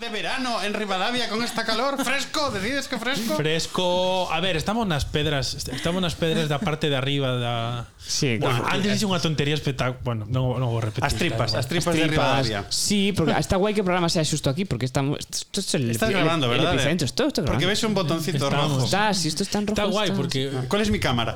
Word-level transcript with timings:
De 0.00 0.10
verano 0.10 0.62
en 0.62 0.74
Rivadavia 0.74 1.28
con 1.30 1.42
esta 1.42 1.64
calor, 1.64 1.96
fresco, 2.04 2.50
decides 2.50 2.86
que 2.86 2.98
fresco. 2.98 3.34
Fresco, 3.36 4.28
a 4.30 4.40
ver, 4.40 4.56
estamos 4.56 4.86
nas 4.86 5.06
pedras, 5.08 5.54
estamos 5.72 6.02
nas 6.04 6.12
pedras 6.14 6.52
da 6.52 6.60
parte 6.60 6.90
de 6.92 6.96
arriba 7.00 7.32
da 7.40 7.88
Sí, 8.06 8.36
Bueno, 8.38 8.60
claro. 8.62 8.76
antes 8.76 8.92
hice 8.94 9.06
unha 9.08 9.18
tontería 9.18 9.56
espectacular. 9.58 9.98
Bueno, 10.04 10.28
non, 10.30 10.62
non 10.62 10.68
vou 10.70 10.78
repetir. 10.78 11.02
As 11.02 11.16
tripas, 11.18 11.56
as 11.58 11.64
igual. 11.66 11.70
tripas, 11.72 11.92
de 11.96 12.06
Rivadavia. 12.06 12.60
Sí, 12.70 13.10
porque 13.16 13.34
está 13.40 13.56
guay 13.58 13.74
que 13.74 13.80
el 13.82 13.88
programa 13.88 14.06
sea 14.12 14.22
justo 14.22 14.46
aquí, 14.52 14.62
porque 14.68 14.84
estamos. 14.86 15.18
Esto 15.26 15.58
es 15.64 15.74
el, 15.74 15.90
Estás 15.90 16.12
el- 16.12 16.20
grabando, 16.20 16.46
el 16.52 16.60
¿verdad? 16.60 16.76
epicentro, 16.76 17.02
esto, 17.08 17.26
esto 17.26 17.42
Porque 17.42 17.66
ves 17.66 17.82
un 17.82 17.94
botoncito 17.96 18.46
Estamos. 18.46 18.78
rojo. 18.78 18.84
Está, 18.84 19.10
si 19.16 19.26
esto 19.32 19.42
está 19.42 19.58
en 19.58 19.66
rojo. 19.66 19.80
Está 19.80 19.90
guai 19.90 20.06
está- 20.12 20.16
porque 20.20 20.52
¿Cuál 20.68 20.82
es 20.86 20.90
mi 20.92 21.00
cámara? 21.00 21.34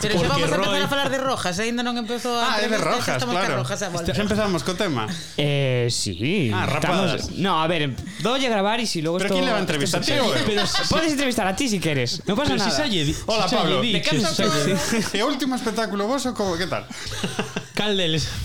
Pero 0.00 0.14
xa 0.14 0.24
Porque 0.24 0.28
vamos 0.30 0.52
a 0.52 0.54
empezar 0.56 0.72
Roy- 0.72 0.84
a 0.84 0.88
falar 0.88 1.10
de 1.10 1.18
rojas, 1.18 1.54
ainda 1.58 1.82
non 1.82 1.98
empezou 2.00 2.32
a 2.32 2.54
Ah, 2.54 2.64
é 2.64 2.70
de 2.70 2.72
entrevista, 2.72 2.96
rojas, 2.96 3.16
estamos 3.20 3.34
claro. 3.36 3.54
rojas 3.60 3.80
a 3.82 3.88
volta. 3.92 4.12
Ya 4.14 4.22
empezamos 4.22 4.60
con 4.64 4.74
tema. 4.78 5.04
Eh, 5.36 5.88
sí. 5.92 6.48
Ah, 6.54 6.64
rapadas. 6.64 7.28
No, 7.36 7.60
a 7.60 7.66
ver, 7.66 7.92
doy 8.20 8.44
a 8.46 8.48
grabar 8.48 8.80
y 8.80 8.86
si 8.86 9.02
luego 9.02 9.18
¿Pero 9.18 9.26
esto. 9.28 9.34
quién 9.34 9.44
le 9.46 9.50
va 9.52 9.58
a 9.58 9.60
entrevistar? 9.60 10.00
esto- 10.00 10.12
¿Tío, 10.14 10.24
güey? 10.24 10.40
Pero 10.46 10.62
Puedes 10.88 11.12
entrevistar 11.12 11.46
a 11.46 11.54
ti 11.56 11.68
si 11.68 11.80
quieres. 11.80 12.22
No 12.26 12.34
pasa 12.36 12.52
Pero 12.52 12.64
si 12.64 12.70
nada. 12.70 12.88
di- 12.88 13.16
Hola, 13.26 13.48
si 13.48 13.54
Pablo. 13.56 13.82
lle 13.82 13.92
¿De 13.92 13.98
diches, 14.00 14.22
xa 14.22 14.44
lle- 14.44 15.10
¿Qué 15.12 15.22
último 15.32 15.54
espectáculo 15.56 16.06
vos 16.06 16.24
o 16.26 16.34
cómo? 16.34 16.56
¿Qué 16.56 16.66
tal? 16.66 16.86
Cal 17.74 17.96
deles? 17.96 18.28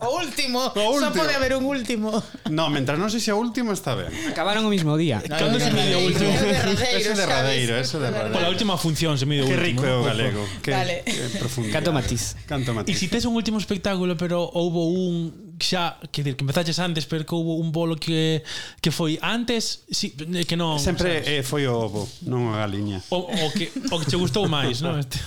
O 0.00 0.16
último, 0.20 0.60
O 0.60 0.72
só 0.74 0.90
último. 0.92 1.12
pode 1.14 1.34
haber 1.34 1.54
un 1.54 1.64
último. 1.66 2.22
No, 2.50 2.70
mientras 2.70 2.98
no 2.98 3.10
sé 3.10 3.20
si 3.20 3.30
a 3.30 3.34
último 3.34 3.72
está 3.72 3.94
bien. 3.94 4.08
Acabaron 4.30 4.64
el 4.64 4.70
mismo 4.70 4.96
día. 4.96 5.22
Cando 5.28 5.58
se 5.60 5.70
mide 5.72 5.94
o 5.96 6.00
último? 6.06 6.30
Ese 6.32 7.14
de 7.14 7.26
Radeiro, 7.26 7.76
ese 7.76 7.98
de 7.98 8.10
Radeiro. 8.10 8.32
Pola 8.32 8.48
última 8.48 8.78
función 8.78 9.18
se 9.18 9.26
mide 9.26 9.42
o 9.42 9.46
Qué 9.46 9.52
último. 9.54 9.82
rico 9.82 9.86
é 9.86 9.92
o 9.92 10.02
galego. 10.04 10.42
Qué, 10.62 10.70
Vale. 10.70 11.02
qué 11.04 11.12
profundidad. 11.38 11.74
Canto 11.74 11.92
matiz. 11.92 12.36
Canto 12.46 12.70
E 12.70 12.74
matiz. 12.74 12.98
si 12.98 13.08
tes 13.08 13.24
un 13.26 13.34
último 13.36 13.58
espectáculo, 13.58 14.16
pero 14.16 14.42
houbo 14.54 14.86
un 14.88 15.47
xa, 15.60 15.98
que 16.10 16.22
dir, 16.22 16.34
que 16.34 16.42
empezaches 16.42 16.78
antes, 16.78 17.06
pero 17.06 17.26
que 17.26 17.34
houve 17.34 17.60
un 17.60 17.70
bolo 17.70 17.96
que 17.96 18.42
que 18.80 18.90
foi 18.90 19.18
antes, 19.22 19.84
si, 19.90 20.14
eh, 20.14 20.46
que 20.46 20.56
non, 20.56 20.78
sempre 20.78 21.20
sabes? 21.20 21.28
eh, 21.28 21.42
foi 21.42 21.66
o 21.66 21.74
ovo, 21.74 22.08
non 22.26 22.54
a 22.54 22.62
galiña. 22.64 23.02
O, 23.10 23.26
o 23.26 23.46
que 23.52 23.70
o 23.90 23.96
que 23.98 24.06
che 24.06 24.16
gustou 24.16 24.46
máis, 24.46 24.80
non? 24.80 24.98
Este. 24.98 25.18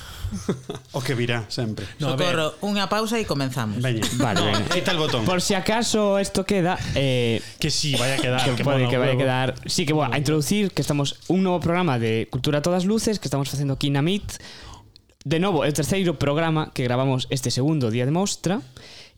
O 0.93 1.01
que 1.01 1.13
virá 1.13 1.43
sempre. 1.49 1.85
No, 1.99 2.15
Socorro, 2.15 2.55
unha 2.63 2.88
pausa 2.88 3.19
e 3.19 3.27
comenzamos. 3.27 3.83
Veña. 3.83 3.99
Vale, 4.15 4.39
no, 4.39 4.47
venga. 4.47 4.79
tal 4.83 4.95
el 4.95 5.01
botón. 5.03 5.27
Por 5.27 5.43
si 5.43 5.53
acaso 5.59 6.19
esto 6.19 6.47
queda 6.47 6.79
eh, 6.95 7.43
que 7.59 7.67
sí, 7.67 7.95
vaya 7.99 8.16
a 8.16 8.21
quedar, 8.21 8.43
que, 8.47 8.55
que, 8.55 8.63
pode, 8.63 8.88
que 8.88 8.95
vaya 8.95 9.13
a 9.13 9.19
quedar. 9.19 9.47
Sí 9.67 9.83
que 9.83 9.91
bueno, 9.91 10.16
a 10.16 10.17
introducir 10.17 10.71
que 10.71 10.81
estamos 10.81 11.19
un 11.27 11.43
novo 11.43 11.59
programa 11.59 11.99
de 11.99 12.31
Cultura 12.31 12.59
a 12.59 12.61
todas 12.63 12.88
luces 12.88 13.19
que 13.19 13.27
estamos 13.27 13.51
facendo 13.51 13.75
aquí 13.75 13.91
na 13.91 13.99
MIT. 13.99 14.39
De 15.21 15.38
novo, 15.38 15.67
o 15.67 15.69
terceiro 15.75 16.17
programa 16.17 16.71
que 16.73 16.88
gravamos 16.88 17.27
este 17.29 17.51
segundo 17.51 17.91
día 17.91 18.07
de 18.07 18.16
mostra. 18.16 18.63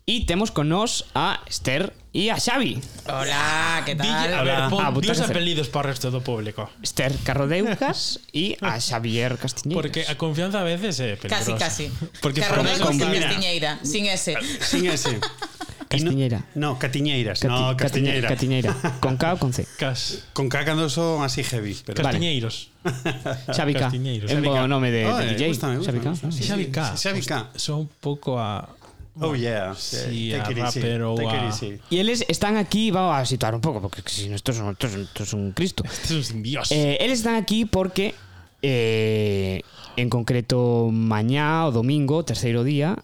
E 0.03 0.27
temos 0.27 0.51
con 0.51 0.67
nós 0.67 1.07
a 1.15 1.39
Esther 1.47 1.95
e 2.11 2.27
a 2.27 2.35
Xavi. 2.35 2.75
Hola, 3.07 3.87
que 3.87 3.95
tal? 3.95 4.03
Dille, 4.03 4.35
a 4.35 4.43
ver, 4.43 4.59
Hola. 4.59 4.67
pon 4.67 4.83
ah, 4.83 4.91
dios 4.99 5.23
apelidos 5.23 5.71
para 5.71 5.87
o 5.87 5.95
resto 5.95 6.11
do 6.11 6.19
público. 6.19 6.67
Esther 6.83 7.15
Carrodeucas 7.23 8.19
e 8.35 8.59
a 8.59 8.83
Xavier 8.83 9.39
Castiñeiras. 9.39 9.79
Porque 9.79 10.03
a 10.03 10.19
confianza 10.19 10.59
a 10.59 10.67
veces 10.67 10.99
é 10.99 11.15
peligrosa. 11.15 11.55
Casi, 11.55 11.87
casi. 11.87 12.19
Porque 12.19 12.43
Carrodeucas 12.43 12.99
e 12.99 12.99
Castiñeira, 12.99 13.79
sin 13.79 14.11
ese. 14.11 14.35
Sin 14.59 14.91
ese. 14.91 15.23
Castiñeira. 15.87 16.51
No, 16.59 16.75
Catiñeiras, 16.75 17.39
Cati, 17.39 17.47
no, 17.47 17.71
Castiñeira. 17.79 18.27
Catiñeira. 18.27 18.75
Con 18.99 19.15
K 19.15 19.23
ou 19.31 19.39
con 19.39 19.55
C? 19.55 19.63
Cas. 19.79 20.27
Con 20.35 20.51
K 20.51 20.67
cando 20.67 20.91
son 20.91 21.23
así 21.23 21.47
heavy. 21.47 21.79
Pero 21.79 22.03
Castiñeiros. 22.03 22.75
Vale. 22.83 23.55
Xavi 23.55 23.71
K. 23.79 23.87
É 23.87 24.35
un 24.35 24.43
bo 24.43 24.67
nome 24.67 24.91
de, 24.91 25.07
oh, 25.07 25.15
de 25.15 25.31
DJ. 25.39 25.55
Xavi 25.79 26.67
K. 26.75 26.99
Xavi 26.99 27.23
K. 27.23 27.55
Son 27.55 27.87
un 27.87 27.89
pouco 28.03 28.35
a 28.35 28.82
Oh 29.19 29.35
yeah. 29.35 29.75
Sí, 29.75 30.33
a 30.33 30.39
take 30.43 30.53
it 30.53 30.57
easy. 30.65 30.79
rapper 30.79 31.01
ou 31.03 31.15
Take 31.15 31.27
it 31.35 31.41
a- 31.43 31.47
easy. 31.47 31.79
Y 31.89 31.97
eles 31.99 32.25
están 32.27 32.57
aquí, 32.57 32.89
vamos 32.91 33.15
a 33.15 33.25
situar 33.25 33.53
un 33.53 33.61
pouco, 33.61 33.79
porque 33.81 34.01
si 34.09 34.27
no, 34.29 34.35
esto 34.35 34.51
es, 34.51 34.59
un- 34.59 34.71
esto 34.71 34.87
es, 34.87 34.95
un- 34.95 35.01
esto 35.03 35.23
es 35.23 35.33
un 35.33 35.51
Cristo. 35.51 35.83
Este 36.03 36.19
es 36.19 36.31
un 36.31 36.41
dios. 36.43 36.71
Eh, 36.71 36.97
están 36.99 37.35
aquí 37.35 37.65
porque, 37.65 38.15
eh, 38.63 39.61
en 39.97 40.09
concreto, 40.09 40.89
mañá 40.91 41.67
o 41.67 41.71
domingo, 41.71 42.25
terceiro 42.25 42.63
día, 42.63 42.97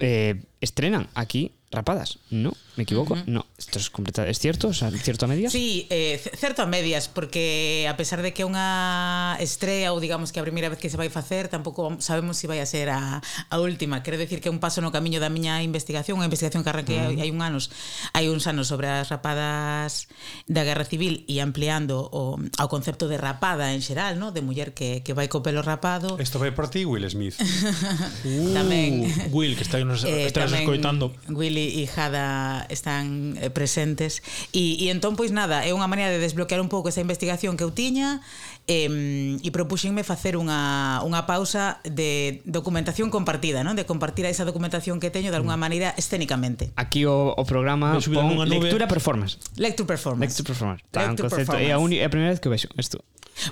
eh, 0.00 0.40
estrenan 0.62 1.08
aquí 1.14 1.52
rapadas. 1.76 2.18
No, 2.30 2.56
me 2.76 2.82
equivoco. 2.82 3.14
Uh 3.14 3.18
-huh. 3.18 3.26
No, 3.26 3.46
esto 3.58 3.78
es 3.78 3.90
completa, 3.90 4.26
es 4.26 4.38
cierto, 4.38 4.68
o 4.68 4.74
sea, 4.74 4.90
cierto 4.90 5.26
a 5.26 5.28
medias. 5.28 5.52
Sí, 5.52 5.86
eh, 5.90 6.20
certo 6.36 6.62
a 6.62 6.66
medias, 6.66 7.08
porque 7.08 7.86
a 7.88 7.96
pesar 7.96 8.22
de 8.22 8.32
que 8.32 8.42
é 8.42 8.46
unha 8.46 9.36
estrela 9.38 9.92
ou 9.92 10.00
digamos 10.00 10.32
que 10.32 10.40
a 10.40 10.44
primeira 10.44 10.72
vez 10.72 10.80
que 10.80 10.88
se 10.88 10.96
vai 10.96 11.12
facer, 11.12 11.48
tampouco 11.52 12.00
sabemos 12.00 12.40
se 12.40 12.48
vai 12.48 12.60
a 12.60 12.66
ser 12.66 12.88
a, 12.88 13.20
a 13.20 13.56
última. 13.60 14.02
Quero 14.02 14.16
decir 14.16 14.40
que 14.40 14.48
é 14.48 14.52
un 14.52 14.58
paso 14.58 14.80
no 14.80 14.90
camiño 14.90 15.20
da 15.20 15.28
miña 15.28 15.60
investigación, 15.60 16.16
unha 16.16 16.28
investigación 16.28 16.64
que 16.64 16.70
arranquei 16.72 16.96
uh 16.96 17.12
-huh. 17.12 17.20
hai 17.20 17.30
un 17.30 17.40
anos, 17.44 17.68
hai 18.16 18.26
uns 18.32 18.48
anos 18.48 18.66
sobre 18.72 18.88
as 18.88 19.12
rapadas 19.12 20.08
da 20.48 20.64
Guerra 20.64 20.88
Civil 20.88 21.28
e 21.28 21.44
ampliando 21.44 22.08
o, 22.12 22.40
ao 22.56 22.68
concepto 22.72 23.06
de 23.06 23.20
rapada 23.20 23.76
en 23.76 23.84
xeral, 23.84 24.16
no? 24.16 24.32
de 24.32 24.40
muller 24.40 24.72
que, 24.72 25.04
que 25.04 25.12
vai 25.12 25.28
co 25.28 25.44
pelo 25.44 25.60
rapado. 25.60 26.16
Isto 26.16 26.40
vai 26.40 26.52
por 26.52 26.72
ti, 26.72 26.84
Will 26.88 27.04
Smith. 27.10 27.36
uh, 27.40 28.54
tamén. 28.54 29.04
Will, 29.34 29.56
que 29.56 29.64
está, 29.64 29.82
nos, 29.82 30.04
eh, 30.04 30.30
estás 30.30 30.48
tamén, 30.48 30.62
escoitando. 30.64 31.12
Willy 31.28 31.65
e, 31.66 31.86
Jada 31.86 32.66
están 32.70 33.34
eh, 33.40 33.50
presentes 33.50 34.22
e, 34.52 34.78
e 34.78 34.94
entón 34.94 35.18
pois 35.18 35.34
nada, 35.34 35.66
é 35.66 35.74
unha 35.74 35.90
maneira 35.90 36.12
de 36.12 36.22
desbloquear 36.22 36.62
un 36.62 36.70
pouco 36.70 36.88
esa 36.90 37.02
investigación 37.02 37.58
que 37.58 37.64
eu 37.66 37.72
tiña 37.74 38.22
eh, 38.66 39.38
e 39.38 39.48
propuxenme 39.54 40.02
facer 40.02 40.34
unha, 40.34 41.02
unha 41.06 41.22
pausa 41.26 41.78
de 41.86 42.42
documentación 42.46 43.10
compartida, 43.14 43.62
non? 43.62 43.78
de 43.78 43.86
compartir 43.86 44.26
esa 44.26 44.42
documentación 44.42 44.98
que 44.98 45.10
teño 45.10 45.30
de 45.30 45.38
alguna 45.38 45.56
mm. 45.58 45.62
maneira 45.62 45.88
escénicamente. 45.94 46.74
Aquí 46.74 47.06
o, 47.06 47.34
o 47.34 47.44
programa 47.46 47.98
pon 47.98 48.42
lectura 48.46 48.90
performance. 48.90 49.38
Lecture 49.56 49.86
performance. 49.86 50.34
Lecture 50.34 50.46
performance. 50.46 50.82
Tan 50.90 51.14
lecture 51.14 51.30
concepto, 51.30 51.54
performance. 51.54 51.70
É 51.70 51.74
a, 51.74 51.78
uni, 51.78 52.02
é 52.02 52.06
a 52.06 52.12
primeira 52.12 52.34
vez 52.34 52.42
que 52.42 52.50
vexo 52.50 52.68
isto. 52.76 53.02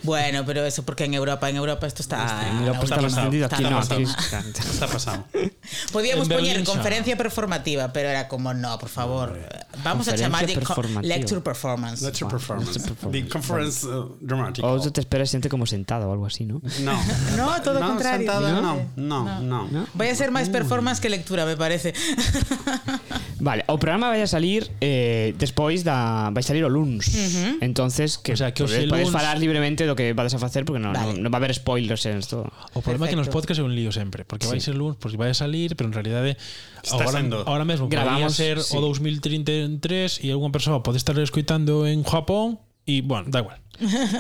Bueno, 0.02 0.44
pero 0.46 0.64
eso 0.64 0.82
porque 0.82 1.04
en 1.04 1.14
Europa, 1.14 1.48
en 1.50 1.56
Europa 1.56 1.86
esto 1.86 2.02
está... 2.02 2.48
En 2.48 2.64
Europa 2.64 2.84
está, 2.84 2.96
está, 2.96 3.06
está, 3.06 3.28
está, 3.28 3.44
está, 3.44 3.56
está, 3.56 3.80
está, 3.80 3.96
está, 4.00 4.38
está, 4.38 4.38
está, 4.48 4.62
está 4.62 4.86
pasado. 4.88 5.24
Podíamos 5.94 6.26
poñer 6.26 6.58
conferencia 6.66 7.14
performativa, 7.14 7.94
pero 7.94 8.10
era 8.10 8.26
como, 8.26 8.50
no, 8.52 8.74
por 8.82 8.90
favor, 8.90 9.38
vamos 9.86 10.10
a 10.10 10.18
chamarlle 10.18 10.58
lecture 11.02 11.40
performance. 11.40 12.02
Wow, 12.02 12.30
performance. 12.30 12.82
The 13.14 13.28
conference 13.30 13.86
uh, 13.86 14.10
dramatic. 14.18 14.66
Ou 14.66 14.82
te 14.82 14.98
esperas 14.98 15.30
xente 15.30 15.46
como 15.46 15.70
sentada 15.70 16.10
ou 16.10 16.12
algo 16.12 16.26
así, 16.26 16.42
¿no? 16.42 16.58
No. 16.82 16.98
No, 17.38 17.46
todo 17.62 17.78
o 17.78 17.80
no, 17.80 17.94
contrario. 17.94 18.26
No. 18.26 18.60
no, 18.60 18.74
no, 18.96 19.40
no. 19.40 19.60
No? 19.70 19.86
Vai 19.94 20.10
a 20.10 20.16
ser 20.18 20.34
máis 20.34 20.50
performance 20.50 20.98
que 20.98 21.06
lectura, 21.06 21.46
me 21.46 21.54
parece. 21.54 21.94
Vale, 23.40 23.64
o 23.66 23.78
programa 23.78 24.08
vai 24.08 24.22
a 24.22 24.26
salir 24.26 24.70
eh, 24.80 25.34
despois 25.38 25.82
da 25.82 26.30
vai 26.30 26.42
salir 26.42 26.64
o 26.64 26.70
luns. 26.70 27.08
Uh 27.08 27.12
-huh. 27.12 27.54
Entonces 27.60 28.16
que, 28.18 28.32
o 28.32 28.36
sea, 28.36 28.52
que 28.52 28.62
os 28.62 28.70
podes, 28.70 28.88
podes 28.88 29.08
luns... 29.10 29.16
falar 29.16 29.38
libremente 29.38 29.86
do 29.86 29.94
que 29.94 30.14
vades 30.14 30.34
a 30.34 30.40
facer 30.40 30.64
porque 30.64 30.78
non 30.78 30.94
vale. 30.94 31.18
no, 31.18 31.26
no 31.26 31.28
va 31.30 31.38
a 31.38 31.40
haber 31.42 31.52
spoilers 31.54 32.06
en 32.06 32.18
esto. 32.18 32.46
O 32.74 32.80
problema 32.80 33.06
é 33.06 33.08
que 33.10 33.18
nos 33.18 33.28
podcast 33.28 33.58
é 33.58 33.64
un 33.66 33.74
lío 33.74 33.90
sempre, 33.90 34.22
porque 34.24 34.46
sí. 34.46 34.54
vai 34.54 34.60
ser 34.62 34.74
luns, 34.78 34.96
porque 34.96 35.18
vai 35.18 35.30
a 35.30 35.36
salir, 35.36 35.74
pero 35.74 35.90
en 35.90 35.94
realidade 35.94 36.38
Está 36.80 37.02
agora, 37.02 37.20
sendo. 37.20 37.42
agora 37.42 37.64
mesmo 37.64 37.90
grabamos 37.90 38.34
ser 38.34 38.62
sí. 38.62 38.76
o 38.76 38.80
2033 38.80 40.22
e 40.22 40.30
algunha 40.30 40.54
persoa 40.54 40.82
pode 40.82 40.98
estar 40.98 41.16
escoitando 41.18 41.86
en 41.86 42.06
Japón 42.06 42.63
E, 42.86 43.00
bueno, 43.00 43.30
da 43.30 43.40
igual. 43.40 43.60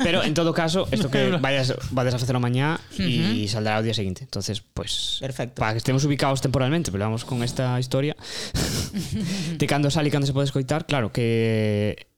Pero 0.02 0.24
en 0.24 0.34
todo 0.34 0.52
caso, 0.52 0.88
isto 0.90 1.10
que 1.10 1.30
vayas, 1.40 1.74
vades 1.90 2.14
a 2.14 2.18
facer 2.18 2.38
mañá 2.38 2.80
e 2.98 3.02
uh 3.02 3.46
-huh. 3.46 3.48
saldrá 3.48 3.78
o 3.78 3.84
día 3.84 3.94
seguinte. 3.94 4.24
Entonces, 4.24 4.60
pues 4.60 5.18
Perfecto. 5.20 5.60
para 5.60 5.72
que 5.72 5.78
estemos 5.78 6.04
ubicados 6.04 6.40
temporalmente, 6.40 6.90
pero 6.90 7.04
vamos 7.04 7.24
con 7.24 7.42
esta 7.42 7.78
historia 7.78 8.16
de 9.58 9.66
cando 9.66 9.90
sale 9.90 10.08
e 10.08 10.12
cando 10.12 10.26
se 10.26 10.34
pode 10.34 10.48
escoitar, 10.48 10.86
claro 10.86 11.12
que 11.12 12.08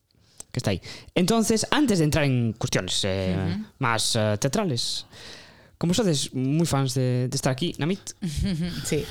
que 0.54 0.58
está 0.60 0.72
aí. 0.72 0.80
Entonces, 1.14 1.68
antes 1.70 1.98
de 2.00 2.04
entrar 2.08 2.24
en 2.24 2.54
cuestiones 2.56 3.04
eh, 3.04 3.36
uh 3.36 3.52
-huh. 3.52 3.58
máis 3.76 4.16
uh, 4.16 4.32
eh, 4.32 4.36
teatrales, 4.40 5.04
como 5.76 5.92
sodes 5.92 6.32
moi 6.32 6.64
fans 6.64 6.96
de, 6.96 7.28
de 7.28 7.36
estar 7.36 7.52
aquí 7.52 7.76
na 7.76 7.84
MIT, 7.84 8.16
sí. 8.88 9.04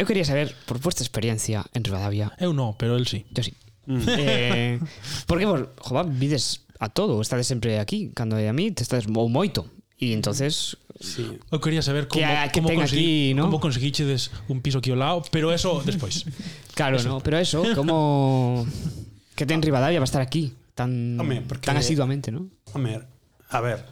eu 0.00 0.04
quería 0.08 0.24
saber, 0.24 0.56
por 0.64 0.80
vuestra 0.80 1.04
experiencia 1.04 1.64
en 1.72 1.84
Rivadavia... 1.84 2.32
Eu 2.40 2.52
non, 2.52 2.76
pero 2.76 2.96
el 2.96 3.04
sí. 3.04 3.24
Yo 3.32 3.44
sí. 3.44 3.52
Mm. 3.86 4.04
Eh, 4.08 4.80
porque, 5.24 5.46
pues, 5.46 5.62
joder, 5.80 6.06
vides 6.12 6.65
a 6.78 6.88
todo, 6.88 7.20
estades 7.20 7.46
sempre 7.46 7.78
aquí, 7.78 8.10
cando 8.14 8.36
é 8.36 8.48
a 8.48 8.52
mí, 8.52 8.70
te 8.70 8.82
estades 8.82 9.06
ou 9.08 9.28
moito. 9.28 9.66
E 9.98 10.12
entonces 10.12 10.76
sí. 11.00 11.40
eu 11.50 11.58
quería 11.58 11.80
saber 11.80 12.06
como 12.06 12.20
que, 12.20 12.52
que 12.52 12.60
como, 12.60 12.68
consegui, 12.68 13.32
aquí, 13.32 13.34
¿no? 13.34 13.44
como 13.48 13.60
conseguiches 13.60 14.30
un 14.48 14.60
piso 14.60 14.78
aquí 14.78 14.92
ao 14.92 15.00
lado, 15.00 15.24
pero 15.32 15.52
eso 15.52 15.80
despois. 15.84 16.24
Claro, 16.76 17.00
eso. 17.00 17.08
no, 17.08 17.24
pero 17.24 17.40
eso, 17.40 17.64
como 17.74 18.66
que 19.36 19.46
ten 19.48 19.64
Rivadavia 19.64 19.96
a 19.98 20.04
estar 20.04 20.20
aquí 20.20 20.52
tan 20.76 21.16
home, 21.18 21.40
porque, 21.48 21.64
tan 21.64 21.80
asiduamente, 21.80 22.30
¿no? 22.30 22.52
Home, 22.74 23.00
a 23.48 23.60
ver, 23.64 23.88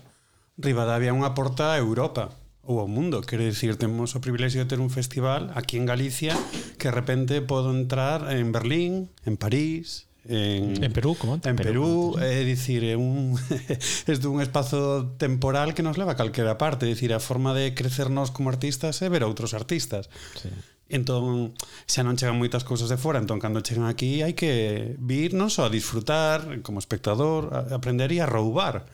Rivadavia 0.60 1.08
é 1.08 1.16
unha 1.16 1.32
porta 1.32 1.72
a 1.72 1.80
Europa 1.80 2.36
ou 2.60 2.84
ao 2.84 2.88
mundo. 2.88 3.24
Quero 3.24 3.40
dicir, 3.40 3.80
temos 3.80 4.12
o 4.12 4.20
privilexio 4.20 4.60
de 4.60 4.68
ter 4.68 4.84
un 4.84 4.92
festival 4.92 5.48
aquí 5.56 5.80
en 5.80 5.88
Galicia 5.88 6.36
que 6.76 6.92
de 6.92 6.94
repente 6.94 7.40
podo 7.40 7.72
entrar 7.72 8.28
en 8.28 8.52
Berlín, 8.52 9.08
en 9.24 9.40
París, 9.40 10.12
en, 10.28 10.82
en 10.82 10.92
Perú, 10.92 11.16
como 11.16 11.34
antes. 11.34 11.50
En 11.50 11.56
Perú, 11.56 12.14
Perú 12.16 12.24
é 12.24 12.44
dicir, 12.44 12.84
é 12.84 12.96
un 12.96 13.36
es 14.10 14.18
dun 14.20 14.40
espazo 14.40 15.12
temporal 15.20 15.74
que 15.74 15.84
nos 15.84 15.96
leva 16.00 16.16
a 16.16 16.18
calquera 16.18 16.56
parte, 16.56 16.86
é 16.86 16.92
dicir, 16.92 17.12
a 17.12 17.20
forma 17.20 17.52
de 17.52 17.76
crecernos 17.76 18.32
como 18.32 18.48
artistas 18.48 19.00
é 19.04 19.08
ver 19.12 19.24
outros 19.24 19.52
artistas. 19.52 20.08
Sí. 20.40 20.48
Entón, 20.92 21.56
xa 21.88 22.04
non 22.04 22.16
chegan 22.20 22.36
moitas 22.36 22.60
cousas 22.60 22.92
de 22.92 23.00
fora, 23.00 23.16
entón 23.16 23.40
cando 23.40 23.64
chegan 23.64 23.88
aquí 23.88 24.20
hai 24.20 24.36
que 24.36 24.94
vir 25.00 25.32
non 25.32 25.48
só 25.48 25.68
a 25.68 25.72
disfrutar 25.72 26.60
como 26.60 26.76
espectador, 26.76 27.52
a 27.52 27.76
aprender 27.76 28.12
e 28.12 28.20
a 28.20 28.28
roubar 28.28 28.84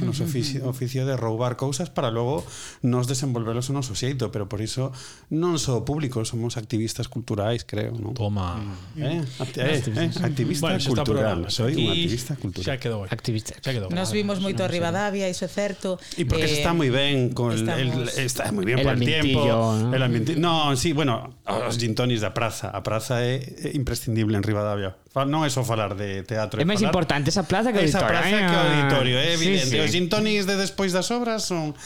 o 0.00 0.04
noso 0.06 0.24
oficio, 0.24 0.62
oficio 0.68 1.02
de 1.06 1.16
roubar 1.16 1.56
cousas 1.56 1.90
para 1.90 2.10
logo 2.10 2.46
nos 2.82 3.10
desenvolvelos 3.10 3.70
o 3.70 3.72
noso 3.74 3.94
xeito, 3.98 4.30
pero 4.30 4.46
por 4.46 4.62
iso 4.62 4.94
non 5.34 5.58
só 5.58 5.82
público, 5.82 6.22
somos 6.22 6.54
activistas 6.54 7.10
culturais, 7.10 7.66
creo, 7.66 7.98
non? 7.98 8.14
Toma. 8.14 8.62
Mm. 8.94 9.02
Eh, 9.02 9.18
mm. 9.22 9.42
Acti 9.42 9.58
eh, 9.58 9.82
eh, 9.82 10.10
activista 10.22 10.70
bueno, 10.70 10.80
cultural, 10.82 11.38
soy 11.50 11.74
un 11.82 11.90
activista 11.90 12.32
cultural. 12.38 12.66
Xa 12.66 12.74
quedou. 12.78 13.00
Activista. 13.10 13.52
Xa 13.58 13.72
quedou. 13.74 13.90
Nos 13.90 14.10
vimos 14.14 14.38
moito 14.38 14.62
a 14.62 14.68
Rivadavia, 14.70 15.26
iso 15.26 15.44
é 15.44 15.50
certo. 15.50 15.98
E 16.14 16.22
porque 16.24 16.46
eh, 16.46 16.52
se 16.52 16.56
está 16.62 16.70
moi 16.70 16.88
ben 16.88 17.34
con 17.34 17.50
estamos, 17.52 18.14
el, 18.14 18.26
está 18.26 18.54
moi 18.54 18.62
ben 18.62 18.78
por 18.86 18.94
el 18.94 19.02
tiempo, 19.02 19.42
¿no? 19.42 19.90
el 19.90 20.02
ambiente. 20.02 20.38
No, 20.38 20.74
sí, 20.78 20.94
bueno, 20.94 21.34
os 21.46 21.74
gin 21.74 21.98
tonis 21.98 22.22
da 22.22 22.30
praza, 22.30 22.70
a 22.70 22.80
praza 22.86 23.18
é 23.18 23.42
imprescindible 23.74 24.38
en 24.38 24.46
Rivadavia 24.46 25.01
Non 25.12 25.44
é 25.44 25.52
só 25.52 25.60
falar 25.60 25.92
de 25.92 26.24
teatro 26.24 26.56
É 26.56 26.64
máis 26.64 26.80
falar... 26.80 26.88
importante 26.88 27.28
esa 27.28 27.44
plaza 27.44 27.68
que 27.68 27.76
o 27.76 27.84
auditorio 27.84 28.00
Esa 28.00 28.08
plaza 28.08 28.32
que 28.32 28.48
o 28.48 28.56
eh. 28.56 28.64
auditorio, 28.64 29.16
eh, 29.20 29.28
é 29.28 29.32
evidente 29.36 29.68
sí, 29.68 29.76
sí. 29.76 29.84
Os 29.84 29.92
intonis 29.92 30.48
de 30.48 30.56
despois 30.56 30.96
das 30.96 31.12
obras 31.12 31.44
son 31.44 31.76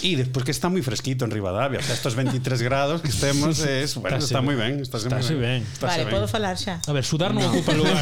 E 0.00 0.16
despois 0.16 0.48
que 0.48 0.54
está 0.54 0.72
moi 0.72 0.80
fresquito 0.80 1.28
en 1.28 1.30
Rivadavia, 1.30 1.78
o 1.78 1.84
sea, 1.84 1.92
estos 1.92 2.16
23 2.16 2.40
grados 2.64 3.04
que 3.04 3.12
estemos 3.12 3.60
es, 3.60 3.94
bueno, 4.00 4.16
está, 4.16 4.38
está 4.38 4.40
moi 4.40 4.56
ben, 4.56 4.80
está, 4.80 4.96
está 4.96 5.20
moi 5.20 5.36
ben. 5.36 5.60
ben. 5.60 5.60
Está 5.62 5.86
vale, 5.92 6.08
podo 6.08 6.26
falar 6.26 6.56
xa. 6.56 6.80
A 6.88 6.92
ver, 6.96 7.04
sudar 7.04 7.36
non 7.36 7.44
no. 7.44 7.52
ocupa 7.52 7.76
lugar. 7.76 8.00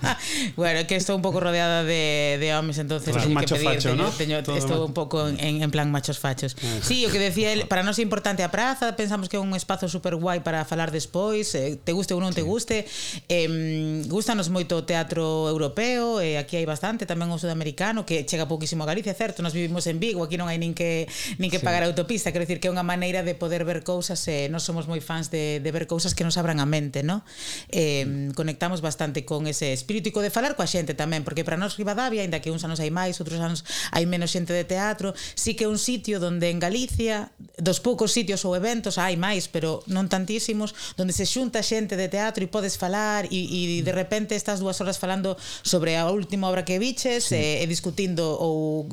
bueno, 0.60 0.84
que 0.84 1.00
estou 1.00 1.16
un 1.16 1.24
pouco 1.24 1.40
rodeada 1.40 1.82
de, 1.82 2.36
de 2.36 2.48
homes, 2.52 2.76
entonces 2.78 3.16
claro. 3.16 3.30
macho 3.32 3.56
que 3.56 3.64
pedir, 3.64 3.80
facho, 3.80 3.96
teño, 3.96 4.02
¿no? 4.04 4.10
teño, 4.12 4.36
estou 4.58 4.84
un 4.84 4.92
pouco 4.92 5.26
en, 5.28 5.62
en 5.62 5.70
plan 5.72 5.88
machos 5.88 6.20
fachos. 6.20 6.54
Ah. 6.60 6.84
Sí, 6.84 7.06
o 7.06 7.10
que 7.10 7.18
decía 7.18 7.52
el, 7.56 7.66
para 7.66 7.82
nós 7.82 7.98
é 7.98 8.04
importante 8.04 8.44
a 8.44 8.50
praza, 8.52 8.92
pensamos 8.98 9.32
que 9.32 9.38
é 9.38 9.40
un 9.40 9.54
espazo 9.56 9.88
super 9.88 10.18
guai 10.18 10.44
para 10.44 10.66
falar 10.68 10.92
despois, 10.92 11.54
eh, 11.54 11.78
te 11.78 11.92
guste 11.94 12.12
ou 12.12 12.20
non 12.20 12.34
te 12.34 12.42
guste. 12.42 12.84
Eh, 13.30 14.02
gustanos 14.10 14.50
moito 14.50 14.78
o 14.78 14.84
teatro 14.84 15.48
europeo, 15.48 16.20
eh, 16.20 16.36
aquí 16.36 16.58
hai 16.58 16.66
bastante, 16.66 17.06
tamén 17.06 17.30
o 17.30 17.38
sudamericano, 17.38 18.04
que 18.04 18.26
chega 18.26 18.44
pouquísimo 18.50 18.84
a 18.84 18.90
Galicia, 18.90 19.14
certo, 19.14 19.40
nós 19.40 19.54
vivimos 19.54 19.86
en 19.86 20.02
Vigo, 20.02 20.26
aquí 20.26 20.36
non 20.36 20.50
hai 20.50 20.58
nin 20.58 20.74
que 20.74 21.06
nin 21.38 21.50
que 21.50 21.60
sí. 21.60 21.64
pagar 21.64 21.82
a 21.82 21.88
autopista, 21.88 22.32
quero 22.32 22.44
dicir 22.44 22.58
que 22.58 22.68
é 22.68 22.72
unha 22.72 22.86
maneira 22.86 23.22
de 23.22 23.34
poder 23.36 23.62
ver 23.62 23.84
cousas, 23.86 24.18
eh, 24.26 24.48
non 24.50 24.58
somos 24.58 24.90
moi 24.90 24.98
fans 24.98 25.30
de, 25.30 25.60
de 25.60 25.70
ver 25.70 25.86
cousas 25.86 26.16
que 26.16 26.24
nos 26.26 26.40
abran 26.40 26.58
a 26.58 26.66
mente, 26.66 27.02
¿no? 27.02 27.22
Eh, 27.70 28.32
conectamos 28.34 28.80
bastante 28.80 29.24
con 29.24 29.46
ese 29.46 29.72
espírito 29.72 30.08
e 30.08 30.12
co 30.12 30.20
de 30.24 30.32
falar 30.32 30.58
coa 30.58 30.66
xente 30.66 30.96
tamén, 30.96 31.22
porque 31.22 31.46
para 31.46 31.60
nós 31.60 31.78
Rivadavia, 31.78 32.24
aínda 32.24 32.42
que 32.42 32.50
uns 32.50 32.66
anos 32.66 32.80
hai 32.80 32.90
máis, 32.90 33.20
outros 33.22 33.38
anos 33.38 33.62
hai 33.94 34.04
menos 34.08 34.32
xente 34.32 34.52
de 34.52 34.64
teatro, 34.66 35.14
sí 35.36 35.54
que 35.54 35.64
é 35.64 35.68
un 35.70 35.78
sitio 35.78 36.18
onde 36.22 36.50
en 36.50 36.58
Galicia, 36.58 37.30
dos 37.58 37.80
poucos 37.80 38.12
sitios 38.12 38.44
ou 38.44 38.56
eventos 38.56 38.96
hai 38.98 39.16
máis, 39.16 39.46
pero 39.46 39.84
non 39.86 40.08
tantísimos, 40.08 40.74
onde 40.96 41.12
se 41.12 41.26
xunta 41.28 41.60
xente 41.62 41.94
de 41.98 42.08
teatro 42.08 42.42
e 42.44 42.48
podes 42.48 42.76
falar 42.76 43.28
e, 43.28 43.40
e 43.46 43.60
mm. 43.80 43.84
de 43.84 43.92
repente 43.92 44.32
estás 44.34 44.60
dúas 44.60 44.80
horas 44.80 44.98
falando 44.98 45.36
sobre 45.62 45.96
a 45.96 46.08
última 46.10 46.48
obra 46.48 46.64
que 46.64 46.78
viches 46.78 47.30
sí. 47.30 47.36
e, 47.36 47.62
e 47.62 47.66
discutindo 47.66 48.24
ou 48.24 48.88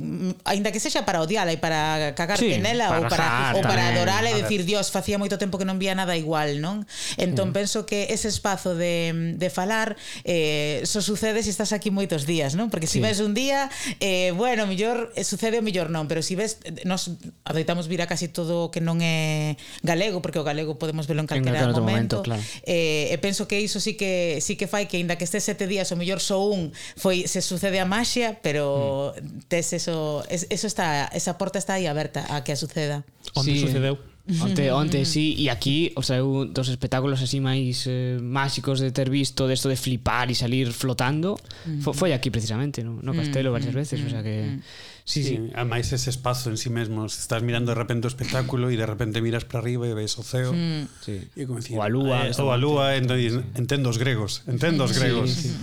aínda 0.46 0.72
que 0.72 0.80
sexa 0.80 1.04
para 1.04 1.22
odiala 1.24 1.52
e 1.54 1.60
para 1.60 2.14
cagarte 2.20 2.44
sí, 2.44 2.60
nela 2.60 2.92
para 2.92 3.00
ou 3.00 3.04
para, 3.08 3.28
ou 3.56 3.64
para 3.64 3.84
tamén, 3.88 3.96
adorala 3.96 4.28
e 4.28 4.36
decir, 4.36 4.68
Dios, 4.68 4.92
facía 4.92 5.16
moito 5.16 5.40
tempo 5.40 5.56
que 5.56 5.64
non 5.64 5.80
vía 5.80 5.96
nada 5.96 6.20
igual, 6.20 6.60
non? 6.60 6.84
Entón 7.16 7.52
mm. 7.52 7.56
penso 7.56 7.78
que 7.88 8.12
ese 8.12 8.28
espazo 8.28 8.76
de, 8.76 9.36
de 9.40 9.50
falar 9.50 9.96
eh, 10.28 10.84
só 10.84 11.00
so 11.00 11.16
sucede 11.16 11.40
se 11.44 11.50
estás 11.50 11.72
aquí 11.72 11.90
moitos 11.90 12.28
días, 12.28 12.60
non? 12.60 12.68
Porque 12.68 12.86
se 12.86 13.00
si 13.00 13.00
sí. 13.00 13.06
ves 13.06 13.24
un 13.24 13.32
día, 13.32 13.72
eh, 14.04 14.36
bueno, 14.36 14.68
mellor 14.68 15.16
eh, 15.16 15.24
sucede 15.24 15.60
o 15.60 15.64
mellor 15.64 15.88
non, 15.88 16.12
pero 16.12 16.20
se 16.20 16.34
si 16.34 16.36
ves 16.36 16.60
nos 16.84 17.16
adoitamos 17.46 17.88
vir 17.88 18.02
a 18.02 18.08
casi 18.10 18.28
todo 18.28 18.70
que 18.74 18.82
non 18.82 19.00
é 19.00 19.56
galego, 19.86 20.20
porque 20.20 20.42
o 20.42 20.46
galego 20.46 20.76
podemos 20.76 21.06
velo 21.08 21.22
en 21.22 21.30
calquera 21.30 21.70
momento. 21.70 21.80
momento 21.80 22.16
claro. 22.26 22.42
eh, 22.66 23.14
e 23.14 23.18
penso 23.22 23.48
que 23.48 23.62
iso 23.62 23.80
sí 23.80 23.94
que 23.94 24.42
sí 24.42 24.58
que 24.58 24.66
fai 24.66 24.90
que 24.90 24.98
aínda 24.98 25.16
que 25.16 25.24
estes 25.24 25.46
sete 25.46 25.70
días 25.70 25.90
o 25.94 25.96
mellor 25.96 26.20
só 26.20 26.42
un 26.42 26.74
foi 26.98 27.30
se 27.30 27.40
sucede 27.46 27.80
a 27.80 27.86
maxia, 27.86 28.42
pero 28.42 29.14
mm. 29.14 29.48
tes 29.48 29.72
eso, 29.74 30.26
es, 30.28 30.50
eso 30.50 30.68
está 30.68 31.08
esa 31.14 31.38
porta 31.38 31.62
está 31.62 31.78
aí 31.78 31.86
aberta 31.86 32.09
aberta 32.10 32.36
a 32.36 32.44
que 32.44 32.56
suceda. 32.56 33.04
Onde 33.36 33.54
sí. 33.54 33.60
sucedeu? 33.60 33.98
Onte, 34.30 34.72
onte, 34.72 35.06
sí, 35.06 35.34
e 35.42 35.50
aquí, 35.50 35.90
o 35.98 36.04
sea, 36.06 36.22
un 36.22 36.54
dos 36.54 36.70
espectáculos 36.70 37.18
así 37.18 37.42
máis 37.42 37.90
eh, 37.90 38.22
máxicos 38.22 38.78
de 38.78 38.94
ter 38.94 39.10
visto, 39.10 39.50
desto 39.50 39.74
de, 39.74 39.74
de 39.74 39.82
flipar 39.82 40.30
e 40.30 40.38
salir 40.38 40.70
flotando, 40.70 41.34
mm. 41.66 41.82
fo, 41.82 41.98
foi 41.98 42.14
aquí 42.14 42.30
precisamente, 42.30 42.86
no, 42.86 43.02
no 43.02 43.18
mm, 43.18 43.18
Castelo 43.18 43.50
varias 43.50 43.74
mm, 43.74 43.82
veces, 43.82 43.98
o 44.06 44.10
sea 44.14 44.22
que... 44.22 44.62
Sí, 45.02 45.26
sí, 45.26 45.42
sí. 45.42 45.50
ademais 45.58 45.90
ese 45.90 46.14
espazo 46.14 46.54
en 46.54 46.62
sí 46.62 46.70
mesmo, 46.70 47.10
estás 47.10 47.42
mirando 47.42 47.74
de 47.74 47.82
repente 47.82 48.06
o 48.06 48.12
espectáculo 48.14 48.70
e 48.70 48.78
de 48.78 48.86
repente 48.86 49.18
miras 49.26 49.50
para 49.50 49.66
arriba 49.66 49.90
e 49.90 49.98
ves 49.98 50.14
o 50.22 50.22
ceo, 50.22 50.54
sí. 51.02 51.26
e 51.34 51.50
como 51.50 51.58
decir, 51.58 51.74
o 51.74 51.82
a 51.82 51.90
lúa, 51.90 52.30
eh, 52.30 52.38
o 52.38 52.54
a 52.54 52.58
lúa, 52.62 52.94
entendo, 52.94 53.42
entendo 53.58 53.90
os 53.90 53.98
gregos, 53.98 54.46
entendo 54.46 54.86
os 54.86 54.94
gregos. 54.94 55.34
Sí, 55.34 55.50
sí. 55.50 55.58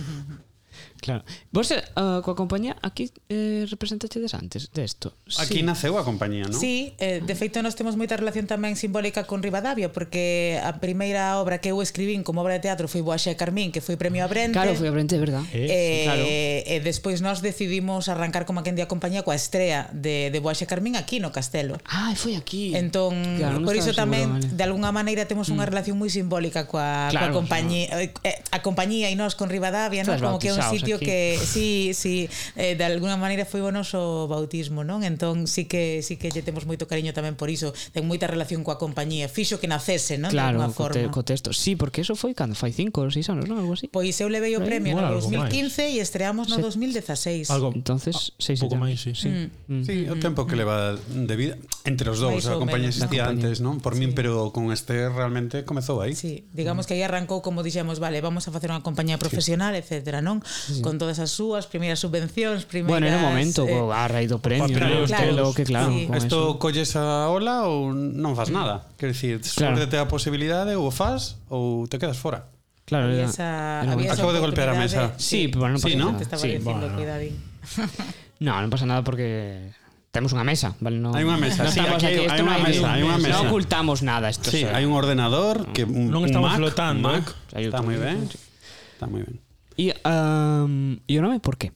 Claro. 0.99 1.23
Vos 1.53 1.71
uh, 1.71 2.21
coa 2.25 2.35
compañía 2.35 2.75
aquí 2.81 3.13
eh, 3.29 3.65
representachedes 3.69 4.33
antes 4.33 4.73
desto. 4.73 5.13
De 5.25 5.43
aquí 5.43 5.61
sí. 5.61 5.63
naceu 5.63 5.97
a 5.97 6.03
compañía, 6.03 6.49
non? 6.49 6.57
Sí, 6.57 6.97
eh, 6.97 7.21
de 7.21 7.35
feito 7.37 7.61
nós 7.61 7.77
temos 7.77 7.93
moita 7.95 8.17
relación 8.17 8.49
tamén 8.49 8.73
simbólica 8.75 9.29
con 9.29 9.45
Rivadavia 9.45 9.93
porque 9.93 10.57
a 10.61 10.77
primeira 10.81 11.37
obra 11.37 11.61
que 11.61 11.69
eu 11.69 11.79
escribín 11.83 12.25
como 12.25 12.41
obra 12.41 12.57
de 12.57 12.65
teatro 12.65 12.87
foi 12.87 13.03
Boaxe 13.03 13.33
e 13.33 13.37
Carmín, 13.37 13.69
que 13.69 13.83
foi 13.83 13.99
premio 13.99 14.23
a 14.23 14.29
Brente. 14.31 14.55
Claro, 14.55 14.73
foi 14.73 14.87
a 14.87 14.93
Brente, 14.93 15.19
verdad? 15.19 15.43
Eh, 15.51 15.67
eh, 15.67 16.03
claro. 16.07 16.23
eh, 16.23 16.79
despois 16.81 17.19
nós 17.19 17.43
decidimos 17.43 18.07
arrancar 18.07 18.47
como 18.47 18.63
aquén 18.63 18.73
día 18.73 18.87
compañía 18.87 19.21
coa 19.27 19.35
estrela 19.35 19.91
de, 19.91 20.31
de 20.31 20.39
Boaxe 20.39 20.63
e 20.63 20.69
Carmín 20.71 20.95
aquí 20.95 21.19
no 21.19 21.35
Castelo. 21.35 21.77
Ah, 21.83 22.15
foi 22.15 22.39
aquí. 22.39 22.73
Entón, 22.73 23.37
claro, 23.37 23.61
por 23.67 23.75
iso 23.75 23.91
tamén, 23.91 24.31
seguro, 24.31 24.47
vale. 24.47 24.55
de 24.55 24.63
algunha 24.63 24.91
maneira 24.95 25.27
temos 25.27 25.51
unha 25.51 25.67
mm. 25.67 25.69
relación 25.69 25.95
moi 25.99 26.07
simbólica 26.07 26.63
coa, 26.65 27.11
claro, 27.11 27.35
coa 27.35 27.43
compañía, 27.43 27.91
claro. 27.91 28.07
Eh, 28.23 28.39
eh, 28.39 28.39
a 28.55 28.63
compañía 28.63 29.11
e 29.11 29.15
nós 29.19 29.35
con 29.35 29.51
Rivadavia, 29.51 30.07
non? 30.07 30.15
Como 30.15 30.39
que 30.39 30.49
é 30.49 30.53
un 30.55 30.63
sitio 30.63 30.86
sitio 30.87 30.95
aquí. 30.95 31.05
que 31.05 31.39
sí, 31.43 31.91
sí, 31.91 32.29
eh, 32.55 32.79
de 32.79 32.85
alguna 32.87 33.19
maneira 33.19 33.43
foi 33.43 33.59
o 33.59 33.71
noso 33.75 34.31
bautismo, 34.31 34.87
non? 34.87 35.03
Entón 35.03 35.45
sí 35.51 35.67
que 35.67 35.99
sí 35.99 36.15
que 36.15 36.31
lle 36.31 36.41
temos 36.41 36.63
moito 36.63 36.87
cariño 36.87 37.11
tamén 37.11 37.35
por 37.35 37.51
iso, 37.51 37.75
ten 37.91 38.07
moita 38.07 38.31
relación 38.31 38.63
coa 38.63 38.79
compañía, 38.79 39.27
fixo 39.27 39.59
que 39.59 39.67
nacese, 39.67 40.15
non? 40.15 40.31
Claro, 40.31 40.63
de 40.63 40.71
forma. 40.71 41.11
Co, 41.11 41.23
te, 41.27 41.35
co 41.35 41.51
Sí, 41.51 41.75
porque 41.75 42.01
eso 42.01 42.15
foi 42.15 42.31
cando 42.31 42.55
fai 42.55 42.71
5 42.71 42.95
ou 42.95 43.11
6 43.11 43.33
anos, 43.33 43.45
non? 43.45 43.59
Algo 43.59 43.75
así. 43.75 43.91
Pois 43.91 44.15
eu 44.23 44.31
levei 44.31 44.55
o 44.55 44.63
eh, 44.63 44.67
premio 44.67 44.95
no 44.95 45.11
2015 45.19 45.91
e 45.91 45.99
estreamos 45.99 46.47
no 46.47 46.57
Se, 46.57 46.63
2016. 46.63 47.51
Algo. 47.51 47.73
Entonces, 47.75 48.33
ah, 48.37 48.43
6 48.55 48.63
pouco 48.63 48.77
máis, 48.79 49.01
sí, 49.01 49.11
sí. 49.13 49.29
Mm. 49.29 49.83
Sí, 49.83 50.07
mm. 50.07 50.13
o 50.13 50.15
tempo 50.21 50.47
que 50.47 50.55
mm. 50.55 50.61
leva 50.61 50.95
de 50.95 51.35
vida 51.35 51.55
entre 51.83 52.09
os 52.09 52.19
dous, 52.19 52.45
a 52.47 52.55
compañía 52.55 52.89
existía 52.89 53.27
antes, 53.27 53.59
non? 53.59 53.79
Por 53.83 53.95
sí. 53.95 54.05
min, 54.05 54.15
pero 54.15 54.51
con 54.55 54.71
este 54.71 55.09
realmente 55.09 55.63
comezou 55.67 55.99
aí. 55.99 56.15
Sí, 56.15 56.47
digamos 56.53 56.85
mm. 56.85 56.87
que 56.87 56.93
aí 56.95 57.03
arrancou 57.03 57.41
como 57.41 57.63
dixemos, 57.63 57.99
vale, 57.99 58.19
vamos 58.21 58.47
a 58.47 58.51
facer 58.51 58.69
unha 58.69 58.83
compañía 58.83 59.17
profesional, 59.17 59.75
sí. 59.75 59.81
etcétera, 59.83 60.21
non? 60.21 60.43
Sí. 60.45 60.76
Con 60.81 60.97
todas 60.97 61.17
as 61.21 61.31
súas 61.31 61.65
primeiras 61.69 61.99
subvencións, 62.01 62.65
primeiras 62.65 62.89
Bueno, 62.89 63.07
no 63.09 63.19
momento, 63.29 63.63
eh, 63.65 63.71
co 63.71 63.89
a 63.93 64.05
raíz 64.09 64.29
do 64.29 64.39
premio, 64.41 64.67
Claro, 64.69 65.01
no? 65.01 65.05
claro. 65.07 65.45
Que 65.53 65.63
claro, 65.63 65.89
Sí. 65.93 66.09
Isto 66.13 66.55
eso. 66.55 66.59
colles 66.59 66.91
a 66.97 67.29
ola 67.29 67.65
ou 67.69 67.93
non 67.93 68.33
fas 68.35 68.49
nada. 68.51 68.89
Quero 68.99 69.11
dicir, 69.13 69.39
Claro. 69.55 69.79
a 69.79 70.05
posibilidade 70.09 70.73
ou 70.75 70.87
o 70.87 70.93
fas 70.93 71.39
ou 71.47 71.85
te 71.87 71.97
quedas 72.01 72.17
fora. 72.19 72.49
Claro, 72.87 73.11
había 73.11 73.27
era- 73.27 73.29
esa, 73.29 73.47
era 73.83 73.91
había 73.93 74.05
esa 74.11 74.23
Acabo 74.23 74.31
de 74.31 74.39
golpear 74.39 74.69
a 74.71 74.75
mesa. 74.79 75.11
Sí, 75.19 75.51
pero 75.51 75.67
non 75.67 75.77
pasa 75.81 75.91
Sí, 75.91 75.99
¿no? 75.99 76.05
nada. 76.11 76.17
Te 76.19 76.23
estaba 76.23 76.41
Sí, 76.41 76.47
dicindo, 76.55 76.87
bueno. 76.87 76.95
cuidadín. 76.95 77.35
No, 78.39 78.53
non 78.61 78.69
pasa 78.69 78.85
nada 78.85 79.01
porque 79.01 79.73
temos 80.13 80.29
unha 80.31 80.45
mesa, 80.45 80.77
vale? 80.79 81.01
No, 81.01 81.09
Hai 81.09 81.25
unha 81.25 81.41
mesa, 81.41 81.65
no 81.65 81.73
sí, 81.73 81.81
aquí 81.81 82.05
isto 82.21 82.31
hai 82.31 82.41
non 82.41 82.53
unha 82.53 82.61
mesa, 82.63 82.87
hai 82.93 83.01
unha 83.01 83.17
mesa. 83.17 83.33
Non 83.41 83.49
ocultamos 83.49 84.05
nada, 84.05 84.29
isto 84.29 84.49
Sí, 84.53 84.61
o 84.63 84.69
sea, 84.69 84.77
hai 84.77 84.85
un 84.85 84.93
ordenador 84.93 85.67
que 85.73 85.83
un, 85.89 86.13
un 86.13 86.25
estamos 86.29 86.53
Mac, 86.53 86.61
flotando, 86.61 87.01
un 87.09 87.21
Mac, 87.21 87.25
eh. 87.57 87.65
Está 87.65 87.81
moi 87.81 87.97
ben. 87.97 88.29
Está 88.29 89.05
moi 89.09 89.21
ben. 89.25 89.41
E, 89.77 89.93
um, 90.03 90.97
e 91.05 91.13
o 91.17 91.21
nome 91.21 91.39
por 91.39 91.55
qué? 91.55 91.71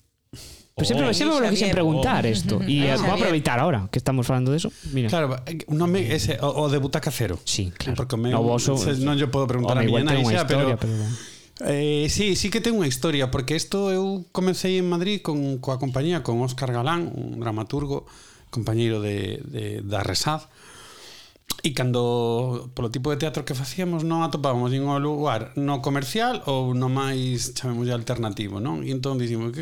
Pues 0.73 0.87
sempre, 0.87 1.05
oh, 1.05 1.13
sempre 1.13 1.35
volvo 1.35 1.55
sempre 1.55 1.77
preguntar 1.77 2.25
isto 2.25 2.57
oh. 2.57 2.65
e 2.65 2.89
vou 2.97 3.13
aproveitar 3.13 3.61
ahora 3.61 3.85
que 3.93 4.01
estamos 4.01 4.25
falando 4.25 4.55
eso. 4.57 4.73
Mira. 4.89 5.13
Claro, 5.13 5.37
eh, 5.45 5.61
un 5.69 5.77
nome 5.77 6.09
ese 6.09 6.41
eh, 6.41 6.41
o, 6.41 6.65
o 6.65 6.69
de 6.73 6.81
butaca 6.81 7.11
cero. 7.13 7.37
Sí, 7.45 7.69
claro. 7.77 7.95
Porque 7.95 8.17
me, 8.17 8.33
o 8.33 8.41
vosso, 8.41 8.73
non 9.05 9.13
lle 9.13 9.29
podo 9.29 9.45
preguntar 9.45 9.77
a 9.77 9.85
miña 9.85 10.01
nai 10.01 10.25
xa, 10.25 10.49
pero, 10.49 10.73
pero 10.81 10.97
Eh, 11.63 12.07
sí, 12.09 12.35
sí 12.35 12.49
que 12.49 12.57
ten 12.57 12.73
unha 12.73 12.89
historia 12.89 13.29
porque 13.29 13.53
isto 13.53 13.93
eu 13.93 14.25
comecei 14.33 14.81
en 14.81 14.89
Madrid 14.89 15.21
con 15.21 15.61
coa 15.61 15.77
compañía 15.77 16.25
con 16.25 16.41
Óscar 16.41 16.73
Galán, 16.73 17.13
un 17.13 17.37
dramaturgo, 17.37 18.09
compañeiro 18.49 18.97
de, 18.97 19.45
de 19.45 19.85
da 19.85 20.01
Resad. 20.01 20.49
E 21.61 21.77
cando, 21.77 22.73
polo 22.73 22.89
tipo 22.89 23.13
de 23.13 23.21
teatro 23.21 23.45
que 23.45 23.53
facíamos, 23.53 24.01
non 24.01 24.25
atopábamos 24.25 24.73
nin 24.73 24.81
o 24.89 24.97
lugar 24.97 25.53
no 25.53 25.77
comercial 25.77 26.41
ou 26.49 26.73
no 26.73 26.89
máis, 26.89 27.53
chamemos 27.53 27.85
de 27.85 27.93
alternativo, 27.93 28.57
non? 28.57 28.81
E 28.81 28.89
entón 28.89 29.21
dicimos, 29.21 29.53
que, 29.53 29.61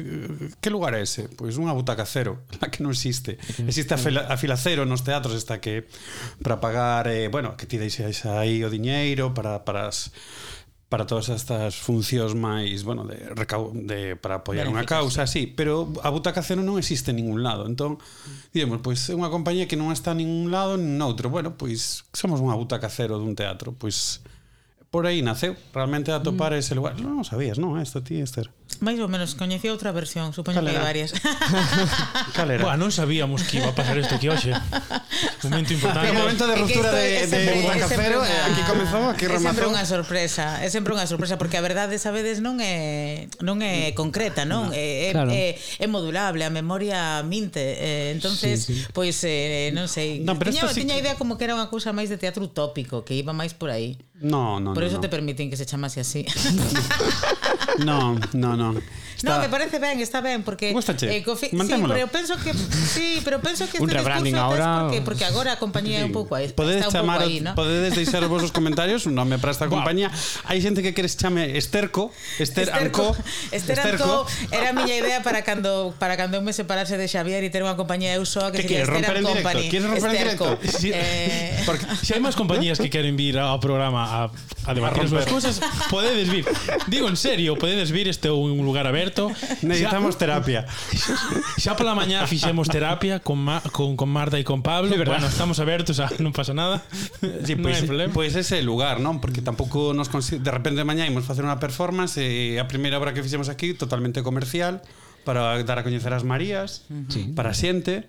que 0.63 0.69
lugar 0.71 0.95
é 0.95 1.03
ese? 1.03 1.27
Pois 1.27 1.59
unha 1.59 1.75
butaca 1.75 2.07
cero, 2.07 2.39
a 2.63 2.71
que 2.71 2.79
non 2.79 2.95
existe. 2.95 3.35
Existe 3.67 3.91
a 3.93 3.99
fila, 3.99 4.31
a 4.31 4.39
fila 4.39 4.55
cero 4.55 4.87
nos 4.87 5.03
teatros, 5.03 5.35
esta 5.35 5.59
que 5.59 5.91
para 6.39 6.63
pagar, 6.63 7.11
eh, 7.11 7.27
bueno, 7.27 7.59
que 7.59 7.67
ti 7.67 7.75
deixes 7.75 8.23
aí 8.23 8.63
o 8.63 8.71
diñeiro 8.71 9.35
para, 9.35 9.67
para 9.67 9.91
as 9.91 10.15
para 10.89 11.05
todas 11.05 11.29
estas 11.29 11.77
funcións 11.77 12.33
máis, 12.33 12.81
bueno, 12.81 13.05
de, 13.05 13.29
de 13.85 14.17
para 14.17 14.41
apoiar 14.41 14.65
unha 14.65 14.89
causa, 14.89 15.29
sí, 15.29 15.45
pero 15.45 15.85
a 16.01 16.09
butaca 16.09 16.41
cero 16.41 16.65
non 16.65 16.81
existe 16.81 17.13
en 17.13 17.21
ningún 17.21 17.45
lado. 17.45 17.69
Entón, 17.69 18.01
diremos, 18.49 18.81
pois 18.81 19.05
é 19.05 19.13
unha 19.13 19.29
compañía 19.29 19.69
que 19.69 19.77
non 19.77 19.93
está 19.93 20.17
en 20.17 20.25
ningún 20.25 20.49
lado 20.49 20.81
nin 20.81 20.97
noutro. 20.97 21.29
Bueno, 21.29 21.53
pois 21.53 22.09
somos 22.09 22.41
unha 22.41 22.57
butaca 22.57 22.89
cero 22.89 23.21
dun 23.21 23.37
teatro, 23.37 23.77
pois 23.77 24.25
por 24.89 25.05
aí 25.05 25.21
naceu, 25.21 25.53
realmente 25.77 26.09
atopar 26.09 26.57
mm. 26.57 26.59
ese 26.59 26.73
lugar. 26.73 26.97
Non, 26.97 27.21
non 27.21 27.25
sabías, 27.25 27.61
non, 27.61 27.77
isto 27.77 28.01
ti, 28.01 28.17
Esther. 28.17 28.49
Mais 28.79 28.95
ou 29.01 29.09
menos, 29.11 29.35
coñecía 29.35 29.75
outra 29.75 29.91
versión, 29.91 30.31
supoño 30.31 30.63
que 30.63 30.71
hai 30.71 30.79
varias. 30.79 31.11
Cal 32.37 32.47
era? 32.53 32.63
Buah, 32.63 32.79
non 32.79 32.95
sabíamos 32.95 33.43
que 33.43 33.59
iba 33.59 33.73
a 33.73 33.75
pasar 33.75 33.99
isto 33.99 34.15
aquí 34.15 34.31
hoxe. 34.31 34.55
Un 34.55 35.49
momento 35.51 35.75
importante. 35.75 36.15
Un 36.15 36.21
momento 36.23 36.47
de 36.47 36.55
ruptura 36.55 36.89
de, 36.95 37.27
de 37.27 37.59
Butaca 37.59 37.87
Cero, 37.91 38.23
una, 38.23 38.39
aquí 38.47 38.61
comezamos, 38.63 39.07
aquí 39.11 39.25
remazou. 39.27 39.51
É 39.51 39.51
sempre 39.51 39.65
unha 39.67 39.83
sorpresa, 39.83 40.45
é 40.63 40.67
sempre 40.71 40.91
unha 40.95 41.03
sorpresa, 41.11 41.35
porque 41.35 41.59
a 41.59 41.63
verdade, 41.65 41.99
sabedes, 41.99 42.39
non 42.39 42.63
é 42.63 43.27
non 43.43 43.59
é 43.59 43.91
concreta, 43.97 44.47
non? 44.47 44.71
No, 44.71 44.77
é, 44.77 44.79
eh, 44.79 45.07
eh, 45.09 45.11
claro. 45.11 45.29
Eh, 45.33 45.59
é, 45.59 45.83
é 45.83 45.87
modulable, 45.91 46.47
a 46.47 46.51
memoria 46.53 47.19
minte. 47.27 47.59
Eh, 47.59 48.15
entonces, 48.15 48.63
sí, 48.63 48.79
sí. 48.79 48.87
pois, 48.95 49.19
pues, 49.19 49.27
eh, 49.27 49.75
non 49.75 49.91
sei, 49.91 50.23
no, 50.23 50.39
tiña, 50.39 50.71
sí 50.71 50.87
tiña 50.87 50.95
que... 50.95 51.03
idea 51.03 51.13
como 51.19 51.35
que 51.35 51.43
era 51.43 51.57
unha 51.57 51.67
cousa 51.67 51.91
máis 51.91 52.07
de 52.07 52.15
teatro 52.15 52.47
utópico, 52.47 53.03
que 53.03 53.11
iba 53.11 53.35
máis 53.35 53.51
por 53.51 53.75
aí. 53.75 53.99
No, 54.19 54.59
no, 54.59 54.73
Por 54.75 54.83
no, 54.83 54.87
eso 54.87 54.99
no. 54.99 55.01
te 55.01 55.09
permiten 55.09 55.49
que 55.49 55.55
se 55.55 55.65
chamase 55.65 56.01
así. 56.01 56.27
no, 57.87 58.19
no, 58.35 58.55
no. 58.55 58.58
going 58.59 58.77
on. 58.77 59.08
No, 59.23 59.39
me 59.39 59.49
parece 59.49 59.79
ben, 59.79 59.99
está 59.99 60.21
ben 60.21 60.43
porque 60.43 60.71
Gústache? 60.71 61.09
eh, 61.11 61.23
cofi- 61.25 61.49
sí, 61.51 61.75
pero 61.87 62.07
penso 62.07 62.35
que 62.37 62.53
sí, 62.53 63.21
pero 63.23 63.39
penso 63.41 63.67
que 63.69 63.77
Un 63.79 63.89
este 63.89 63.97
rebranding 63.99 64.35
ahora- 64.35 64.81
porque, 64.83 65.01
porque 65.01 65.25
agora 65.25 65.53
a 65.53 65.59
compañía 65.59 65.99
é 65.99 66.05
un 66.05 66.11
pouco 66.15 66.35
aí, 66.35 66.47
Podedes 66.55 66.85
está 66.87 66.99
chamar, 67.03 67.21
aí, 67.21 67.41
¿no? 67.41 67.55
podedes 67.55 67.95
deixar 67.95 68.23
os 68.23 68.29
vosos 68.29 68.51
comentarios 68.51 69.05
un 69.05 69.15
nome 69.15 69.37
para 69.39 69.51
esta 69.51 69.67
compañía. 69.67 70.11
Hai 70.47 70.61
xente 70.63 70.79
que 70.81 70.93
queres 70.95 71.17
chame 71.19 71.57
Esterco, 71.57 72.11
Ester 72.39 72.71
Anco, 72.71 73.11
Esther 73.51 73.79
Anco 73.79 74.25
era 74.51 74.71
a 74.71 74.73
miña 74.73 74.95
idea 74.95 75.19
para 75.23 75.43
cando 75.43 75.91
para 75.99 76.15
cando 76.15 76.37
eu 76.39 76.43
me 76.45 76.53
separase 76.55 76.95
de 76.95 77.07
Xavier 77.07 77.43
e 77.43 77.49
ter 77.51 77.59
unha 77.65 77.75
compañía 77.75 78.15
eu 78.15 78.23
soa 78.23 78.51
que 78.55 78.63
Que 78.63 78.83
Esther 78.83 78.87
romper 78.87 79.17
en 79.19 79.25
directo? 79.27 79.43
Company. 79.43 79.63
Queres 79.69 79.87
romper 79.89 80.09
en 80.09 80.15
Esterco. 80.15 80.45
directo? 80.55 80.77
Sí. 80.79 80.89
Eh, 80.93 81.63
Porque 81.67 81.83
se 82.05 82.15
hai 82.15 82.21
máis 82.23 82.35
compañías 82.39 82.79
que 82.79 82.87
queren 82.89 83.19
vir 83.19 83.35
ao 83.39 83.59
programa 83.59 84.05
a, 84.07 84.19
a 84.65 84.71
debatir 84.73 85.05
as 85.11 85.27
cousas, 85.27 85.59
podedes 85.91 86.29
vir. 86.31 86.45
Digo 86.87 87.09
en 87.11 87.17
serio, 87.19 87.57
podedes 87.59 87.91
vir, 87.91 88.07
este 88.07 88.29
é 88.29 88.33
un 88.33 88.63
lugar 88.63 88.87
aberto. 88.87 89.08
certo? 89.09 89.31
Necesitamos 89.65 90.15
xa, 90.15 90.19
terapia. 90.19 90.61
Xa 91.63 91.73
pola 91.75 91.97
mañá 91.97 92.23
fixemos 92.29 92.69
terapia 92.69 93.19
con, 93.19 93.41
Ma, 93.41 93.61
con, 93.73 93.97
con 93.97 94.09
Marta 94.09 94.37
e 94.37 94.45
con 94.45 94.61
Pablo. 94.61 94.93
Sí, 94.93 95.01
bueno, 95.01 95.25
estamos 95.25 95.57
abertos, 95.59 95.99
a, 95.99 96.09
non 96.21 96.31
pasa 96.31 96.53
nada. 96.53 96.85
Sí, 97.43 97.55
pois, 97.55 97.81
pues, 97.83 97.89
no 97.89 98.13
pois 98.13 98.33
pues 98.33 98.35
ese 98.35 98.61
lugar, 98.61 98.99
non? 99.01 99.19
Porque 99.19 99.41
tampouco 99.41 99.91
nos 99.97 100.07
consigue... 100.07 100.39
De 100.43 100.51
repente 100.51 100.85
mañá 100.85 101.07
imos 101.09 101.25
facer 101.25 101.43
unha 101.43 101.57
performance 101.57 102.21
e 102.21 102.61
a 102.61 102.65
primeira 102.69 103.01
obra 103.01 103.11
que 103.11 103.25
fixemos 103.25 103.49
aquí 103.49 103.73
totalmente 103.73 104.21
comercial 104.21 104.85
para 105.25 105.57
dar 105.65 105.77
a 105.81 105.83
coñecer 105.83 106.13
as 106.13 106.23
Marías. 106.23 106.85
Sí. 107.09 107.33
para 107.33 107.51
a 107.51 107.57
xente 107.57 108.07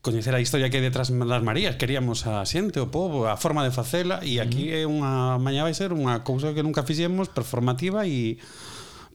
coñecer 0.00 0.32
a 0.34 0.40
historia 0.40 0.70
que 0.70 0.78
hai 0.78 0.84
detrás 0.86 1.10
das 1.10 1.42
Marías, 1.42 1.74
queríamos 1.74 2.24
a 2.30 2.46
xente, 2.46 2.78
o 2.78 2.88
povo, 2.88 3.26
a 3.26 3.34
forma 3.34 3.66
de 3.66 3.74
facela 3.74 4.22
e 4.22 4.38
aquí 4.38 4.70
é 4.70 4.86
eh, 4.86 4.88
unha 4.88 5.36
mañá 5.42 5.66
vai 5.66 5.74
ser 5.74 5.90
unha 5.90 6.22
cousa 6.22 6.54
que 6.54 6.62
nunca 6.62 6.86
fixemos 6.86 7.26
performativa 7.28 8.06
e 8.06 8.38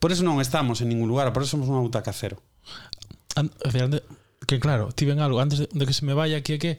Por 0.03 0.12
eso 0.12 0.27
non 0.27 0.43
estamos 0.43 0.83
en 0.83 0.91
ningún 0.91 1.07
lugar, 1.07 1.31
por 1.31 1.48
eso 1.48 1.55
somos 1.55 1.72
unha 1.72 1.79
butaca 1.79 2.12
cero. 2.12 2.43
Ande, 3.39 4.03
que 4.43 4.60
claro, 4.60 4.91
tiven 4.91 5.24
algo 5.24 5.39
antes 5.39 5.63
de, 5.63 5.72
de 5.72 5.88
que 5.88 5.95
se 5.95 6.03
me 6.03 6.12
vaya 6.12 6.43
aquí 6.43 6.51
é 6.51 6.60
que 6.60 6.75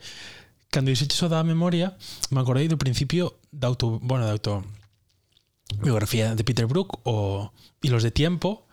cando 0.69 0.93
dixeche 0.93 1.17
eso 1.17 1.33
da 1.33 1.41
memoria, 1.41 1.97
me 2.29 2.45
acordei 2.45 2.69
do 2.69 2.77
principio 2.77 3.41
da 3.49 3.73
auto, 3.73 3.97
bueno, 4.05 4.29
da 4.29 4.37
auto 4.37 4.61
biografía 5.81 6.37
de 6.37 6.45
Peter 6.45 6.69
Brook 6.69 7.01
o 7.09 7.49
e 7.81 7.89
los 7.89 8.05
de 8.05 8.13
tiempo, 8.13 8.69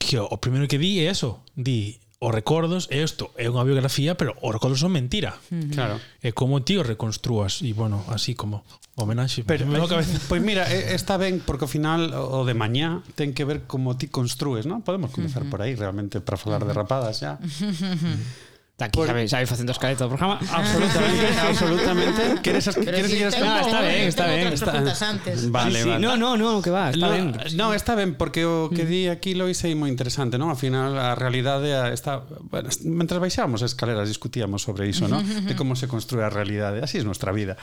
que 0.00 0.16
o, 0.16 0.24
o 0.24 0.40
primeiro 0.40 0.64
que 0.64 0.80
di 0.80 1.04
é 1.04 1.12
eso, 1.12 1.44
di 1.52 2.00
os 2.24 2.32
recordos 2.32 2.88
é 2.88 3.04
isto, 3.04 3.36
é 3.36 3.52
unha 3.52 3.68
biografía, 3.68 4.16
pero 4.16 4.32
os 4.40 4.48
recordos 4.48 4.80
son 4.80 4.96
mentira. 4.96 5.36
Uh 5.52 5.60
-huh. 5.60 5.76
Claro. 5.76 5.96
É 6.24 6.32
como 6.32 6.64
ti 6.64 6.80
os 6.80 6.88
reconstrúas 6.88 7.60
e 7.60 7.76
bueno, 7.76 8.00
así 8.08 8.32
como 8.32 8.64
Homenaxe. 8.96 9.44
Pero, 9.44 9.66
pero 9.70 9.88
cabeza. 9.88 10.12
Pois 10.12 10.28
pues 10.28 10.42
mira, 10.42 10.66
eh, 10.70 10.94
está 10.94 11.16
ben 11.16 11.40
porque 11.40 11.64
ao 11.64 11.70
final 11.70 12.12
o 12.12 12.44
de 12.44 12.54
mañá 12.54 13.00
ten 13.14 13.32
que 13.32 13.46
ver 13.46 13.64
como 13.64 13.96
ti 13.96 14.10
construes, 14.10 14.66
non? 14.66 14.82
Podemos 14.82 15.14
comenzar 15.14 15.42
uh 15.42 15.46
-huh. 15.46 15.52
por 15.52 15.60
aí 15.62 15.78
realmente 15.78 16.20
para 16.20 16.36
falar 16.36 16.66
de 16.66 16.74
rapadas 16.74 17.22
xa. 17.22 17.38
Está 18.80 18.86
aquí, 18.86 18.96
por... 18.96 19.28
Xavi, 19.28 19.44
facendo 19.44 19.72
escaleta 19.72 20.04
do 20.04 20.16
programa. 20.16 20.40
Absolutamente, 20.48 21.36
absolutamente. 21.36 22.22
Queres 22.42 22.64
as 22.68 22.76
queres 22.76 23.04
si 23.04 23.12
seguir 23.12 23.26
as 23.28 23.36
Ah, 23.36 23.60
está 23.60 23.80
ben, 23.82 24.08
está 24.08 24.24
ben, 24.26 24.52
está. 24.54 24.72
Antes. 25.10 25.50
Vale, 25.50 25.82
sí, 25.82 25.88
vale. 25.88 26.00
No, 26.00 26.16
no, 26.16 26.38
no, 26.38 26.62
que 26.62 26.70
va, 26.70 26.88
está 26.88 27.08
no, 27.08 27.12
ben. 27.12 27.36
No, 27.56 27.74
está 27.74 27.94
ben 27.94 28.14
porque 28.14 28.46
o 28.46 28.70
que 28.72 28.84
mm. 28.84 28.88
di 28.88 29.00
aquí 29.12 29.36
Lois 29.36 29.60
é 29.68 29.76
moi 29.76 29.92
interesante, 29.92 30.40
non? 30.40 30.48
Ao 30.48 30.56
final 30.56 30.96
a 30.96 31.12
realidade 31.12 31.68
está, 31.92 32.24
bueno, 32.24 32.72
mentre 32.88 33.20
baixábamos 33.20 33.60
as 33.60 33.76
escaleras 33.76 34.08
discutíamos 34.08 34.64
sobre 34.64 34.88
iso, 34.88 35.12
non? 35.12 35.20
De 35.48 35.52
como 35.52 35.76
se 35.76 35.84
construe 35.84 36.24
a 36.24 36.32
realidade, 36.32 36.80
así 36.80 36.96
é 36.96 37.04
nuestra 37.04 37.36
vida. 37.36 37.60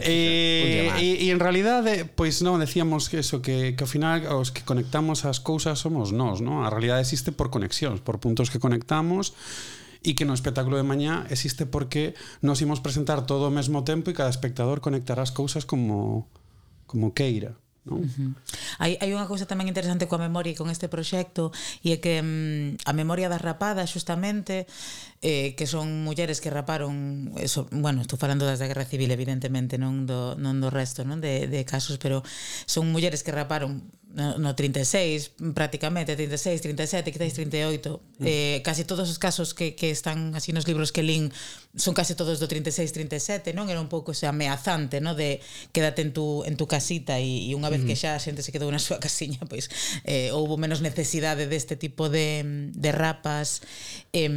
eh, 0.00 0.88
e, 0.96 1.20
e 1.20 1.26
en 1.28 1.36
realidade, 1.36 2.00
eh, 2.00 2.08
pois 2.08 2.40
pues, 2.40 2.48
non 2.48 2.56
decíamos 2.64 3.12
que 3.12 3.20
eso 3.20 3.44
que 3.44 3.76
que 3.76 3.84
ao 3.84 3.90
final 3.92 4.24
os 4.32 4.56
que 4.56 4.64
conectamos 4.64 5.28
as 5.28 5.36
cousas 5.36 5.76
somos 5.76 6.16
nós, 6.16 6.40
non? 6.40 6.64
A 6.64 6.72
realidade 6.72 7.04
existe 7.04 7.28
por 7.28 7.52
conexións, 7.52 8.00
por 8.00 8.16
puntos 8.16 8.48
que 8.48 8.56
conectamos 8.56 9.36
e 10.06 10.14
que 10.14 10.22
no 10.22 10.38
espectáculo 10.38 10.78
de 10.78 10.86
mañá 10.86 11.26
existe 11.34 11.66
porque 11.66 12.14
nos 12.38 12.62
imos 12.62 12.78
presentar 12.78 13.26
todo 13.26 13.50
ao 13.50 13.52
mesmo 13.52 13.82
tempo 13.82 14.14
e 14.14 14.14
cada 14.14 14.30
espectador 14.30 14.78
conectará 14.78 15.26
as 15.26 15.34
cousas 15.34 15.66
como 15.66 16.30
como 16.86 17.10
queira. 17.10 17.58
Non? 17.86 18.02
Uh 18.02 18.10
-huh. 18.10 18.30
Hai, 18.82 18.98
hai 18.98 19.10
unha 19.14 19.30
cousa 19.30 19.46
tamén 19.46 19.70
interesante 19.70 20.10
coa 20.10 20.18
memoria 20.18 20.54
e 20.54 20.58
con 20.58 20.70
este 20.70 20.90
proxecto 20.90 21.54
e 21.86 21.94
é 21.94 21.98
que 22.02 22.18
mm, 22.18 22.82
a 22.82 22.92
memoria 22.94 23.30
das 23.30 23.42
rapadas 23.42 23.90
xustamente 23.90 24.66
eh, 25.22 25.54
que 25.56 25.66
son 25.66 26.04
mulleres 26.04 26.40
que 26.40 26.50
raparon 26.50 27.32
eso, 27.36 27.68
bueno, 27.70 28.02
estou 28.02 28.18
falando 28.18 28.44
das 28.44 28.60
da 28.60 28.68
Guerra 28.68 28.84
Civil 28.84 29.10
evidentemente 29.12 29.80
non 29.80 30.04
do, 30.04 30.36
non 30.36 30.60
do 30.60 30.68
resto 30.68 31.04
non 31.04 31.20
de, 31.24 31.48
de 31.48 31.60
casos, 31.64 31.96
pero 31.96 32.20
son 32.68 32.92
mulleres 32.92 33.24
que 33.24 33.32
raparon 33.32 33.88
no, 34.16 34.38
no 34.38 34.54
36 34.54 35.52
prácticamente, 35.52 36.16
36, 36.16 36.62
37 36.62 37.12
quizáis 37.12 37.34
38 37.34 38.00
eh, 38.24 38.62
casi 38.64 38.84
todos 38.84 39.10
os 39.10 39.18
casos 39.18 39.52
que, 39.52 39.74
que 39.74 39.90
están 39.90 40.34
así 40.34 40.52
nos 40.52 40.66
libros 40.66 40.90
que 40.90 41.04
lín 41.04 41.32
son 41.76 41.92
casi 41.92 42.16
todos 42.16 42.40
do 42.40 42.48
36, 42.48 42.92
37 42.96 43.52
non? 43.52 43.68
Era 43.68 43.76
un 43.76 43.92
pouco 43.92 44.16
ese 44.16 44.24
ameazante 44.24 45.04
non? 45.04 45.12
de 45.12 45.44
quédate 45.76 46.00
en 46.00 46.16
tu, 46.16 46.48
en 46.48 46.56
tu 46.56 46.64
casita 46.64 47.20
e, 47.20 47.44
e 47.44 47.52
unha 47.52 47.68
vez 47.68 47.84
que 47.84 47.92
mm. 47.92 48.00
xa 48.00 48.10
a 48.16 48.22
xente 48.22 48.40
se 48.40 48.56
quedou 48.56 48.72
na 48.72 48.80
súa 48.80 48.96
casiña 49.04 49.44
pois 49.44 49.68
eh, 50.08 50.32
houbo 50.32 50.56
menos 50.56 50.80
necesidade 50.80 51.44
deste 51.44 51.76
tipo 51.76 52.08
de, 52.08 52.72
de 52.72 52.90
rapas. 52.96 53.60
Eh, 54.16 54.28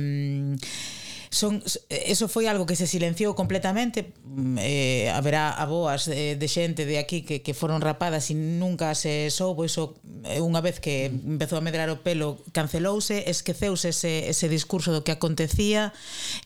son 1.30 1.62
eso 1.90 2.28
foi 2.28 2.50
algo 2.50 2.66
que 2.66 2.76
se 2.76 2.90
silenciou 2.90 3.38
completamente. 3.38 4.14
Mm, 4.26 4.58
eh, 4.58 5.14
haberá 5.14 5.54
aboas 5.54 6.10
de, 6.10 6.36
de 6.36 6.48
xente 6.50 6.90
de 6.90 6.98
aquí 6.98 7.22
que, 7.22 7.46
que 7.46 7.54
foron 7.54 7.82
rapadas 7.86 8.34
e 8.34 8.36
nunca 8.36 8.98
se 8.98 9.30
soubo. 9.30 9.62
Iso 9.62 10.02
eh, 10.26 10.42
unha 10.42 10.62
vez 10.66 10.82
que 10.82 11.06
empezou 11.14 11.62
a 11.62 11.64
medrar 11.64 11.94
o 11.94 12.02
pelo 12.02 12.42
cancelouse, 12.50 13.30
esqueceuse 13.30 13.94
ese, 13.94 14.26
ese 14.26 14.50
discurso 14.50 14.90
do 14.90 15.06
que 15.06 15.14
acontecía 15.14 15.94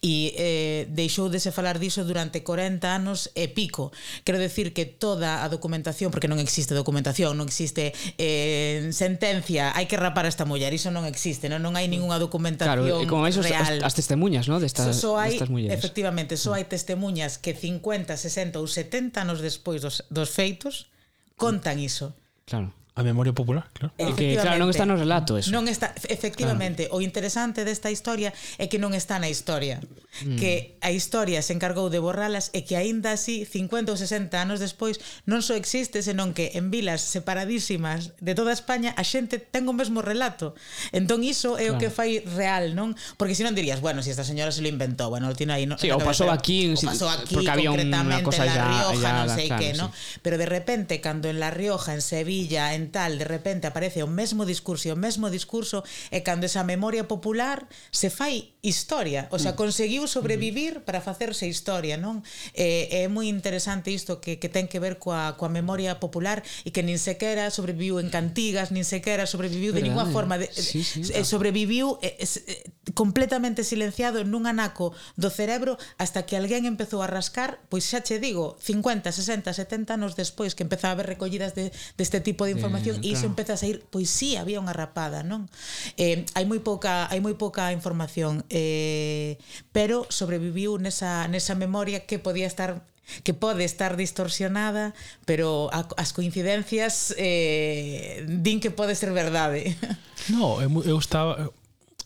e 0.04 0.36
eh, 0.36 0.82
deixou 0.92 1.32
de 1.32 1.40
se 1.40 1.56
falar 1.56 1.80
diso 1.80 2.04
durante 2.04 2.44
40 2.44 2.84
anos 2.92 3.32
e 3.40 3.48
pico. 3.48 3.96
Quero 4.28 4.36
decir 4.36 4.75
que 4.75 4.84
toda 4.84 5.44
a 5.44 5.48
documentación 5.48 6.12
porque 6.12 6.28
non 6.28 6.44
existe 6.44 6.75
documentación, 6.75 7.40
non 7.40 7.48
existe 7.48 7.96
eh, 8.20 8.92
sentencia, 8.92 9.72
hai 9.72 9.88
que 9.88 9.96
rapar 9.96 10.28
a 10.28 10.32
esta 10.32 10.44
muller, 10.44 10.75
iso 10.75 10.92
non 10.92 11.08
existe 11.08 11.48
non, 11.48 11.63
non 11.63 11.80
hai 11.80 11.88
ningunha 11.88 12.20
documentación 12.20 12.84
claro, 12.84 13.00
e 13.00 13.08
con 13.08 13.24
iso 13.24 13.40
real 13.40 13.80
as, 13.80 13.92
as 13.92 13.96
testemunhas, 13.96 14.52
¿no? 14.52 14.60
destas, 14.74 14.96
so, 14.98 15.13
so 15.13 15.18
hai, 15.18 15.38
destas 15.38 15.50
mulleres. 15.50 15.77
Efectivamente, 15.77 16.36
só 16.36 16.51
so 16.51 16.53
hai 16.58 16.65
testemunhas 16.65 17.38
que 17.38 17.53
50, 17.53 18.18
60 18.18 18.60
ou 18.60 18.68
70 18.68 19.22
anos 19.22 19.39
despois 19.39 19.86
dos, 19.86 20.01
dos 20.10 20.30
feitos 20.34 20.89
contan 21.38 21.77
iso. 21.80 22.12
Claro. 22.46 22.74
A 22.96 23.02
memoria 23.02 23.34
popular, 23.34 23.72
claro. 23.74 23.92
Eh, 23.98 24.14
que, 24.14 24.38
claro, 24.38 24.62
non 24.62 24.70
está 24.70 24.86
no 24.86 24.94
relato 24.94 25.34
eso. 25.34 25.50
Non 25.50 25.66
está, 25.66 25.98
efectivamente, 26.14 26.86
claro. 26.86 27.02
o 27.02 27.06
interesante 27.06 27.66
desta 27.66 27.90
historia 27.90 28.30
é 28.62 28.70
que 28.70 28.78
non 28.78 28.94
está 28.94 29.18
na 29.18 29.34
historia. 29.34 29.82
Mm. 30.22 30.38
Que 30.38 30.78
a 30.78 30.94
historia 30.94 31.42
se 31.42 31.58
encargou 31.58 31.90
de 31.90 31.98
borralas 31.98 32.54
e 32.54 32.62
que 32.62 32.78
aínda 32.78 33.18
así, 33.18 33.50
50 33.50 33.90
ou 33.90 33.98
60 33.98 34.38
anos 34.38 34.62
despois, 34.62 35.02
non 35.26 35.42
só 35.42 35.58
existe, 35.58 36.06
senón 36.06 36.38
que 36.38 36.54
en 36.54 36.70
vilas 36.70 37.02
separadísimas 37.02 38.14
de 38.22 38.38
toda 38.38 38.54
España 38.54 38.94
a 38.94 39.02
xente 39.02 39.42
ten 39.42 39.66
o 39.66 39.74
mesmo 39.74 40.06
relato. 40.06 40.54
Entón 40.94 41.26
iso 41.26 41.58
é 41.58 41.74
claro. 41.74 41.74
o 41.74 41.82
que 41.82 41.90
fai 41.90 42.22
real, 42.22 42.78
non? 42.78 42.94
Porque 43.18 43.34
senón 43.34 43.58
dirías, 43.58 43.82
bueno, 43.82 44.06
se 44.06 44.14
si 44.14 44.22
esta 44.22 44.22
señora 44.22 44.54
se 44.54 44.62
lo 44.62 44.70
inventou, 44.70 45.10
bueno, 45.10 45.34
tino 45.34 45.58
aí, 45.58 45.66
no, 45.66 45.82
sí, 45.82 45.90
o 45.90 45.98
pasou 45.98 46.30
aquí, 46.30 46.70
o 46.70 46.78
pasou 46.78 47.10
aquí 47.10 47.34
porque 47.34 47.50
había 47.50 47.74
unha 47.74 48.22
cosa 48.22 48.46
na 48.46 48.54
Rioja, 48.54 49.02
ya, 49.02 49.12
non 49.18 49.34
sei 49.34 49.50
claro, 49.50 49.62
que, 49.66 49.70
sí. 49.74 49.82
non? 49.82 49.90
Pero 50.22 50.38
de 50.38 50.46
repente, 50.46 51.02
cando 51.02 51.26
en 51.26 51.42
La 51.42 51.50
Rioja, 51.50 51.98
en 51.98 52.06
Sevilla, 52.06 52.78
en 52.78 52.83
mental 52.84 53.18
de 53.18 53.24
repente 53.24 53.68
aparece 53.68 54.04
o 54.04 54.08
mesmo 54.08 54.44
discurso 54.46 54.88
e 54.88 54.92
o 54.92 55.00
mesmo 55.00 55.32
discurso 55.32 55.84
e 56.12 56.20
cando 56.20 56.46
esa 56.46 56.68
memoria 56.68 57.08
popular 57.08 57.63
se 57.92 58.10
fai 58.12 58.53
historia, 58.63 59.27
o 59.29 59.38
sea, 59.39 59.51
mm. 59.51 59.60
conseguiu 59.60 60.08
sobrevivir 60.08 60.79
mm. 60.79 60.84
para 60.88 61.03
facerse 61.03 61.51
historia, 61.51 62.00
non? 62.00 62.24
Eh, 62.55 63.03
é 63.03 63.12
moi 63.12 63.27
interesante 63.27 63.91
isto 63.91 64.24
que, 64.24 64.39
que 64.39 64.48
ten 64.48 64.72
que 64.72 64.79
ver 64.79 65.03
coa, 65.03 65.36
coa 65.36 65.51
memoria 65.51 65.96
mm. 65.96 66.00
popular 66.00 66.39
e 66.63 66.72
que 66.72 66.79
nin 66.79 66.96
sequera 66.96 67.51
sobreviviu 67.51 68.00
en 68.00 68.08
cantigas, 68.08 68.72
nin 68.72 68.88
sequera 68.88 69.27
sobreviviu 69.27 69.75
de 69.75 69.84
ninguna 69.84 70.08
forma 70.08 70.39
de, 70.39 70.48
sí, 70.48 70.79
sí, 70.79 71.03
eh, 71.12 71.27
sobreviviu 71.27 72.00
eh, 72.00 72.15
eh, 72.24 72.24
eh 72.24 72.63
completamente 72.96 73.63
silenciado 73.63 74.24
nun 74.24 74.48
anaco 74.48 74.91
do 75.15 75.32
cerebro 75.32 75.79
hasta 76.00 76.24
que 76.24 76.36
alguén 76.39 76.63
empezou 76.63 77.03
a 77.03 77.08
rascar, 77.08 77.63
pois 77.67 77.84
xa 77.84 78.00
che 78.00 78.20
digo, 78.20 78.55
50, 78.60 79.12
60, 79.12 79.51
70 79.51 80.00
anos 80.00 80.15
despois 80.15 80.55
que 80.55 80.63
empezaba 80.63 80.91
a 80.91 81.03
haber 81.03 81.08
recollidas 81.08 81.51
deste 81.51 81.84
de, 81.96 82.08
de 82.08 82.22
tipo 82.24 82.48
de 82.48 82.51
eh, 82.51 82.60
información 82.60 83.00
eh, 83.00 83.03
claro. 83.03 83.12
e 83.12 83.17
iso 83.20 83.25
empeza 83.27 83.55
a 83.55 83.60
sair, 83.60 83.84
pois 83.91 84.08
sí, 84.08 84.39
había 84.39 84.60
unha 84.63 84.72
rapada, 84.72 85.24
non? 85.24 85.51
Eh, 86.00 86.24
hai 86.36 86.48
moi 86.48 86.63
pouca 86.63 87.12
hai 87.12 87.20
moi 87.20 87.36
pouca 87.36 87.72
información 87.75 88.43
eh, 88.54 89.42
pero 89.74 90.06
sobreviviu 90.14 90.78
nesa, 90.78 91.26
nesa 91.26 91.58
memoria 91.58 92.06
que 92.06 92.22
podía 92.22 92.46
estar 92.46 92.86
que 93.26 93.34
pode 93.34 93.66
estar 93.66 93.98
distorsionada, 93.98 94.96
pero 95.26 95.68
a, 95.74 95.84
as 96.00 96.14
coincidencias 96.16 97.12
eh, 97.18 98.24
din 98.30 98.62
que 98.64 98.72
pode 98.72 98.96
ser 98.96 99.12
verdade. 99.12 99.76
No, 100.32 100.64
eu, 100.64 100.72
eu 100.88 100.96
estaba 101.04 101.52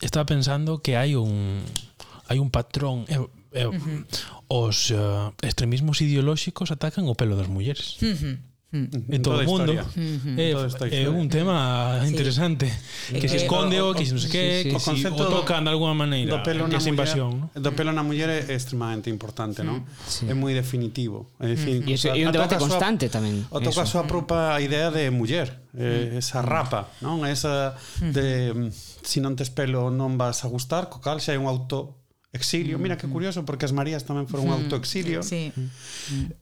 estaba 0.01 0.25
pensando 0.25 0.81
que 0.81 0.97
hai 0.97 1.13
un 1.13 1.61
hai 2.25 2.41
un 2.41 2.49
patrón 2.49 3.05
eu, 3.05 3.29
eu, 3.53 3.69
uh 3.69 3.77
-huh. 3.77 4.01
os 4.49 4.89
uh, 4.89 5.29
extremismos 5.45 6.01
ideolóxicos 6.01 6.73
atacan 6.73 7.05
o 7.05 7.13
pelo 7.13 7.37
das 7.37 7.45
mulleres. 7.45 8.01
Uh 8.01 8.17
-huh 8.17 8.35
Mm. 8.69 8.83
En, 8.91 9.05
en 9.07 9.21
todo 9.21 9.39
o 9.39 9.43
mundo 9.43 9.71
mm 9.71 9.79
-hmm. 9.79 10.19
hmm. 10.23 10.39
é, 10.39 10.51
é 10.51 10.87
eh, 10.91 11.03
eh, 11.03 11.07
un 11.07 11.29
tema 11.29 12.03
interesante 12.05 12.67
sí. 12.67 13.15
que 13.15 13.29
se 13.29 13.37
esconde 13.37 13.79
o, 13.79 13.91
o 13.91 13.95
que 13.95 14.03
se 14.03 14.11
non 14.11 14.19
sei 14.19 14.27
que 14.27 14.43
sí, 14.43 14.75
sí, 14.75 14.91
que 14.91 15.07
si, 15.07 15.07
o 15.07 15.25
tocan 15.31 15.63
de 15.63 15.71
alguma 15.71 15.95
maneira 15.95 16.35
do 16.35 16.43
pelo 16.43 16.67
na 16.67 16.75
invasión 16.75 17.47
¿no? 17.47 17.63
do 17.63 17.71
pelo 17.71 17.95
na 17.95 18.03
muller 18.03 18.27
é 18.27 18.51
extremadamente 18.51 19.07
importante 19.07 19.63
mm. 19.63 19.67
non? 19.71 19.87
Sí. 20.03 20.27
é 20.27 20.35
moi 20.35 20.51
definitivo 20.51 21.31
é, 21.39 21.55
decir, 21.55 21.79
mm. 21.79 22.11
e 22.11 22.21
un 22.27 22.35
debate 22.35 22.59
constante 22.59 23.07
tamén 23.07 23.47
o 23.55 23.63
toca 23.63 23.81
a 23.83 23.87
súa 23.87 24.03
propia 24.03 24.59
idea 24.59 24.91
de 24.91 25.15
muller 25.15 25.47
eh, 25.71 26.11
hmm. 26.11 26.19
esa 26.19 26.43
rapa 26.43 26.91
non? 26.99 27.23
esa 27.23 27.71
hmm. 28.03 28.11
de 28.11 28.27
se 28.99 29.15
si 29.15 29.17
non 29.23 29.39
tes 29.39 29.47
pelo 29.47 29.87
non 29.87 30.19
vas 30.19 30.43
a 30.43 30.51
gustar 30.51 30.91
co 30.91 30.99
cal 30.99 31.23
xa 31.23 31.31
hai 31.31 31.39
un 31.39 31.47
auto 31.47 32.06
exilio. 32.33 32.79
Mira 32.79 32.97
que 32.97 33.07
curioso, 33.07 33.45
porque 33.45 33.65
as 33.65 33.73
Marías 33.73 34.03
tamén 34.03 34.27
foron 34.27 34.51
un 34.51 34.53
autoexilio. 34.55 35.23
Sí. 35.23 35.51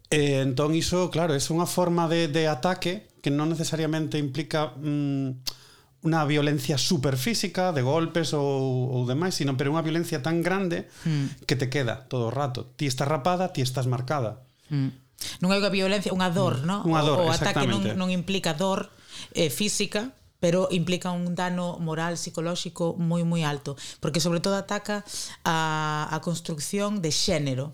Eh, 0.10 0.42
entón, 0.42 0.74
iso, 0.74 1.10
claro, 1.14 1.38
é 1.38 1.42
unha 1.52 1.70
forma 1.70 2.10
de, 2.10 2.28
de 2.28 2.50
ataque 2.50 3.10
que 3.22 3.30
non 3.30 3.50
necesariamente 3.50 4.18
implica 4.18 4.74
mm, 4.78 6.06
unha 6.06 6.22
violencia 6.30 6.78
superfísica, 6.78 7.74
de 7.74 7.82
golpes 7.82 8.34
ou, 8.38 8.94
ou 8.94 9.02
demais, 9.10 9.34
sino 9.34 9.58
pero 9.58 9.74
unha 9.74 9.82
violencia 9.82 10.22
tan 10.22 10.46
grande 10.46 10.90
mm. 11.06 11.46
que 11.50 11.58
te 11.58 11.70
queda 11.70 12.06
todo 12.06 12.30
o 12.30 12.34
rato. 12.34 12.70
Ti 12.78 12.86
estás 12.86 13.10
rapada, 13.10 13.50
ti 13.50 13.66
estás 13.66 13.90
marcada. 13.90 14.46
Mm. 14.70 14.94
Non 15.42 15.50
é 15.54 15.58
unha 15.58 15.74
violencia, 15.74 16.14
unha 16.14 16.30
dor, 16.30 16.62
mm. 16.62 16.66
non? 16.66 16.82
Unha 16.86 17.02
dor, 17.02 17.18
o, 17.26 17.30
o 17.30 17.34
ataque 17.34 17.66
non, 17.66 17.82
non 17.98 18.14
implica 18.14 18.54
dor 18.54 18.94
eh, 19.34 19.50
física, 19.50 20.14
pero 20.46 20.68
implica 20.70 21.10
un 21.10 21.34
dano 21.34 21.80
moral, 21.80 22.22
psicolóxico 22.22 22.94
moi 23.02 23.26
moi 23.26 23.42
alto, 23.42 23.74
porque 23.98 24.22
sobre 24.22 24.46
todo 24.46 24.54
ataca 24.54 25.02
a, 25.42 26.06
a 26.06 26.18
construcción 26.22 27.02
de 27.02 27.10
xénero 27.10 27.74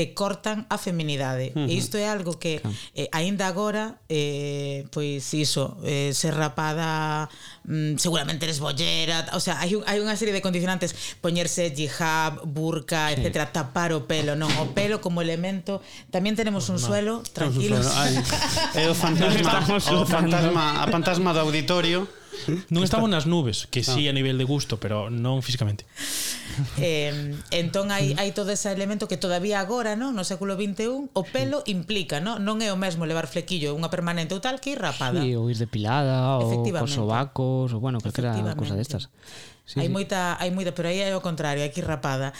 te 0.00 0.14
cortan 0.14 0.64
a 0.72 0.78
feminidade. 0.78 1.52
Uh 1.52 1.60
-huh. 1.60 1.68
E 1.68 1.76
isto 1.76 2.00
é 2.00 2.08
algo 2.08 2.40
que 2.40 2.64
claro. 2.64 2.72
eh, 2.96 3.12
aínda 3.12 3.44
agora 3.44 4.00
eh, 4.08 4.88
pois 4.88 5.28
iso, 5.36 5.76
eh, 5.84 6.16
ser 6.16 6.32
rapada 6.32 7.28
mm, 7.68 8.00
seguramente 8.00 8.48
eres 8.48 8.64
bollera, 8.64 9.28
o 9.36 9.40
sea, 9.44 9.60
hai, 9.60 9.76
un, 9.76 9.84
hai 9.84 10.00
unha 10.00 10.16
serie 10.16 10.32
de 10.32 10.40
condicionantes, 10.40 11.20
poñerse 11.20 11.68
hijab, 11.68 12.48
burka, 12.48 13.12
sí. 13.12 13.20
etcétera, 13.20 13.52
tapar 13.52 13.92
o 13.92 14.08
pelo, 14.08 14.40
non 14.40 14.48
o 14.56 14.72
pelo 14.72 15.04
como 15.04 15.20
elemento. 15.20 15.84
Tamén 16.08 16.32
tenemos 16.32 16.72
un 16.72 16.80
no, 16.80 16.86
suelo, 16.88 17.20
tranquilos. 17.36 17.84
É 18.72 18.88
o 18.88 18.96
fantasma, 18.96 19.60
o 19.68 20.06
fantasma, 20.08 20.80
a 20.80 20.86
fantasma 20.88 21.36
do 21.36 21.44
auditorio 21.44 22.08
Non 22.70 22.86
estaba 22.86 23.04
nas 23.10 23.28
nubes, 23.28 23.68
que 23.68 23.84
si 23.84 23.92
sí, 23.92 24.02
ah. 24.06 24.10
a 24.10 24.14
nivel 24.16 24.38
de 24.38 24.46
gusto, 24.46 24.80
pero 24.80 25.10
non 25.10 25.42
físicamente. 25.44 25.84
Eh, 26.78 27.36
entón 27.50 27.90
hai, 27.94 28.14
hai 28.18 28.30
todo 28.34 28.50
ese 28.50 28.70
elemento 28.72 29.06
que 29.06 29.20
todavía 29.20 29.60
agora, 29.60 29.94
non, 29.94 30.16
no 30.16 30.24
século 30.26 30.56
21, 30.58 31.10
o 31.12 31.22
pelo 31.26 31.62
implica, 31.66 32.18
non? 32.18 32.42
Non 32.42 32.62
é 32.64 32.70
o 32.72 32.78
mesmo 32.78 33.06
levar 33.06 33.26
flequillo 33.30 33.74
unha 33.76 33.92
permanente 33.92 34.34
ou 34.34 34.40
tal 34.42 34.58
que 34.58 34.74
ir 34.74 34.80
rapada. 34.80 35.20
Sí, 35.20 35.36
ou 35.36 35.50
ir 35.50 35.58
depilada, 35.58 36.40
ou 36.40 36.64
cos 36.64 36.94
sobacos, 36.94 37.70
ou 37.74 37.80
bueno, 37.82 38.00
calquera 38.00 38.34
cousa 38.56 38.74
destas. 38.74 39.06
De 39.06 39.59
Sí, 39.70 39.78
hai 39.78 39.86
sí. 39.86 39.94
moita, 39.94 40.34
hai 40.34 40.50
moita, 40.50 40.74
pero 40.74 40.90
aí 40.90 40.98
é 40.98 41.14
o 41.14 41.22
contrario, 41.22 41.62
aquí 41.62 41.78
rapada. 41.78 42.34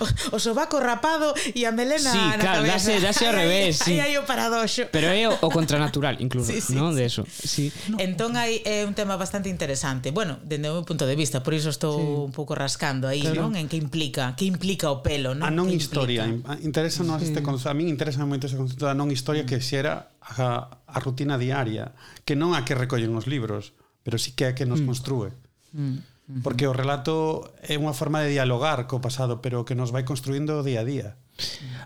O, 0.00 0.08
o 0.36 0.38
sobaco 0.40 0.80
rapado 0.80 1.36
e 1.52 1.68
a 1.68 1.72
melena 1.76 2.08
sí, 2.08 2.16
na 2.16 2.40
claro, 2.40 2.64
cabeza. 2.64 2.96
Dase, 2.96 3.04
dase 3.04 3.22
ao 3.28 3.36
revés, 3.36 3.76
sí. 3.76 4.00
Aí 4.00 4.00
hai 4.00 4.16
o 4.16 4.24
paradoxo. 4.24 4.88
Pero 4.88 5.12
é 5.12 5.28
o, 5.28 5.36
o 5.36 5.52
contranatural 5.52 6.16
incluso, 6.24 6.48
sí, 6.48 6.64
sí, 6.64 6.72
non? 6.72 6.96
Sí. 6.96 6.96
De 6.96 7.04
eso. 7.04 7.22
Sí. 7.28 7.68
No. 7.92 8.00
Entón 8.00 8.40
hai 8.40 8.64
é 8.64 8.88
un 8.88 8.96
tema 8.96 9.20
bastante 9.20 9.52
interesante. 9.52 10.16
Bueno, 10.16 10.40
dende 10.48 10.72
o 10.72 10.80
meu 10.80 10.84
punto 10.88 11.04
de 11.04 11.12
vista, 11.12 11.44
por 11.44 11.52
iso 11.52 11.68
estou 11.68 12.00
sí. 12.00 12.08
un 12.24 12.32
pouco 12.32 12.56
rascando 12.56 13.04
aí, 13.04 13.20
claro. 13.20 13.52
non? 13.52 13.60
En 13.60 13.68
que 13.68 13.76
implica, 13.76 14.32
que 14.32 14.48
implica 14.48 14.88
o 14.88 15.04
pelo, 15.04 15.36
non? 15.36 15.44
A 15.44 15.52
non 15.52 15.68
que 15.68 15.76
historia, 15.76 16.24
interesa 16.64 17.04
nos 17.04 17.20
sí. 17.20 17.28
este 17.28 17.44
concepto, 17.44 17.68
a 17.68 17.76
min 17.76 17.92
interesa 17.92 18.24
moito 18.24 18.48
ese 18.48 18.56
concepto 18.56 18.88
da 18.88 18.96
non 18.96 19.12
historia 19.12 19.44
mm. 19.44 19.48
que 19.52 19.60
xera 19.60 20.08
a, 20.24 20.72
a 20.88 20.96
rutina 21.04 21.36
diaria, 21.36 21.92
que 22.24 22.32
non 22.32 22.56
a 22.56 22.64
que 22.64 22.72
recollen 22.72 23.12
os 23.12 23.28
libros, 23.28 23.76
pero 24.00 24.16
sí 24.16 24.32
que 24.32 24.48
a 24.48 24.56
que 24.56 24.64
nos 24.64 24.80
mm. 24.80 24.88
construe. 24.88 25.36
Mm. 25.76 26.11
Porque 26.42 26.66
o 26.66 26.72
relato 26.72 27.50
é 27.66 27.74
unha 27.74 27.92
forma 27.92 28.22
de 28.22 28.32
dialogar 28.38 28.86
co 28.86 29.02
pasado, 29.02 29.42
pero 29.42 29.66
que 29.66 29.74
nos 29.74 29.90
vai 29.90 30.06
construindo 30.06 30.62
día 30.62 30.80
a 30.80 30.86
día. 30.86 31.08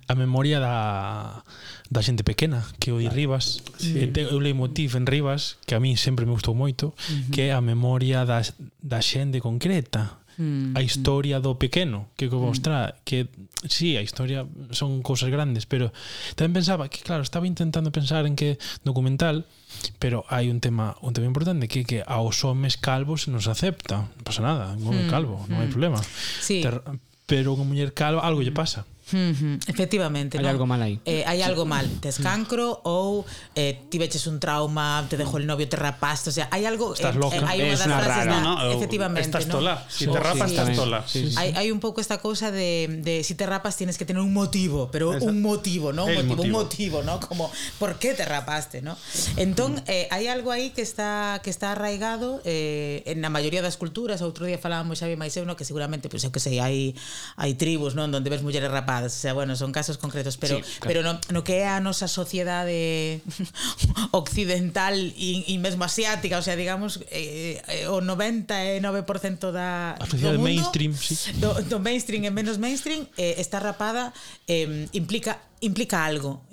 A 0.06 0.14
memoria 0.14 0.60
da, 0.60 1.42
da 1.88 2.02
xente 2.02 2.26
pequena 2.26 2.66
que 2.76 2.92
o 2.92 2.98
Rivas 2.98 3.62
sí. 3.78 3.96
eu 4.12 4.38
lei 4.42 4.52
motif 4.52 4.98
en 4.98 5.06
Rivas 5.06 5.56
que 5.64 5.78
a 5.78 5.80
mí 5.80 5.96
sempre 5.96 6.26
me 6.26 6.34
gustou 6.34 6.52
moito 6.52 6.90
uh 6.90 6.92
-huh. 6.92 7.30
que 7.30 7.48
é 7.48 7.52
a 7.54 7.62
memoria 7.62 8.26
da, 8.26 8.42
da 8.82 9.00
xente 9.00 9.40
concreta 9.40 10.18
Mm-hmm. 10.36 10.76
a 10.76 10.80
historia 10.84 11.40
do 11.40 11.56
pequeno, 11.56 12.12
que 12.12 12.28
como, 12.28 12.44
mm. 12.44 12.52
mostra 12.52 13.00
que 13.08 13.32
sí, 13.64 13.96
a 13.96 14.04
historia 14.04 14.44
son 14.68 15.00
cousas 15.00 15.32
grandes, 15.32 15.64
pero 15.64 15.96
tamén 16.36 16.52
pensaba 16.52 16.92
que 16.92 17.00
claro, 17.00 17.24
estaba 17.24 17.48
intentando 17.48 17.88
pensar 17.88 18.28
en 18.28 18.36
que 18.36 18.60
documental, 18.84 19.48
pero 19.96 20.28
hai 20.28 20.52
un 20.52 20.60
tema 20.60 20.92
un 21.00 21.16
tema 21.16 21.24
importante 21.24 21.72
que 21.72 21.88
que 21.88 22.04
aos 22.04 22.44
homes 22.44 22.76
calvos 22.76 23.24
se 23.24 23.32
nos 23.32 23.48
acepta, 23.48 24.12
non 24.12 24.24
pasa 24.28 24.44
nada, 24.44 24.76
un 24.76 24.84
home 24.92 25.08
mm, 25.08 25.12
calvo, 25.12 25.40
non 25.48 25.64
hai 25.64 25.68
mm. 25.68 25.74
problema. 25.74 26.00
Sí. 26.44 26.60
Ter, 26.60 26.84
pero 27.24 27.56
unha 27.56 27.64
muller 27.64 27.96
calva 27.96 28.20
algo 28.20 28.44
lle 28.44 28.52
pasa. 28.52 28.84
Efectivamente, 29.06 30.38
Hai 30.38 30.42
non? 30.44 30.50
algo 30.58 30.66
mal 30.66 30.82
aí. 30.82 30.98
Eh, 31.06 31.22
hai 31.22 31.38
algo 31.46 31.62
mal, 31.62 31.86
tes 32.02 32.18
cancro 32.18 32.82
ou 32.82 33.22
eh, 33.54 33.78
tiveches 33.86 34.26
un 34.26 34.42
trauma, 34.42 35.06
te 35.06 35.14
dejou 35.14 35.38
el 35.38 35.46
novio, 35.46 35.68
te 35.70 35.78
rapaste, 35.78 36.30
o 36.30 36.34
sea, 36.34 36.50
hai 36.50 36.66
algo 36.66 36.90
Estás 36.90 37.14
eh, 37.14 37.18
loca. 37.22 37.38
eh, 37.38 37.46
hai 37.46 37.58
unha 37.62 37.78
Es 37.78 37.86
una 37.86 38.02
frases 38.02 38.26
rara. 38.26 38.40
No, 38.42 38.58
no, 38.58 38.72
efectivamente, 38.74 39.22
estás 39.30 39.46
tola. 39.46 39.86
Si 39.86 40.06
Sí, 40.06 40.10
te 40.10 40.18
rapas, 40.18 40.50
sí, 40.50 40.56
estás 40.58 40.74
tola. 40.74 40.98
Sí, 41.06 41.30
sí. 41.30 41.36
Hai, 41.38 41.54
hai 41.54 41.68
un 41.70 41.78
pouco 41.78 42.02
esta 42.02 42.18
cousa 42.18 42.50
de, 42.50 43.00
de 43.06 43.22
si 43.22 43.38
te 43.38 43.46
rapas 43.46 43.78
tienes 43.78 43.94
que 43.94 44.02
tener 44.02 44.18
un 44.22 44.34
motivo, 44.34 44.90
pero 44.90 45.14
Esa- 45.14 45.22
un 45.30 45.38
motivo, 45.38 45.94
¿no? 45.94 46.10
Un 46.10 46.18
El 46.18 46.26
motivo, 46.26 46.42
un 46.42 46.50
motivo. 46.50 46.98
motivo, 46.98 47.02
¿no? 47.06 47.20
Como 47.22 47.46
¿por 47.78 48.02
qué 48.02 48.14
te 48.18 48.24
rapaste, 48.26 48.82
¿no? 48.82 48.98
Entón, 49.38 49.78
eh, 49.86 50.10
hai 50.10 50.26
algo 50.26 50.50
aí 50.50 50.74
que 50.74 50.82
está 50.82 51.38
que 51.46 51.50
está 51.54 51.72
arraigado 51.78 52.42
eh, 52.42 53.06
en 53.06 53.22
a 53.22 53.30
maioría 53.30 53.62
das 53.62 53.78
culturas, 53.78 54.18
outro 54.22 54.46
día 54.50 54.58
falábamos 54.58 54.98
Xavi 54.98 55.14
máis 55.14 55.34
eu, 55.38 55.46
no, 55.46 55.54
que 55.54 55.62
seguramente, 55.62 56.10
pues, 56.10 56.26
eu 56.26 56.32
que 56.34 56.40
sei, 56.42 56.58
hai 56.58 56.94
hai 57.38 57.54
tribus, 57.54 57.94
non, 57.94 58.10
onde 58.10 58.26
ves 58.32 58.42
mulleres 58.42 58.70
rapadas, 58.72 58.94
verdade, 58.96 59.06
o 59.06 59.10
sea, 59.10 59.32
bueno, 59.32 59.56
son 59.56 59.72
casos 59.72 59.98
concretos, 59.98 60.36
pero 60.36 60.58
sí, 60.58 60.62
claro. 60.62 60.86
pero 60.86 61.02
no, 61.02 61.20
no 61.30 61.44
que 61.44 61.60
é 61.60 61.68
a 61.68 61.80
nosa 61.80 62.08
sociedade 62.08 63.20
occidental 64.12 64.94
e, 64.96 65.44
e 65.46 65.54
mesmo 65.58 65.84
asiática, 65.84 66.38
o 66.38 66.42
sea, 66.42 66.56
digamos 66.56 67.00
eh, 67.10 67.62
eh, 67.68 67.88
o 67.88 68.00
99% 68.00 69.52
da 69.52 69.94
a 69.94 70.04
do 70.06 70.16
mundo, 70.16 70.42
mainstream, 70.42 70.92
sí. 70.94 71.32
do, 71.38 71.54
do 71.64 71.78
mainstream 71.80 72.24
e 72.24 72.30
menos 72.30 72.58
mainstream 72.58 73.06
eh, 73.16 73.36
está 73.38 73.60
rapada 73.60 74.12
eh, 74.48 74.88
implica 74.92 75.38
implica 75.60 76.04
algo, 76.04 76.44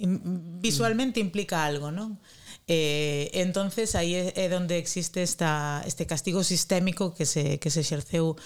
visualmente 0.59 1.19
implica 1.19 1.63
algo, 1.65 1.91
non? 1.91 2.19
Eh, 2.65 3.29
entonces 3.33 3.93
aí 3.95 4.15
é, 4.15 4.31
é 4.35 4.55
onde 4.55 4.79
existe 4.79 5.21
esta, 5.21 5.83
este 5.85 6.07
castigo 6.07 6.43
sistémico 6.43 7.13
que 7.13 7.25
se, 7.25 7.59
que 7.59 7.69
se 7.69 7.81
exerceu 7.81 8.37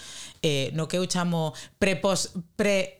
eh, 0.42 0.74
no 0.74 0.90
que 0.90 0.98
eu 0.98 1.06
chamo 1.06 1.54
prepos, 1.78 2.34
pre 2.58 2.97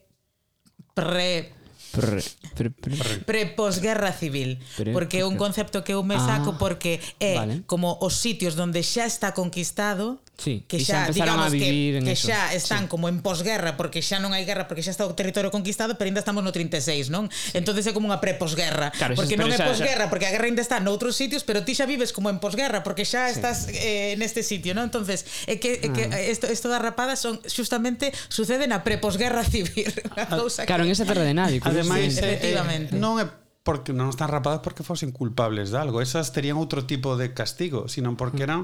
pre, 0.98 1.57
Pre, 1.98 2.22
pre, 2.54 2.70
pre. 2.70 2.94
pre 3.26 3.46
posguerra 3.46 4.12
civil 4.12 4.58
pre, 4.76 4.92
porque 4.94 5.20
é 5.20 5.24
un 5.26 5.34
concepto 5.34 5.82
que 5.82 5.92
eu 5.98 6.02
me 6.06 6.14
saco 6.14 6.54
ah, 6.54 6.58
porque 6.58 7.02
é 7.18 7.34
vale. 7.34 7.54
como 7.66 7.98
os 7.98 8.14
sitios 8.14 8.54
onde 8.54 8.86
xa 8.86 9.06
está 9.06 9.34
conquistado 9.34 10.22
sí, 10.38 10.64
que 10.70 10.78
xa, 10.78 11.06
xa 11.06 11.12
digamos 11.12 11.50
que, 11.50 11.98
que 11.98 12.12
eso. 12.14 12.30
xa 12.30 12.54
están 12.54 12.86
sí. 12.86 12.88
como 12.88 13.10
en 13.10 13.20
posguerra 13.20 13.74
porque 13.76 14.00
xa 14.00 14.22
non 14.22 14.30
hai 14.30 14.46
guerra 14.46 14.70
porque 14.70 14.86
xa 14.86 14.94
está 14.94 15.04
o 15.04 15.12
territorio 15.18 15.50
conquistado 15.50 15.98
pero 15.98 16.06
ainda 16.06 16.22
estamos 16.22 16.46
no 16.46 16.54
36 16.54 17.10
non? 17.10 17.26
Sí. 17.28 17.58
entonces 17.58 17.90
é 17.90 17.92
como 17.92 18.06
unha 18.06 18.22
preposguerra 18.22 18.94
claro, 18.94 19.18
porque 19.18 19.34
non 19.34 19.50
é 19.50 19.58
posguerra 19.58 20.06
porque 20.06 20.30
a 20.30 20.32
guerra 20.32 20.46
ainda 20.46 20.62
está 20.62 20.78
noutros 20.78 21.18
sitios 21.18 21.42
pero 21.42 21.66
ti 21.66 21.74
xa 21.74 21.90
vives 21.90 22.14
como 22.14 22.30
en 22.30 22.38
posguerra 22.38 22.86
porque 22.86 23.02
xa 23.02 23.26
estás 23.28 23.66
sí. 23.66 23.74
eh, 23.74 24.14
neste 24.14 24.46
sitio 24.46 24.78
non? 24.78 24.86
entonces 24.86 25.26
é 25.50 25.58
que, 25.58 25.82
é 25.82 25.88
que 25.90 26.06
ah. 26.06 26.22
esto, 26.22 26.46
esto 26.46 26.70
da 26.70 26.78
rapada 26.78 27.18
son, 27.18 27.42
justamente 27.50 28.14
sucede 28.30 28.70
na 28.70 28.86
preposguerra 28.86 29.42
civil 29.54 29.90
a, 30.14 30.22
ah, 30.22 30.38
cousa 30.38 30.62
claro, 30.70 30.86
que... 30.86 30.90
en 30.90 30.94
esa 30.94 31.02
terra 31.02 31.26
de 31.26 31.34
nadie 31.34 31.58
ademais 31.88 32.12
sí, 32.12 32.20
efectivamente. 32.20 32.92
Eh, 32.94 33.00
non 33.00 33.16
é 33.16 33.26
porque 33.64 33.96
non 33.96 34.08
están 34.12 34.28
rapadas 34.32 34.60
porque 34.64 34.84
fosen 34.84 35.12
culpables 35.12 35.72
de 35.72 35.78
algo. 35.80 36.00
Esas 36.00 36.32
terían 36.32 36.60
outro 36.60 36.84
tipo 36.84 37.16
de 37.16 37.32
castigo, 37.32 37.88
sino 37.88 38.16
porque 38.16 38.44
mm. 38.44 38.48
eran 38.48 38.60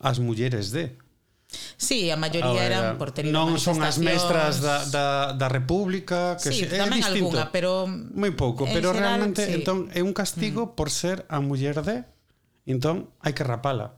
as 0.00 0.20
mulleres 0.20 0.72
de. 0.72 0.96
Sí, 1.76 2.12
a 2.12 2.16
maioría 2.16 2.44
Ahora, 2.44 2.64
eran 2.64 2.86
por 3.00 3.12
ter 3.12 3.24
Non 3.28 3.56
son 3.56 3.80
as 3.80 3.96
mestras 3.96 4.60
da, 4.60 4.84
da, 4.92 5.06
da 5.32 5.48
República 5.48 6.36
que 6.36 6.52
sí, 6.52 6.68
se, 6.68 6.76
é 6.76 6.84
tamén 6.84 7.00
distinto, 7.00 7.40
alguna, 7.40 7.48
pero 7.48 7.88
moi 7.88 8.32
pouco, 8.36 8.68
pero 8.68 8.92
general, 8.92 9.16
realmente 9.16 9.48
sí. 9.48 9.56
entón 9.56 9.88
é 9.96 10.04
un 10.04 10.12
castigo 10.12 10.68
mm. 10.68 10.70
por 10.76 10.92
ser 10.92 11.24
a 11.32 11.40
muller 11.40 11.80
de 11.80 12.04
entón 12.68 13.08
hai 13.24 13.32
que 13.32 13.48
rapala 13.48 13.96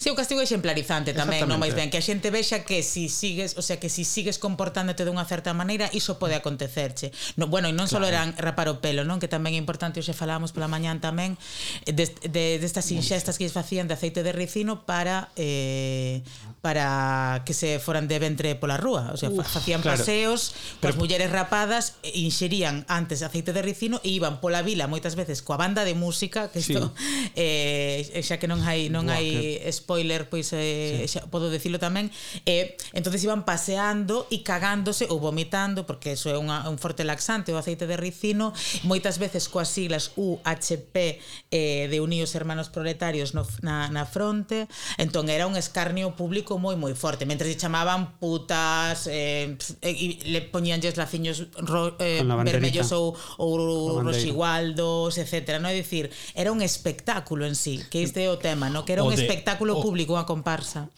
Sí, 0.00 0.08
o 0.08 0.16
castigo 0.16 0.40
é 0.40 0.48
exemplarizante 0.48 1.12
tamén, 1.12 1.44
non 1.44 1.60
máis 1.60 1.76
ben 1.76 1.92
que 1.92 2.00
a 2.00 2.04
xente 2.04 2.32
vexa 2.32 2.64
que 2.64 2.80
si 2.80 3.12
sigues, 3.12 3.60
o 3.60 3.62
sea, 3.62 3.76
que 3.76 3.92
si 3.92 4.08
sigues 4.08 4.40
comportándote 4.40 5.04
dunha 5.04 5.28
certa 5.28 5.52
maneira, 5.52 5.92
iso 5.92 6.16
pode 6.16 6.32
acontecerche. 6.32 7.12
No, 7.36 7.52
bueno, 7.52 7.68
e 7.68 7.76
non 7.76 7.84
claro. 7.84 8.08
só 8.08 8.08
eran 8.08 8.32
rapar 8.40 8.72
o 8.72 8.80
pelo, 8.80 9.04
non? 9.04 9.20
Que 9.20 9.28
tamén 9.28 9.52
é 9.52 9.60
importante, 9.60 10.00
hoxe 10.00 10.16
falábamos 10.16 10.56
pola 10.56 10.72
mañán 10.72 11.04
tamén 11.04 11.36
eh, 11.84 11.92
destas 11.92 12.16
de, 12.32 12.56
de, 12.56 12.72
de 12.72 12.92
inxestas 12.96 13.36
que 13.36 13.44
lles 13.44 13.52
facían 13.52 13.92
de 13.92 13.94
aceite 14.00 14.24
de 14.24 14.32
ricino 14.32 14.88
para 14.88 15.36
eh, 15.36 16.24
para 16.64 17.44
que 17.44 17.52
se 17.52 17.76
foran 17.76 18.08
de 18.08 18.16
ventre 18.16 18.56
pola 18.56 18.80
rúa, 18.80 19.12
o 19.12 19.20
sea, 19.20 19.28
Uf, 19.28 19.44
facían 19.44 19.84
claro. 19.84 20.00
paseos, 20.00 20.56
coas 20.80 20.96
mulleres 20.96 21.28
rapadas 21.28 22.00
inxerían 22.16 22.88
antes 22.88 23.20
aceite 23.20 23.52
de 23.52 23.60
ricino 23.60 24.00
e 24.00 24.16
iban 24.16 24.40
pola 24.40 24.64
vila 24.64 24.88
moitas 24.88 25.12
veces 25.12 25.44
coa 25.44 25.60
banda 25.60 25.84
de 25.84 25.92
música, 25.92 26.48
que 26.48 26.64
isto 26.64 26.96
sí. 26.96 27.36
eh, 27.36 28.24
xa 28.24 28.40
que 28.40 28.48
non 28.48 28.64
hai 28.64 28.88
non 28.88 29.08
Buah, 29.08 29.20
hai 29.20 29.28
que 29.28 29.68
spoiler, 29.90 30.30
pois 30.30 30.54
eh, 30.54 31.02
sí. 31.02 31.18
xa, 31.18 31.26
podo 31.26 31.50
dicilo 31.50 31.82
tamén, 31.82 32.14
eh, 32.46 32.78
entonces 32.94 33.26
iban 33.26 33.42
paseando 33.42 34.30
e 34.30 34.46
cagándose 34.46 35.10
ou 35.10 35.18
vomitando, 35.18 35.82
porque 35.82 36.14
eso 36.14 36.30
é 36.30 36.38
unha, 36.38 36.70
un 36.70 36.78
forte 36.78 37.02
laxante, 37.02 37.50
o 37.50 37.58
aceite 37.58 37.90
de 37.90 37.98
ricino, 37.98 38.54
moitas 38.86 39.18
veces 39.18 39.50
coas 39.50 39.66
siglas 39.66 40.14
UHP 40.14 41.18
eh, 41.50 41.90
de 41.90 41.98
Unidos 41.98 42.38
Hermanos 42.38 42.70
Proletarios 42.70 43.34
no, 43.34 43.42
na, 43.66 43.90
na 43.90 44.06
fronte, 44.06 44.70
entón 44.94 45.26
era 45.26 45.50
un 45.50 45.58
escarnio 45.58 46.14
público 46.14 46.54
moi 46.62 46.78
moi 46.78 46.94
forte, 46.94 47.26
mentre 47.26 47.50
se 47.50 47.58
chamaban 47.58 48.14
putas, 48.22 49.10
eh, 49.10 49.58
e, 49.82 49.90
e 49.90 50.06
le 50.30 50.46
poñíanlles 50.46 50.94
laciños 50.94 51.50
ro, 51.66 51.98
eh, 51.98 52.22
vermellos 52.46 52.94
ou, 52.94 53.18
ou 53.42 53.98
roxigualdos, 54.06 55.18
etc. 55.18 55.58
No? 55.58 55.66
é 55.66 55.74
dicir, 55.74 56.14
era 56.38 56.54
un 56.54 56.62
espectáculo 56.62 57.42
en 57.42 57.58
sí, 57.58 57.82
que 57.90 58.06
este 58.06 58.22
é 58.22 58.30
o 58.30 58.38
tema, 58.38 58.70
no? 58.70 58.86
que 58.86 58.94
era 58.94 59.02
o 59.02 59.10
un 59.10 59.18
de, 59.18 59.26
espectáculo 59.26 59.79
público 59.82 60.16
a 60.16 60.24
comparsa. 60.24 60.90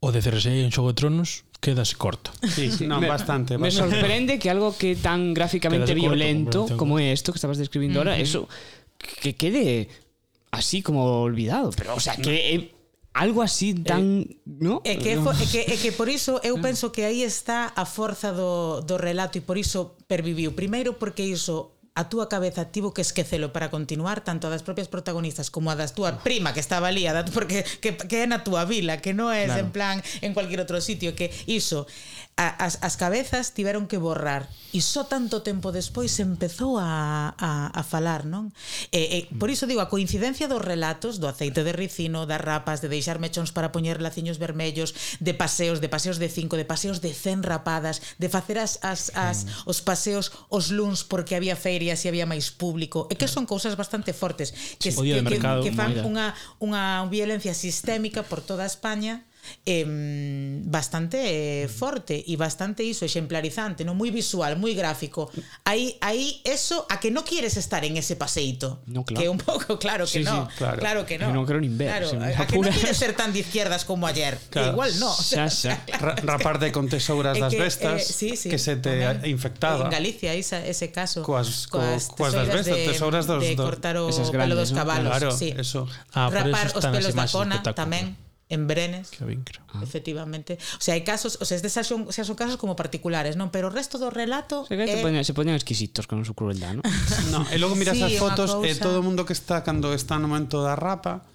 O 0.00 0.12
de 0.12 0.20
Cersei 0.20 0.60
en 0.60 0.70
Xogo 0.70 0.92
de 0.92 0.98
Tronos 1.00 1.46
quedase 1.60 1.96
corto. 1.96 2.30
Sí, 2.44 2.70
sí, 2.70 2.84
non, 2.86 3.00
bastante, 3.02 3.56
bastante. 3.56 3.62
Me 3.62 3.72
sorprende 3.72 4.32
que 4.38 4.52
algo 4.52 4.76
que 4.76 4.94
tan 4.94 5.32
gráficamente 5.32 5.94
quedase 5.94 6.02
violento 6.02 6.68
corto, 6.68 6.76
como 6.76 7.00
é 7.00 7.10
esto 7.10 7.32
que 7.32 7.38
estabas 7.40 7.58
describindo 7.58 8.00
mm 8.00 8.06
-hmm. 8.06 8.12
ahora, 8.12 8.20
eso 8.20 8.46
que 8.98 9.34
quede 9.34 9.88
así 10.50 10.82
como 10.82 11.22
olvidado, 11.22 11.70
pero 11.76 11.94
o 11.94 12.00
sea, 12.00 12.16
que 12.16 12.54
eh, 12.54 12.76
algo 13.12 13.42
así 13.42 13.70
eh, 13.70 13.82
tan, 13.82 14.22
eh, 14.22 14.36
no? 14.44 14.80
É 14.84 14.96
que, 14.96 15.16
no. 15.16 15.32
é 15.32 15.46
que 15.46 15.60
é 15.64 15.76
que 15.76 15.92
por 15.92 16.08
iso 16.08 16.40
eu 16.44 16.56
ah. 16.56 16.62
penso 16.62 16.92
que 16.92 17.04
aí 17.04 17.24
está 17.24 17.72
a 17.72 17.84
forza 17.84 18.32
do 18.32 18.80
do 18.84 18.96
relato 18.96 19.38
e 19.38 19.42
por 19.44 19.56
iso 19.56 19.96
perviviu. 20.06 20.52
Primeiro 20.52 21.00
porque 21.00 21.24
iso 21.24 21.75
a 21.96 22.12
túa 22.12 22.28
cabeza 22.28 22.68
tivo 22.68 22.92
que 22.92 23.00
esquecelo 23.00 23.56
para 23.56 23.72
continuar 23.72 24.20
tanto 24.20 24.44
a 24.46 24.52
das 24.52 24.60
propias 24.60 24.92
protagonistas 24.92 25.48
como 25.48 25.72
a 25.72 25.76
das 25.80 25.96
túa 25.96 26.20
prima 26.20 26.52
que 26.52 26.60
estaba 26.60 26.92
ali, 26.92 27.08
a 27.08 27.16
da, 27.16 27.24
porque 27.24 27.64
que, 27.80 27.96
que 27.96 28.16
é 28.20 28.28
na 28.28 28.44
túa 28.44 28.68
vila, 28.68 29.00
que 29.00 29.16
non 29.16 29.32
é 29.32 29.48
claro. 29.48 29.64
en 29.64 29.68
plan 29.72 29.96
en 30.20 30.36
cualquier 30.36 30.60
outro 30.60 30.76
sitio, 30.84 31.16
que 31.16 31.32
iso 31.48 31.88
a, 32.36 32.52
as, 32.60 32.84
as 32.84 33.00
cabezas 33.00 33.56
tiveron 33.56 33.88
que 33.88 33.96
borrar 33.96 34.44
e 34.76 34.84
só 34.84 35.08
tanto 35.08 35.40
tempo 35.40 35.72
despois 35.72 36.12
se 36.12 36.20
empezou 36.20 36.76
a, 36.76 37.32
a, 37.32 37.72
a 37.72 37.82
falar, 37.82 38.28
non? 38.28 38.52
E, 38.92 39.00
e, 39.00 39.32
mm. 39.32 39.40
por 39.40 39.48
iso 39.48 39.64
digo, 39.64 39.80
a 39.80 39.88
coincidencia 39.88 40.52
dos 40.52 40.60
relatos 40.60 41.16
do 41.16 41.32
aceite 41.32 41.64
de 41.64 41.72
ricino, 41.72 42.28
das 42.28 42.44
rapas, 42.44 42.84
de 42.84 42.92
deixar 42.92 43.16
mechóns 43.16 43.56
para 43.56 43.72
poñer 43.72 44.04
laciños 44.04 44.36
vermellos, 44.36 44.92
de 45.16 45.32
paseos, 45.32 45.80
de 45.80 45.88
paseos 45.88 46.20
de 46.20 46.28
cinco, 46.28 46.60
de 46.60 46.68
paseos 46.68 47.00
de 47.00 47.16
cen 47.16 47.40
rapadas, 47.40 48.04
de 48.20 48.28
facer 48.28 48.60
as, 48.60 48.76
as, 48.84 49.16
as 49.16 49.64
os 49.64 49.80
paseos 49.80 50.28
os 50.52 50.68
luns 50.68 51.08
porque 51.08 51.32
había 51.32 51.56
feira 51.56 51.85
había 51.86 51.96
se 51.96 52.02
si 52.02 52.08
había 52.08 52.26
máis 52.26 52.50
público. 52.50 53.06
E 53.06 53.14
que 53.14 53.30
son 53.30 53.46
cousas 53.46 53.78
bastante 53.78 54.10
fortes 54.10 54.50
que, 54.82 54.90
sí, 54.90 54.98
que, 54.98 55.22
que, 55.22 55.22
mercado, 55.22 55.62
que 55.62 55.70
fan 55.70 55.94
unha, 56.02 56.34
unha 56.58 57.06
violencia 57.06 57.54
sistémica 57.54 58.26
por 58.26 58.42
toda 58.42 58.66
España 58.66 59.22
eh, 59.64 59.84
bastante 60.66 61.62
eh, 61.62 61.68
forte 61.68 62.16
e 62.16 62.34
bastante 62.36 62.82
iso 62.82 63.04
exemplarizante, 63.04 63.84
non 63.84 63.94
moi 63.94 64.10
visual, 64.10 64.58
moi 64.58 64.74
gráfico. 64.74 65.30
Aí 65.64 65.96
aí 66.00 66.40
eso 66.44 66.86
a 66.88 66.98
que 66.98 67.10
non 67.10 67.22
quieres 67.22 67.56
estar 67.56 67.82
en 67.84 67.96
ese 67.96 68.16
paseito. 68.16 68.82
No, 68.86 69.04
claro. 69.04 69.20
Que 69.20 69.26
un 69.28 69.38
pouco 69.38 69.78
claro 69.84 70.04
que 70.04 70.20
sí, 70.20 70.24
no. 70.24 70.46
Sí, 70.50 70.58
claro. 70.58 70.78
claro 70.78 71.00
que 71.06 71.18
no. 71.18 71.30
Que 71.30 71.34
non 71.34 71.44
quero 71.46 71.60
nin 71.60 71.74
ver. 71.76 71.90
Claro, 71.92 72.10
a 72.16 72.44
que 72.46 72.58
non 72.58 72.72
quieres 72.72 72.96
ser 72.96 73.14
tan 73.14 73.30
de 73.30 73.42
izquierdas 73.44 73.86
como 73.86 74.06
ayer. 74.06 74.38
Claro. 74.50 74.52
Que 74.52 74.72
igual 74.74 74.90
no. 74.98 75.12
Xa, 75.14 75.46
xa. 75.50 75.78
Rapar 76.00 76.26
Raparte 76.46 76.72
con 76.72 76.88
tesouras 76.88 77.38
das 77.38 77.52
que, 77.52 77.60
vestas 77.60 78.02
eh, 78.02 78.12
sí, 78.12 78.30
sí, 78.36 78.48
que 78.48 78.58
se 78.58 78.76
te 78.76 79.02
tamén. 79.02 79.26
infectaba. 79.28 79.86
En 79.86 79.94
Galicia 79.94 80.34
esa, 80.34 80.62
ese 80.64 80.90
caso. 80.90 81.22
Coas, 81.22 81.66
coas, 81.66 82.08
coas 82.14 82.32
das 82.32 82.48
vestas, 82.48 82.78
tesouras 82.86 83.26
dos, 83.26 83.42
de 83.42 83.56
cortar 83.56 83.96
o 83.98 84.10
pelo 84.10 84.54
dos 84.54 84.72
cabalos. 84.72 85.10
Claro, 85.10 85.30
sí. 85.30 85.54
eso. 85.56 85.86
Ah, 86.12 86.30
Rapar 86.30 86.72
os 86.74 86.84
pelos 86.86 87.14
da 87.14 87.26
cona 87.28 87.62
tamén 87.62 88.25
en 88.48 88.66
Brenes. 88.66 89.10
Que 89.10 89.24
vincro. 89.24 89.62
Ah. 89.74 89.80
Efectivamente. 89.82 90.58
O 90.78 90.82
sea, 90.82 90.94
hai 90.94 91.02
casos, 91.02 91.38
o 91.42 91.44
sea, 91.44 91.58
estes 91.58 91.74
son, 91.82 92.06
xa 92.14 92.22
son 92.22 92.38
casos 92.38 92.56
como 92.56 92.78
particulares, 92.78 93.34
non? 93.34 93.50
Pero 93.50 93.68
o 93.68 93.72
resto 93.74 93.98
do 93.98 94.08
relato 94.08 94.66
se, 94.70 94.78
é... 94.78 94.86
Eh, 94.86 94.96
se, 94.96 95.02
poñen, 95.02 95.22
se 95.26 95.34
poñen 95.34 95.54
exquisitos 95.58 96.06
con 96.06 96.22
su 96.22 96.38
crueldad, 96.38 96.78
non? 96.78 96.84
no, 97.34 97.42
e 97.54 97.58
logo 97.58 97.74
miras 97.74 97.98
sí, 97.98 98.06
as 98.06 98.14
fotos 98.22 98.54
cousa... 98.54 98.66
e 98.66 98.74
eh, 98.74 98.78
todo 98.78 99.02
o 99.02 99.04
mundo 99.04 99.26
que 99.26 99.34
está 99.34 99.66
cando 99.66 99.90
está 99.90 100.16
no 100.22 100.30
momento 100.30 100.62
da 100.62 100.78
rapa 100.78 101.26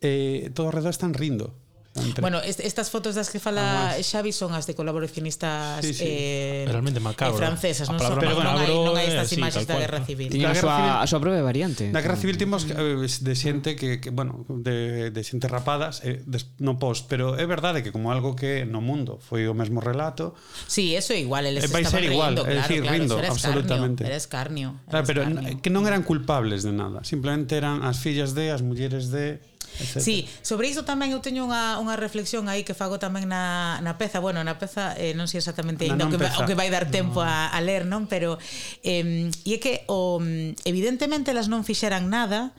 eh, 0.00 0.48
todo 0.56 0.68
o 0.68 0.72
redor 0.72 0.90
están 0.96 1.12
rindo. 1.12 1.52
Entre... 1.96 2.22
Bueno, 2.22 2.38
est 2.38 2.60
estas 2.60 2.88
fotos 2.88 3.18
das 3.18 3.30
que 3.30 3.42
fala 3.42 3.62
ah, 3.66 3.90
Además, 3.90 4.06
Xavi 4.06 4.30
son 4.30 4.54
as 4.54 4.62
de 4.70 4.78
colaboracionistas 4.78 5.82
sí, 5.82 5.92
sí. 5.92 6.04
eh 6.06 6.64
realmente 6.70 7.00
macabro. 7.02 7.34
Eh, 7.34 7.42
francesas, 7.42 7.90
non 7.90 7.98
son, 7.98 8.14
pero 8.22 8.38
non 8.38 8.54
hai, 8.54 8.70
non 8.70 8.94
hai 8.94 9.10
estas 9.10 9.34
eh, 9.34 9.42
imaxes 9.42 9.66
sí, 9.66 9.68
da 9.68 9.74
Guerra 9.74 10.00
Civil. 10.06 10.30
Tiña 10.30 10.54
a 10.54 10.54
súa 10.54 11.02
a 11.02 11.06
súa 11.10 11.18
propia 11.18 11.42
variante. 11.42 11.90
Na 11.90 11.98
Guerra 11.98 12.14
Civil 12.14 12.38
temos 12.38 12.62
eh, 12.70 12.94
de 13.02 13.34
xente 13.34 13.74
que, 13.74 13.98
que 13.98 14.14
bueno, 14.14 14.46
de, 14.46 15.10
de 15.10 15.22
xente 15.26 15.50
rapadas, 15.50 16.06
eh, 16.06 16.22
des, 16.22 16.54
non 16.62 16.78
pos, 16.78 17.02
pero 17.02 17.34
é 17.34 17.42
verdade 17.50 17.82
que 17.82 17.90
como 17.90 18.14
algo 18.14 18.38
que 18.38 18.62
no 18.62 18.78
mundo 18.78 19.18
foi 19.18 19.50
o 19.50 19.54
mesmo 19.58 19.82
relato. 19.82 20.38
Sí, 20.70 20.94
eso 20.94 21.10
é 21.10 21.18
igual, 21.18 21.42
eles 21.42 21.66
eh, 21.66 21.74
vai 21.74 21.82
ser 21.82 22.06
igual, 22.06 22.38
rindo, 22.38 22.46
claro, 22.46 22.54
é 22.54 22.62
dicir, 22.62 22.86
claro, 22.86 22.94
rindo 23.02 23.14
era 23.18 23.34
absolutamente. 23.34 24.06
Era 24.06 24.14
escarnio. 24.14 24.78
Era 24.86 25.02
escarnio. 25.02 25.02
Claro, 25.02 25.04
pero 25.10 25.20
escarnio. 25.26 25.58
que 25.58 25.70
non 25.74 25.90
eran 25.90 26.06
culpables 26.06 26.62
de 26.62 26.70
nada, 26.70 27.02
simplemente 27.02 27.58
eran 27.58 27.82
as 27.82 27.98
fillas 27.98 28.30
de, 28.38 28.54
as 28.54 28.62
mulleres 28.62 29.10
de 29.10 29.42
Etcétera. 29.78 30.02
Sí, 30.02 30.28
sobre 30.42 30.66
iso 30.66 30.82
tamén 30.82 31.14
eu 31.14 31.22
teño 31.22 31.46
unha, 31.46 31.78
unha 31.78 31.94
reflexión 31.94 32.50
aí 32.50 32.66
que 32.66 32.74
fago 32.74 32.98
tamén 32.98 33.30
na, 33.30 33.78
na 33.84 33.94
peza, 34.00 34.18
bueno, 34.18 34.42
na 34.42 34.58
peza 34.58 34.96
eh, 34.98 35.14
non 35.14 35.30
sei 35.30 35.38
exactamente 35.38 35.86
ainda 35.86 36.08
o 36.08 36.10
que, 36.10 36.18
peza. 36.18 36.40
o 36.40 36.48
que 36.48 36.58
vai 36.58 36.72
dar 36.72 36.90
tempo 36.90 37.22
no. 37.22 37.28
a, 37.28 37.52
a 37.52 37.58
ler, 37.62 37.86
non, 37.86 38.10
pero 38.10 38.36
eh, 38.82 39.30
e 39.30 39.50
é 39.54 39.58
que 39.62 39.86
o, 39.86 40.18
evidentemente 40.66 41.30
elas 41.30 41.46
non 41.46 41.62
fixeran 41.62 42.10
nada 42.10 42.50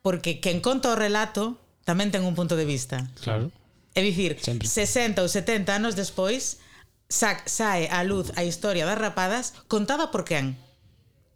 porque 0.00 0.38
quen 0.40 0.62
conta 0.64 0.92
o 0.92 0.96
relato 0.96 1.58
tamén 1.84 2.14
ten 2.14 2.22
un 2.22 2.38
punto 2.38 2.54
de 2.54 2.64
vista. 2.68 3.10
Claro. 3.20 3.50
É 3.96 4.00
dicir, 4.06 4.38
Sempre. 4.38 4.70
60 4.70 5.20
ou 5.20 5.28
70 5.28 5.74
anos 5.74 5.98
despois 5.98 6.62
sa, 7.10 7.42
sae 7.44 7.90
á 7.90 8.00
luz 8.06 8.30
a 8.38 8.46
historia 8.46 8.86
das 8.86 8.96
rapadas 8.96 9.52
contada 9.66 10.14
por 10.14 10.22
quen? 10.22 10.54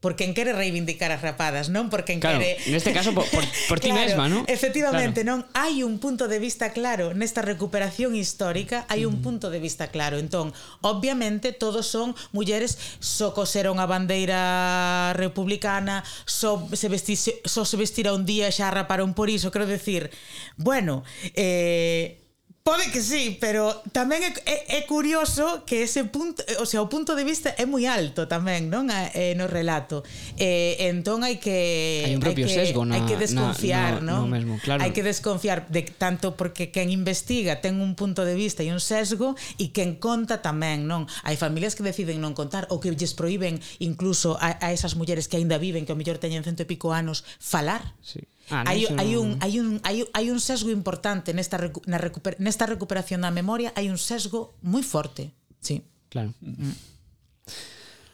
por 0.05 0.21
quen 0.21 0.37
quere 0.37 0.53
reivindicar 0.53 1.09
as 1.17 1.25
rapadas, 1.25 1.73
non 1.73 1.88
por 1.88 2.05
quen 2.05 2.21
claro, 2.21 2.37
quere... 2.37 2.61
neste 2.69 2.93
caso, 2.93 3.17
por, 3.17 3.25
por, 3.33 3.40
por 3.73 3.81
ti 3.81 3.88
claro, 3.97 4.05
mesma, 4.05 4.29
non? 4.29 4.45
Efectivamente, 4.45 5.25
claro. 5.25 5.49
non? 5.49 5.57
Hai 5.57 5.81
un 5.81 5.97
punto 5.97 6.29
de 6.29 6.37
vista 6.37 6.77
claro 6.77 7.17
nesta 7.17 7.40
recuperación 7.40 8.12
histórica, 8.12 8.85
hai 8.93 9.09
un 9.09 9.19
mm. 9.21 9.25
punto 9.25 9.49
de 9.49 9.64
vista 9.64 9.88
claro. 9.88 10.21
Entón, 10.21 10.53
obviamente, 10.85 11.57
todos 11.57 11.88
son 11.88 12.12
mulleres 12.37 12.77
só 13.01 13.33
so 13.33 13.33
coseron 13.33 13.81
a 13.81 13.88
bandeira 13.88 15.17
republicana, 15.17 16.05
só 16.29 16.61
so 16.61 16.77
se, 16.77 16.93
vestir, 16.93 17.17
só 17.17 17.64
so 17.64 17.64
se 17.64 17.81
vestira 17.81 18.12
un 18.12 18.29
día 18.29 18.45
e 18.45 18.53
xa 18.53 18.69
raparon 18.69 19.17
por 19.17 19.33
iso. 19.33 19.49
Quero 19.49 19.64
decir, 19.64 20.12
bueno, 20.61 21.01
eh, 21.33 22.24
Pode 22.64 22.90
que 22.90 23.03
sí, 23.03 23.37
pero 23.44 23.77
tamén 23.92 24.24
é, 24.24 24.33
é, 24.48 24.81
é 24.81 24.88
curioso 24.88 25.68
que 25.68 25.85
ese 25.85 26.09
punto, 26.09 26.40
eh, 26.48 26.57
o 26.57 26.64
sea, 26.64 26.81
o 26.81 26.88
punto 26.88 27.12
de 27.12 27.20
vista 27.20 27.53
é 27.61 27.68
moi 27.68 27.85
alto 27.85 28.24
tamén, 28.24 28.72
non? 28.72 28.88
A, 28.88 29.12
eh, 29.12 29.37
no 29.37 29.44
relato. 29.44 30.00
Eh, 30.40 30.88
entón 30.88 31.29
hai 31.29 31.37
que 31.37 32.09
hai 32.09 32.16
un 32.16 32.24
propio 32.24 32.48
hai 32.48 32.57
que, 32.57 32.57
sesgo 32.57 32.88
na, 32.88 32.96
hai 32.96 33.03
que 33.05 33.20
desconfiar, 33.20 34.00
na, 34.00 34.16
non? 34.16 34.33
No 34.33 34.33
mesmo, 34.33 34.57
claro. 34.64 34.81
Hai 34.81 34.96
que 34.96 35.05
desconfiar 35.05 35.68
de 35.68 35.85
tanto 35.85 36.40
porque 36.40 36.72
quen 36.72 36.88
investiga 36.88 37.61
ten 37.61 37.85
un 37.85 37.92
punto 38.00 38.24
de 38.24 38.33
vista 38.33 38.64
e 38.64 38.72
un 38.72 38.81
sesgo 38.81 39.37
e 39.61 39.68
quen 39.68 40.00
conta 40.00 40.40
tamén, 40.40 40.88
non? 40.88 41.05
Hai 41.20 41.37
familias 41.37 41.77
que 41.77 41.85
deciden 41.85 42.24
non 42.24 42.33
contar 42.33 42.64
ou 42.72 42.81
que 42.81 42.88
lles 42.88 43.12
proíben 43.12 43.61
incluso 43.77 44.40
a, 44.40 44.57
a 44.57 44.72
esas 44.72 44.96
mulleres 44.96 45.29
que 45.29 45.37
aínda 45.37 45.61
viven, 45.61 45.85
que 45.85 45.92
ao 45.92 46.00
mellor 46.00 46.16
teñen 46.16 46.40
cento 46.40 46.64
e 46.64 46.70
pico 46.72 46.96
anos, 46.96 47.29
falar. 47.37 47.92
Sí 48.00 48.24
Ah, 48.50 48.62
hai, 48.66 48.85
hai, 48.85 49.16
un, 49.16 49.38
hai, 49.40 49.57
un, 49.59 49.80
hai, 49.85 50.04
hai 50.12 50.28
un 50.28 50.37
sesgo 50.37 50.68
importante 50.68 51.33
nesta, 51.33 51.57
recu 51.57 51.80
na 51.88 51.96
recuper 51.96 52.37
nesta 52.37 52.68
recuperación 52.68 53.24
da 53.24 53.33
memoria 53.33 53.72
hai 53.72 53.88
un 53.88 53.96
sesgo 53.96 54.61
moi 54.61 54.85
forte 54.85 55.33
sí. 55.64 55.80
claro 56.12 56.37
mm. 56.44 56.76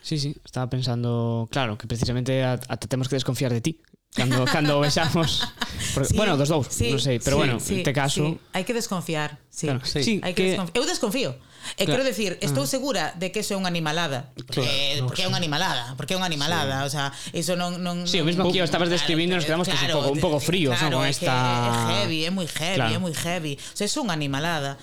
sí, 0.06 0.22
sí, 0.22 0.30
estaba 0.46 0.70
pensando 0.70 1.50
claro, 1.50 1.74
que 1.74 1.90
precisamente 1.90 2.46
ata 2.46 2.86
temos 2.86 3.10
que 3.10 3.18
desconfiar 3.18 3.50
de 3.50 3.60
ti 3.60 3.72
cando 4.14 4.44
cando 4.44 4.79
o 4.79 4.81
vexamos 4.81 5.46
porque, 5.94 6.09
sí, 6.09 6.16
bueno, 6.16 6.37
dos 6.37 6.51
dous, 6.51 6.66
sí, 6.66 6.90
non 6.90 6.99
sei, 6.99 7.23
pero 7.23 7.37
sí, 7.37 7.40
bueno, 7.40 7.55
sí, 7.62 7.83
te 7.87 7.94
caso. 7.94 8.27
Sí. 8.27 8.31
Hai 8.53 8.66
que 8.66 8.75
desconfiar, 8.75 9.38
sí. 9.49 9.70
Claro, 9.70 9.81
sí, 9.87 10.03
sí 10.03 10.14
hai 10.23 10.35
que, 10.35 10.42
que 10.42 10.49
desconf... 10.59 10.70
eu 10.75 10.85
desconfío. 10.85 11.33
E 11.77 11.85
claro. 11.85 12.01
quero 12.01 12.05
decir, 12.09 12.40
estou 12.40 12.64
ah. 12.64 12.70
segura 12.70 13.05
de 13.20 13.31
que 13.31 13.44
eso 13.44 13.55
é 13.55 13.59
unha 13.61 13.70
animalada. 13.70 14.33
Claro, 14.49 14.66
eh, 14.66 14.99
no, 14.99 15.07
porque 15.07 15.23
é 15.23 15.29
unha 15.31 15.38
animalada, 15.38 15.94
porque 15.94 16.16
é 16.16 16.18
unha 16.18 16.27
animalada, 16.27 16.83
sí. 16.83 16.87
o 16.88 16.90
sea, 16.90 17.07
iso 17.37 17.55
non 17.55 17.79
non 17.79 18.09
Si, 18.09 18.18
sí, 18.18 18.18
o 18.18 18.27
mesmo 18.27 18.49
que 18.51 18.59
eu 18.59 18.66
estabas 18.66 18.90
describindo, 18.90 19.38
claro, 19.38 19.44
nos 19.44 19.46
quedamos 19.46 19.66
claro, 19.70 19.79
que 19.79 19.87
un 19.87 19.94
pouco 19.94 20.11
un 20.11 20.20
pouco 20.20 20.38
fríos, 20.42 20.75
claro, 20.75 20.99
¿no? 20.99 20.99
con 21.03 21.07
esta 21.07 21.31
é 21.31 22.03
heavy, 22.03 22.20
é 22.27 22.31
moi 22.35 22.49
heavy, 22.49 22.81
claro. 22.81 22.96
é 22.96 22.99
moi 22.99 23.14
heavy. 23.14 23.55
O 23.61 23.77
sea, 23.77 23.87
é 23.87 24.01
unha 24.03 24.16
animalada, 24.16 24.75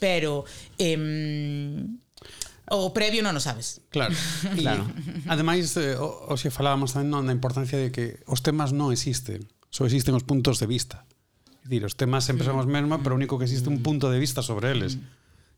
pero 0.00 0.48
eh, 0.80 0.96
o 2.70 2.94
previo 2.94 3.20
non 3.26 3.34
o 3.34 3.42
sabes. 3.42 3.82
Claro. 3.90 4.14
E, 4.54 4.62
claro. 4.62 4.86
Ademais, 5.26 5.74
eh, 5.76 5.98
hoxe 5.98 6.54
falábamos 6.54 6.94
tamén 6.94 7.10
non 7.10 7.26
da 7.26 7.34
importancia 7.34 7.76
de 7.76 7.90
que 7.90 8.22
os 8.30 8.40
temas 8.46 8.70
non 8.70 8.94
existen, 8.94 9.50
só 9.74 9.82
existen 9.82 10.14
os 10.14 10.22
puntos 10.22 10.62
de 10.62 10.70
vista. 10.70 11.02
É 11.66 11.66
dicir, 11.66 11.82
os 11.84 11.98
temas 11.98 12.22
sempre 12.22 12.46
son 12.46 12.62
os 12.62 12.70
mesmos, 12.70 13.02
pero 13.02 13.14
o 13.14 13.18
único 13.18 13.36
que 13.36 13.46
existe 13.50 13.66
un 13.66 13.82
mm. 13.82 13.86
punto 13.86 14.06
de 14.08 14.22
vista 14.22 14.40
sobre 14.40 14.70
eles. 14.70 14.96
Mm. 14.96 15.02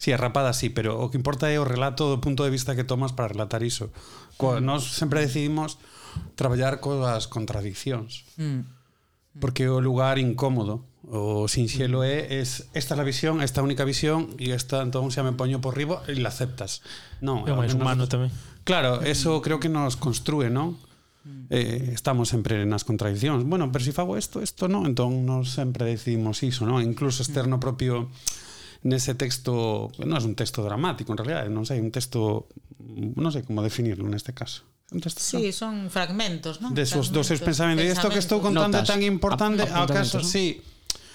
Si, 0.03 0.11
sí, 0.11 0.13
a 0.13 0.19
rapada 0.19 0.51
sí, 0.57 0.73
pero 0.73 0.99
o 0.99 1.13
que 1.13 1.21
importa 1.21 1.53
é 1.53 1.61
o 1.61 1.69
relato 1.69 2.11
do 2.11 2.19
punto 2.19 2.43
de 2.43 2.51
vista 2.51 2.75
que 2.75 2.83
tomas 2.83 3.15
para 3.15 3.31
relatar 3.31 3.63
iso. 3.63 3.93
Co, 4.41 4.57
mm. 4.57 4.65
nos 4.65 4.97
sempre 4.97 5.21
decidimos 5.21 5.77
traballar 6.35 6.81
coas 6.81 7.29
contradiccións. 7.29 8.25
Porque 9.37 9.69
é 9.69 9.73
o 9.73 9.81
lugar 9.81 10.17
incómodo 10.17 10.85
O 11.11 11.51
sinxelo 11.51 12.07
é, 12.07 12.39
es, 12.39 12.71
esta 12.79 12.95
é 12.95 13.01
a 13.01 13.03
visión, 13.03 13.43
esta 13.43 13.59
única 13.59 13.83
visión 13.83 14.31
e 14.39 14.55
esta 14.55 14.79
entón 14.87 15.11
xa 15.11 15.27
me 15.27 15.35
poño 15.35 15.59
por 15.59 15.75
riba 15.75 16.07
e 16.07 16.15
la 16.15 16.31
aceptas. 16.31 16.87
Non, 17.19 17.43
é 17.51 17.53
máis 17.53 17.75
humano 17.75 18.07
tamén. 18.07 18.31
Claro, 18.63 19.03
eso 19.03 19.43
creo 19.43 19.59
que 19.59 19.67
nos 19.67 19.99
construe, 19.99 20.47
non? 20.47 20.79
Mm. 21.27 21.51
Eh, 21.51 21.91
estamos 21.91 22.31
sempre 22.31 22.63
nas 22.63 22.87
contradiccións. 22.87 23.43
Bueno, 23.43 23.75
pero 23.75 23.83
se 23.83 23.91
si 23.91 23.99
fago 23.99 24.15
isto, 24.15 24.39
isto 24.39 24.71
non, 24.71 24.87
entón 24.87 25.27
nos 25.27 25.51
sempre 25.51 25.91
decimos 25.91 26.39
iso, 26.47 26.71
non? 26.71 26.79
Incluso 26.87 27.27
externo 27.27 27.59
propio 27.59 28.07
nese 28.87 29.19
texto, 29.19 29.91
non 29.99 30.19
é 30.19 30.23
un 30.23 30.39
texto 30.39 30.63
dramático 30.63 31.11
en 31.15 31.19
realidad, 31.19 31.51
non 31.51 31.67
sei, 31.67 31.83
un 31.83 31.91
texto 31.91 32.47
non 32.79 33.31
sei 33.35 33.43
como 33.43 33.63
definirlo 33.63 34.07
neste 34.07 34.35
caso. 34.35 34.67
Texto, 34.93 35.25
Sí, 35.25 35.57
son 35.57 35.89
fragmentos, 35.89 36.61
non? 36.61 36.77
De 36.77 36.85
sus, 36.85 37.11
dos 37.11 37.25
seus 37.25 37.41
pensamentos. 37.41 37.87
E 37.87 37.91
isto 37.91 38.13
que 38.13 38.21
estou 38.21 38.45
contando 38.45 38.77
Notas. 38.77 38.87
é 38.87 38.93
tan 38.93 39.01
importante, 39.01 39.65
a, 39.65 39.89
acaso, 39.89 40.21
¿no? 40.21 40.27
sí, 40.27 40.61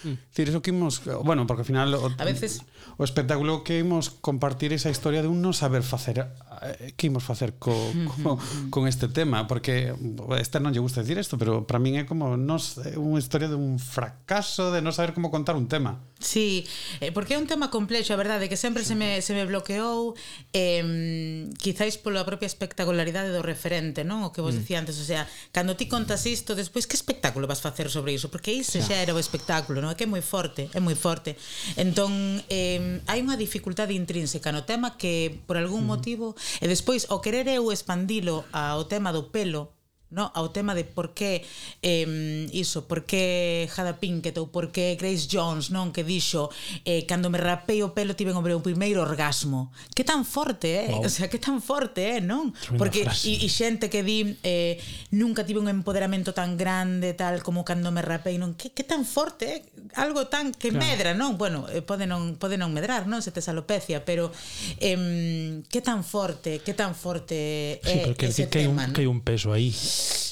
¿no? 0.03 0.13
sí. 0.13 0.19
Decir, 0.29 0.49
eso 0.49 0.61
que 0.61 0.69
imos, 0.71 1.01
bueno, 1.23 1.47
porque 1.47 1.61
ao 1.61 1.69
final 1.69 1.93
o, 1.95 2.11
A 2.17 2.25
veces- 2.25 2.61
o 2.97 3.03
espectáculo 3.03 3.63
que 3.63 3.79
imos 3.81 4.09
compartir 4.09 4.73
esa 4.73 4.89
historia 4.89 5.21
de 5.21 5.29
un 5.29 5.41
non 5.41 5.53
saber 5.53 5.81
facer 5.85 6.21
eh, 6.21 6.27
Eh, 6.61 6.93
que 6.97 7.07
imos 7.07 7.23
facer 7.23 7.53
co, 7.59 7.73
co, 8.23 8.39
con 8.69 8.87
este 8.87 9.07
tema? 9.07 9.47
Porque 9.47 9.93
este 10.39 10.59
non 10.59 10.73
lle 10.73 10.81
gusta 10.81 11.05
decir 11.05 11.17
isto 11.21 11.37
pero 11.37 11.69
para 11.69 11.77
min 11.77 12.01
é 12.01 12.03
como 12.09 12.33
nos 12.33 12.81
é 12.81 12.97
unha 12.97 13.21
historia 13.21 13.45
dun 13.45 13.77
fracaso 13.77 14.73
de 14.73 14.81
non 14.81 14.93
saber 14.93 15.13
como 15.13 15.29
contar 15.29 15.53
un 15.53 15.69
tema. 15.69 16.01
Sí, 16.17 16.65
eh, 16.97 17.13
porque 17.13 17.37
é 17.37 17.39
un 17.39 17.45
tema 17.45 17.69
complexo 17.69 18.13
a 18.13 18.17
verdade 18.17 18.49
que 18.49 18.57
sempre 18.57 18.81
se 18.81 18.97
me, 18.97 19.21
se 19.21 19.37
me 19.37 19.45
bloqueou 19.45 20.17
eh, 20.49 21.45
quizáis 21.61 22.01
pola 22.01 22.25
propia 22.25 22.49
espectacularidade 22.49 23.29
do 23.29 23.45
referente 23.45 24.01
non? 24.01 24.25
O 24.25 24.33
que 24.33 24.41
vos 24.41 24.57
mm. 24.57 24.59
decía 24.65 24.77
antes, 24.81 24.97
o 24.97 25.05
sea 25.05 25.29
cando 25.53 25.77
ti 25.77 25.85
contas 25.85 26.25
isto 26.25 26.57
despois 26.57 26.89
que 26.89 26.97
espectáculo 26.97 27.45
vas 27.45 27.61
facer 27.61 27.93
sobre 27.93 28.17
iso? 28.17 28.33
Porque 28.33 28.49
iso 28.49 28.81
xa 28.81 28.97
era 28.97 29.13
o 29.13 29.21
espectáculo 29.21 29.77
non? 29.77 29.93
é 29.93 29.95
que 29.95 30.09
é 30.09 30.09
moi 30.09 30.25
forte 30.25 30.73
é 30.73 30.81
moi 30.81 30.97
forte. 30.97 31.37
Entón 31.77 32.41
eh, 32.49 32.97
hai 33.05 33.21
unha 33.21 33.37
dificultade 33.37 33.93
intrínseca 33.93 34.49
no 34.49 34.65
tema 34.65 34.97
que 34.97 35.37
por 35.45 35.61
algún 35.61 35.85
mm. 35.85 35.89
motivo 35.93 36.33
E 36.61 36.67
despois, 36.67 37.05
o 37.09 37.19
querer 37.19 37.47
eu 37.47 37.71
expandilo 37.71 38.43
ao 38.51 38.85
tema 38.85 39.11
do 39.11 39.23
pelo, 39.23 39.76
no? 40.09 40.31
ao 40.33 40.51
tema 40.55 40.75
de 40.75 40.87
por 40.87 41.11
que 41.11 41.43
eh, 41.81 42.47
iso, 42.53 42.87
por 42.87 43.03
que 43.03 43.67
Jada 43.71 43.99
Pinkett 43.99 44.37
ou 44.39 44.47
por 44.47 44.71
que 44.71 44.95
Grace 44.95 45.27
Jones 45.27 45.69
non 45.69 45.91
que 45.91 46.07
dixo 46.07 46.49
eh, 46.87 47.03
cando 47.03 47.27
me 47.27 47.39
rapei 47.39 47.83
o 47.83 47.91
pelo 47.91 48.15
tiven 48.15 48.35
o 48.35 48.43
meu 48.43 48.63
primeiro 48.63 49.03
orgasmo 49.03 49.71
que 49.91 50.07
tan 50.07 50.23
forte 50.23 50.87
eh? 50.87 50.95
wow. 50.95 51.05
o 51.05 51.09
sea, 51.11 51.27
que 51.27 51.39
tan 51.39 51.59
forte 51.59 52.17
eh? 52.17 52.21
non? 52.23 52.55
Tremenda 52.55 52.79
porque 52.79 53.03
e, 53.03 53.43
e 53.43 53.47
xente 53.51 53.91
que 53.91 54.01
di 54.03 54.39
eh, 54.43 54.79
nunca 55.11 55.43
tive 55.43 55.59
un 55.59 55.67
empoderamento 55.67 56.31
tan 56.31 56.55
grande 56.55 57.11
tal 57.11 57.43
como 57.43 57.67
cando 57.67 57.91
me 57.91 57.99
rapei 57.99 58.39
non 58.39 58.55
que, 58.55 58.71
que 58.71 58.87
tan 58.87 59.03
forte 59.03 59.45
eh? 59.47 59.59
algo 59.95 60.27
tan 60.27 60.55
que 60.55 60.69
claro. 60.71 60.85
medra 60.85 61.11
non? 61.13 61.35
bueno, 61.37 61.67
eh, 61.69 61.81
pode 61.81 62.07
non, 62.07 62.35
pode 62.39 62.55
non 62.55 62.71
medrar 62.71 63.07
non? 63.07 63.19
se 63.21 63.31
tes 63.31 63.47
alopecia, 63.47 64.03
pero 64.03 64.31
eh, 64.79 65.63
que 65.67 65.81
tan 65.81 66.03
forte 66.03 66.59
que 66.63 66.73
tan 66.73 66.95
forte 66.95 67.79
é 67.81 67.81
sí, 67.83 67.99
eh, 68.07 68.15
ese 68.27 68.47
que 68.47 68.63
tema, 68.63 68.83
hai 68.83 68.87
un, 68.87 68.91
¿no? 68.91 68.95
que 68.95 69.01
hai 69.03 69.09
un 69.09 69.21
peso 69.21 69.51
aí 69.51 69.71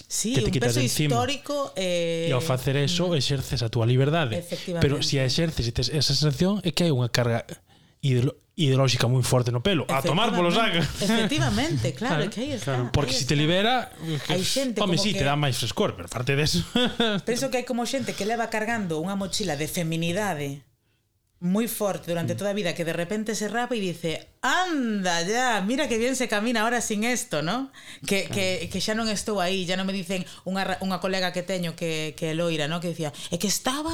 Sí, 0.08 0.34
que 0.34 0.42
te 0.42 0.46
un 0.48 0.52
quitas 0.52 0.70
peso 0.70 0.80
encima. 0.80 1.16
histórico 1.16 1.74
eh... 1.76 2.30
e 2.30 2.32
ao 2.32 2.40
facer 2.40 2.80
eso 2.80 3.12
mm. 3.12 3.20
exerces 3.20 3.60
a 3.66 3.68
túa 3.68 3.84
liberdade. 3.84 4.40
Pero 4.80 5.04
se 5.04 5.10
si 5.10 5.16
a 5.20 5.26
exerces 5.28 5.68
e 5.68 5.74
tes 5.76 5.92
esa 5.92 6.16
sensación 6.16 6.64
é 6.64 6.72
que 6.72 6.88
hai 6.88 6.94
unha 6.94 7.12
carga 7.12 7.44
ideolo 8.00 8.40
ideolóxica 8.56 9.12
moi 9.12 9.20
forte 9.20 9.52
no 9.52 9.60
pelo. 9.60 9.84
A 9.92 10.00
tomar 10.00 10.32
polo 10.32 10.48
saco. 10.48 10.80
Efectivamente, 10.80 11.92
claro, 11.92 12.24
claro 12.24 12.32
que 12.32 12.40
aí 12.40 12.52
está 12.56 12.80
claro. 12.80 12.92
porque 12.96 13.12
se 13.12 13.28
si 13.28 13.28
te 13.28 13.36
libera 13.36 13.92
hai 14.32 14.40
xente 14.40 14.80
home, 14.80 14.96
si, 14.96 15.12
sí, 15.12 15.14
que... 15.14 15.20
te 15.20 15.26
dá 15.28 15.36
máis 15.36 15.60
frescor 15.60 16.00
pero 16.00 16.08
parte 16.08 16.40
deso 16.40 16.64
penso 17.28 17.52
que 17.52 17.60
hai 17.60 17.66
como 17.68 17.84
xente 17.84 18.16
que 18.16 18.24
leva 18.24 18.48
cargando 18.48 19.04
unha 19.04 19.20
mochila 19.20 19.60
de 19.60 19.68
feminidade 19.68 20.64
moi 21.46 21.70
forte 21.70 22.10
durante 22.10 22.34
Mm. 22.34 22.38
toda 22.42 22.50
a 22.50 22.58
vida 22.58 22.74
que 22.74 22.82
de 22.82 22.98
repente 22.98 23.38
se 23.38 23.46
rapa 23.46 23.78
y 23.78 23.80
dice 23.80 24.34
anda 24.42 25.22
ya, 25.22 25.62
mira 25.62 25.86
que 25.88 25.98
bien 26.02 26.16
se 26.18 26.26
camina 26.28 26.66
ahora 26.66 26.82
sin 26.82 27.04
esto, 27.06 27.42
¿no? 27.46 27.70
Que, 28.10 28.26
que, 28.26 28.66
que 28.66 28.80
xa 28.82 28.98
non 28.98 29.06
estou 29.14 29.38
aí, 29.38 29.62
ya 29.70 29.78
non 29.78 29.86
me 29.86 29.94
dicen 29.94 30.26
unha, 30.46 30.66
ra- 30.66 30.80
unha 30.82 30.98
colega 30.98 31.30
que 31.30 31.46
teño 31.46 31.78
que, 31.78 32.18
que 32.18 32.34
loira, 32.34 32.66
¿no? 32.66 32.82
Que 32.82 32.98
dicía, 32.98 33.14
é 33.30 33.38
que 33.38 33.46
estaba 33.50 33.94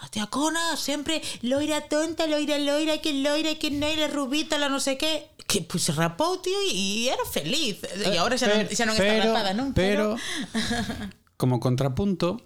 a 0.00 0.06
tia 0.12 0.28
Cona 0.28 0.76
sempre 0.76 1.24
loira 1.40 1.88
tonta, 1.88 2.28
loira 2.28 2.60
loira, 2.60 3.00
que 3.00 3.16
loira, 3.16 3.56
que 3.56 3.72
loira 3.72 4.04
rubita, 4.12 4.60
la 4.60 4.68
no 4.68 4.76
sé 4.80 5.00
qué 5.00 5.32
que 5.50 5.66
pues 5.66 5.82
se 5.88 5.92
rapou, 5.96 6.38
tío, 6.38 6.54
e 6.70 7.10
era 7.10 7.26
feliz. 7.26 7.82
E 7.82 8.14
agora 8.20 8.38
xa 8.38 8.46
non, 8.46 8.68
xa 8.70 8.84
non 8.86 8.94
está 8.94 9.08
pero, 9.08 9.24
rapada, 9.34 9.50
non? 9.56 9.74
Pero, 9.74 10.14
como 11.40 11.58
contrapunto, 11.60 12.38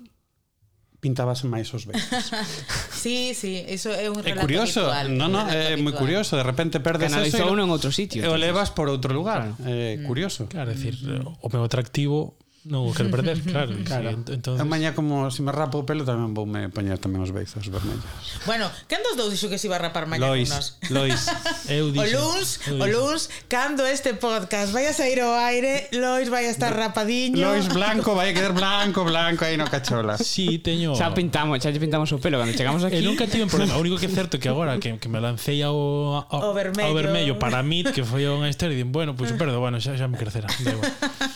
pintabas 1.04 1.44
máis 1.44 1.68
os 1.76 1.84
besos. 1.84 2.32
sí, 3.04 3.36
sí, 3.36 3.60
iso 3.68 3.92
é 3.92 4.08
un 4.08 4.24
relato 4.24 4.40
É 4.40 4.44
curioso, 4.48 4.88
habitual, 4.88 5.12
no, 5.12 5.28
no, 5.28 5.44
é 5.52 5.76
moi 5.76 5.92
curioso, 5.92 6.40
de 6.40 6.44
repente 6.48 6.80
perdes 6.80 7.12
Canalizou 7.12 7.44
eso 7.44 7.44
e 7.44 7.52
uno 7.52 7.68
en 7.68 7.68
outro 7.68 7.92
sitio. 7.92 8.24
E 8.24 8.28
o 8.32 8.40
levas 8.40 8.72
por 8.72 8.88
outro 8.88 9.12
lugar. 9.12 9.52
Claro. 9.52 9.68
É 9.68 10.00
eh, 10.00 10.08
curioso. 10.08 10.48
Claro, 10.48 10.72
é 10.72 10.74
dicir, 10.74 10.96
mm. 10.96 11.44
o 11.44 11.48
meu 11.52 11.60
atractivo 11.68 12.40
Non 12.64 12.88
o 12.88 12.96
quero 12.96 13.12
perder, 13.12 13.37
claro. 13.44 13.77
claro. 13.85 14.16
Sí, 14.24 14.33
entonces... 14.33 14.57
A 14.57 14.64
maña 14.64 14.96
como 14.96 15.29
se 15.29 15.37
si 15.37 15.42
me 15.44 15.53
rapo 15.53 15.81
o 15.81 15.85
pelo 15.85 16.09
tamén 16.09 16.33
vou 16.33 16.48
me 16.48 16.72
pañar 16.72 16.96
tamén 16.96 17.20
os 17.20 17.29
beizos 17.29 17.68
vermellos. 17.68 18.09
Bueno, 18.48 18.72
quen 18.88 19.05
dos 19.05 19.20
dous 19.20 19.29
dixo 19.37 19.53
que 19.53 19.61
se 19.61 19.68
iba 19.68 19.77
a 19.77 19.85
rapar 19.85 20.09
mañá 20.09 20.24
Lois. 20.24 20.48
Lois, 20.88 21.29
eu 21.68 21.90
dixo. 21.94 22.09
O 22.09 22.09
luns, 22.16 22.48
o 22.72 22.87
luns, 22.88 23.22
cando 23.53 23.85
este 23.85 24.16
podcast 24.16 24.72
vai 24.72 24.88
a 24.88 24.96
sair 24.96 25.20
ao 25.20 25.37
aire, 25.37 25.92
Lois 25.92 26.33
vai 26.33 26.48
a 26.48 26.53
estar 26.57 26.72
rapadiño. 26.72 27.44
Lois 27.44 27.68
blanco, 27.68 28.16
vai 28.16 28.33
a 28.33 28.35
quedar 28.35 28.57
blanco, 28.57 29.05
blanco 29.05 29.44
aí 29.44 29.61
no 29.61 29.68
cachola. 29.68 30.16
Sí, 30.16 30.57
teño... 30.64 30.96
Xa 30.96 31.12
pintamos, 31.12 31.61
xa 31.61 31.68
pintamos 31.68 32.09
o 32.16 32.18
pelo 32.18 32.40
cando 32.40 32.57
chegamos 32.57 32.81
aquí. 32.81 32.96
E 32.96 33.05
nunca 33.05 33.29
tive 33.29 33.44
un 33.44 33.53
problema, 33.53 33.77
o 33.77 33.85
único 33.85 34.00
que 34.00 34.09
é 34.09 34.12
certo 34.12 34.40
que 34.40 34.48
agora 34.48 34.81
que, 34.81 34.96
que 34.96 35.12
me 35.12 35.20
lancei 35.20 35.61
ao, 35.61 36.24
ao, 36.33 36.48
o 36.48 36.57
vermello. 36.57 36.88
ao 36.88 36.96
vermello 36.96 37.35
para 37.37 37.61
mí, 37.61 37.85
que 37.85 38.00
foi 38.00 38.24
unha 38.24 38.48
historia, 38.48 38.72
e 38.72 38.81
din, 38.81 38.88
bueno, 38.88 39.12
pois 39.12 39.37
pues, 39.37 39.37
perdo, 39.37 39.61
bueno, 39.61 39.77
xa, 39.85 40.00
xa 40.00 40.09
me 40.09 40.16
crecerá. 40.16 40.48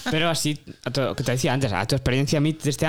Pero 0.09 0.33
así, 0.33 0.57
a 0.85 0.91
todo, 0.91 1.18
que 1.19 1.25
te 1.25 1.33
decía 1.33 1.53
antes, 1.53 1.73
a 1.73 1.85
tu 1.85 1.97
experiencia 1.97 2.41
MIT 2.41 2.63
de 2.63 2.71
este 2.71 2.87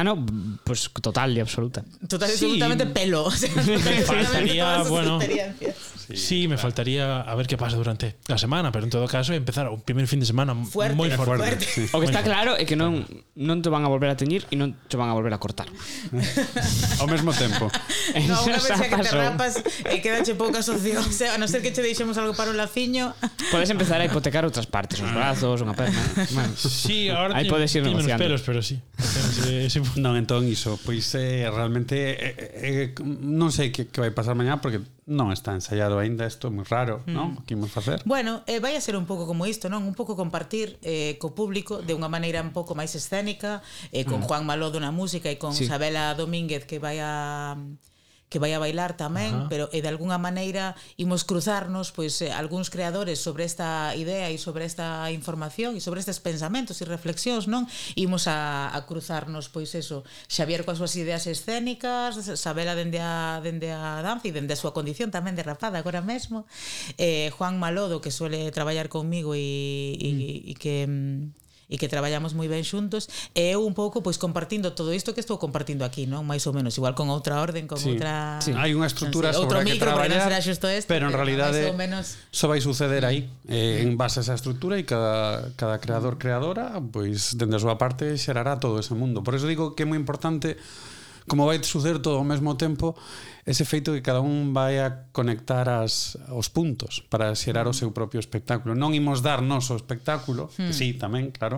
pues 0.64 0.90
total 1.02 1.36
y 1.36 1.40
absoluta. 1.40 1.84
Total 2.08 2.30
y 2.30 2.34
sí. 2.34 2.46
absolutamente 2.46 2.86
pelo. 2.86 3.26
O 3.30 3.32
sea, 3.32 3.50
me 3.56 3.80
faltaría, 4.02 4.84
bueno. 4.84 5.20
Sí, 5.20 5.28
sí 6.16 6.38
claro. 6.40 6.50
me 6.50 6.58
faltaría 6.58 7.22
a 7.22 7.36
ver 7.36 7.48
qué 7.48 7.58
pasa 7.58 7.76
durante 7.76 8.16
la 8.28 8.38
semana, 8.38 8.72
pero 8.72 8.86
en 8.86 8.90
todo 8.90 9.08
caso 9.08 9.34
empezar 9.34 9.70
un 9.70 9.82
primer 9.82 10.08
fin 10.08 10.20
de 10.20 10.26
semana 10.26 10.56
fuerte, 10.56 10.96
muy 10.96 11.12
fuerte. 11.12 11.38
fuerte. 11.38 11.66
Sí. 11.66 11.88
O 11.92 12.00
que 12.00 12.06
está 12.06 12.24
claro 12.24 12.58
é 12.58 12.66
que 12.66 12.76
non, 12.76 13.06
non 13.38 13.62
te 13.62 13.70
van 13.70 13.86
a 13.86 13.90
volver 13.90 14.10
a 14.10 14.18
teñir 14.18 14.46
e 14.50 14.56
non 14.58 14.74
te 14.90 14.98
van 14.98 15.10
a 15.10 15.14
volver 15.14 15.34
a 15.34 15.40
cortar. 15.42 15.70
Ao 17.02 17.08
mesmo 17.10 17.34
tempo. 17.34 17.70
no, 18.30 18.36
unha 18.46 18.58
vez 18.58 18.70
que 18.70 18.98
te 19.06 19.14
rapas 19.14 19.62
eh, 19.86 19.98
e 19.98 20.02
quedache 20.02 20.34
poucas 20.34 20.66
opcións, 20.70 21.10
o 21.10 21.14
sea, 21.14 21.34
a 21.34 21.38
non 21.42 21.50
ser 21.50 21.62
que 21.62 21.74
che 21.74 21.82
deixemos 21.82 22.18
algo 22.18 22.34
para 22.34 22.50
un 22.50 22.58
laciño. 22.58 23.14
Podes 23.54 23.70
empezar 23.70 24.02
a 24.02 24.06
hipotecar 24.06 24.46
outras 24.46 24.66
partes, 24.66 25.02
os 25.02 25.12
brazos, 25.14 25.62
unha 25.62 25.74
perna. 25.74 26.02
Bueno, 26.34 26.54
Sí, 26.58 27.10
ahora 27.10 27.38
Aí 27.38 27.50
podes 27.50 27.74
ir 27.76 27.84
negociando. 27.84 28.19
Os 28.20 28.22
pelos, 28.22 28.42
pero 28.44 28.60
sí. 28.60 28.84
Ese... 29.48 29.80
non, 30.04 30.20
entón 30.20 30.44
iso, 30.44 30.76
pois 30.84 31.08
eh, 31.16 31.48
realmente 31.48 32.20
eh, 32.20 32.92
eh, 32.92 33.00
non 33.24 33.56
sei 33.56 33.72
que, 33.72 33.88
que 33.88 34.04
vai 34.04 34.12
pasar 34.12 34.36
mañá 34.36 34.60
porque 34.60 34.84
non 35.08 35.32
está 35.32 35.56
ensaiado 35.56 35.98
aínda, 35.98 36.28
isto 36.28 36.52
é 36.52 36.54
moi 36.54 36.68
raro, 36.68 37.00
mm. 37.08 37.16
non? 37.16 37.40
Que 37.48 37.56
imos 37.56 37.72
facer? 37.72 38.04
Bueno, 38.04 38.44
eh, 38.46 38.60
vai 38.60 38.76
a 38.76 38.84
ser 38.84 39.00
un 39.00 39.08
pouco 39.08 39.24
como 39.24 39.48
isto, 39.48 39.72
non? 39.72 39.88
Un 39.88 39.96
pouco 39.96 40.20
compartir 40.20 40.76
eh, 40.84 41.16
co 41.18 41.32
público 41.32 41.80
de 41.80 41.96
unha 41.96 42.12
maneira 42.12 42.44
un 42.44 42.52
pouco 42.52 42.76
máis 42.76 42.92
escénica, 42.92 43.64
eh, 43.96 44.04
con 44.04 44.20
mm. 44.20 44.26
Juan 44.28 44.44
Malodo 44.44 44.78
na 44.84 44.92
música 44.92 45.32
e 45.32 45.40
con 45.40 45.56
sí. 45.56 45.66
Isabela 45.66 46.12
Domínguez 46.14 46.68
que 46.68 46.78
vai 46.78 47.00
a 47.00 47.56
que 48.30 48.38
vai 48.38 48.54
a 48.54 48.62
bailar 48.62 48.94
tamén, 48.94 49.34
Ajá. 49.34 49.50
pero 49.50 49.66
e 49.74 49.82
de 49.82 49.90
algunha 49.90 50.22
maneira 50.22 50.78
imos 51.02 51.26
cruzarnos 51.26 51.90
pois 51.90 52.22
eh, 52.22 52.30
algúns 52.30 52.70
creadores 52.70 53.18
sobre 53.18 53.44
esta 53.44 53.98
idea 53.98 54.30
e 54.30 54.38
sobre 54.38 54.70
esta 54.70 55.10
información 55.10 55.74
e 55.74 55.82
sobre 55.82 56.00
estes 56.00 56.22
pensamentos 56.22 56.78
e 56.80 56.86
reflexións, 56.86 57.50
non? 57.50 57.66
Imos 57.98 58.30
a, 58.30 58.70
a 58.70 58.80
cruzarnos 58.86 59.50
pois 59.50 59.74
eso, 59.74 60.06
Xavier 60.30 60.62
coas 60.62 60.78
súas 60.78 60.94
ideas 60.94 61.26
escénicas, 61.26 62.22
Sabela 62.38 62.78
dende 62.78 63.02
a 63.02 63.42
dende 63.42 63.74
a 63.74 64.06
danza 64.06 64.30
e 64.30 64.36
dende 64.36 64.54
a 64.54 64.62
súa 64.62 64.72
condición 64.78 65.10
tamén 65.10 65.34
de 65.34 65.42
rapada 65.42 65.82
agora 65.82 66.06
mesmo, 66.06 66.46
eh 67.02 67.34
Juan 67.34 67.58
Malodo 67.58 67.98
que 67.98 68.14
suele 68.14 68.54
traballar 68.54 68.94
conmigo 68.94 69.34
e 69.34 69.98
e 69.98 70.10
mm. 70.14 70.20
E 70.50 70.54
que 70.54 70.86
mm, 70.86 71.49
e 71.70 71.78
que 71.78 71.86
traballamos 71.86 72.34
moi 72.34 72.50
ben 72.50 72.66
xuntos 72.66 73.06
e 73.38 73.54
eu 73.54 73.62
un 73.62 73.78
pouco 73.78 74.02
pois 74.02 74.18
compartindo 74.18 74.74
todo 74.74 74.90
isto 74.90 75.14
que 75.14 75.22
estou 75.22 75.38
compartindo 75.38 75.86
aquí, 75.86 76.10
non? 76.10 76.26
Mais 76.26 76.44
ou 76.50 76.54
menos, 76.58 76.74
igual 76.82 76.98
con 76.98 77.14
outra 77.14 77.38
orden, 77.38 77.70
con 77.70 77.78
sí, 77.78 77.94
outra 77.94 78.42
sí. 78.42 78.58
Hai 78.58 78.74
unha 78.74 78.90
estrutura 78.90 79.30
non 79.30 79.38
sei, 79.38 79.44
sobre 79.46 79.58
que 79.70 79.78
traballar, 79.78 80.18
non 80.18 80.26
será 80.26 80.42
este, 80.42 80.90
pero 80.90 81.08
en 81.08 81.14
realidade 81.14 81.70
menos... 81.78 82.18
só 82.34 82.50
vai 82.50 82.58
suceder 82.60 83.06
aí 83.06 83.30
eh, 83.46 83.86
en 83.86 83.94
base 84.02 84.20
a 84.20 84.26
esa 84.26 84.34
estrutura 84.34 84.82
e 84.82 84.84
cada 84.84 85.54
cada 85.54 85.78
creador 85.78 86.18
creadora, 86.18 86.82
pois 86.90 87.38
dende 87.38 87.56
a 87.56 87.62
súa 87.62 87.78
parte 87.78 88.18
xerará 88.18 88.58
todo 88.58 88.82
ese 88.82 88.98
mundo. 88.98 89.22
Por 89.22 89.38
eso 89.38 89.46
digo 89.46 89.78
que 89.78 89.86
é 89.86 89.88
moi 89.88 90.02
importante 90.02 90.58
como 91.30 91.46
vai 91.46 91.62
suceder 91.62 92.02
todo 92.02 92.18
ao 92.18 92.26
mesmo 92.26 92.58
tempo 92.58 92.98
ese 93.50 93.66
feito 93.66 93.90
que 93.98 94.06
cada 94.06 94.22
un 94.22 94.54
vai 94.54 94.78
a 94.78 95.10
conectar 95.10 95.66
as, 95.66 96.22
os 96.30 96.54
puntos 96.54 97.02
para 97.10 97.34
xerar 97.34 97.66
o 97.66 97.74
mm. 97.74 97.80
seu 97.82 97.90
propio 97.90 98.22
espectáculo. 98.22 98.78
Non 98.78 98.94
imos 98.94 99.26
dar 99.26 99.42
nos 99.42 99.74
o 99.74 99.76
espectáculo, 99.76 100.54
mm. 100.54 100.70
que 100.70 100.74
sí, 100.78 100.94
tamén, 100.94 101.34
claro, 101.34 101.58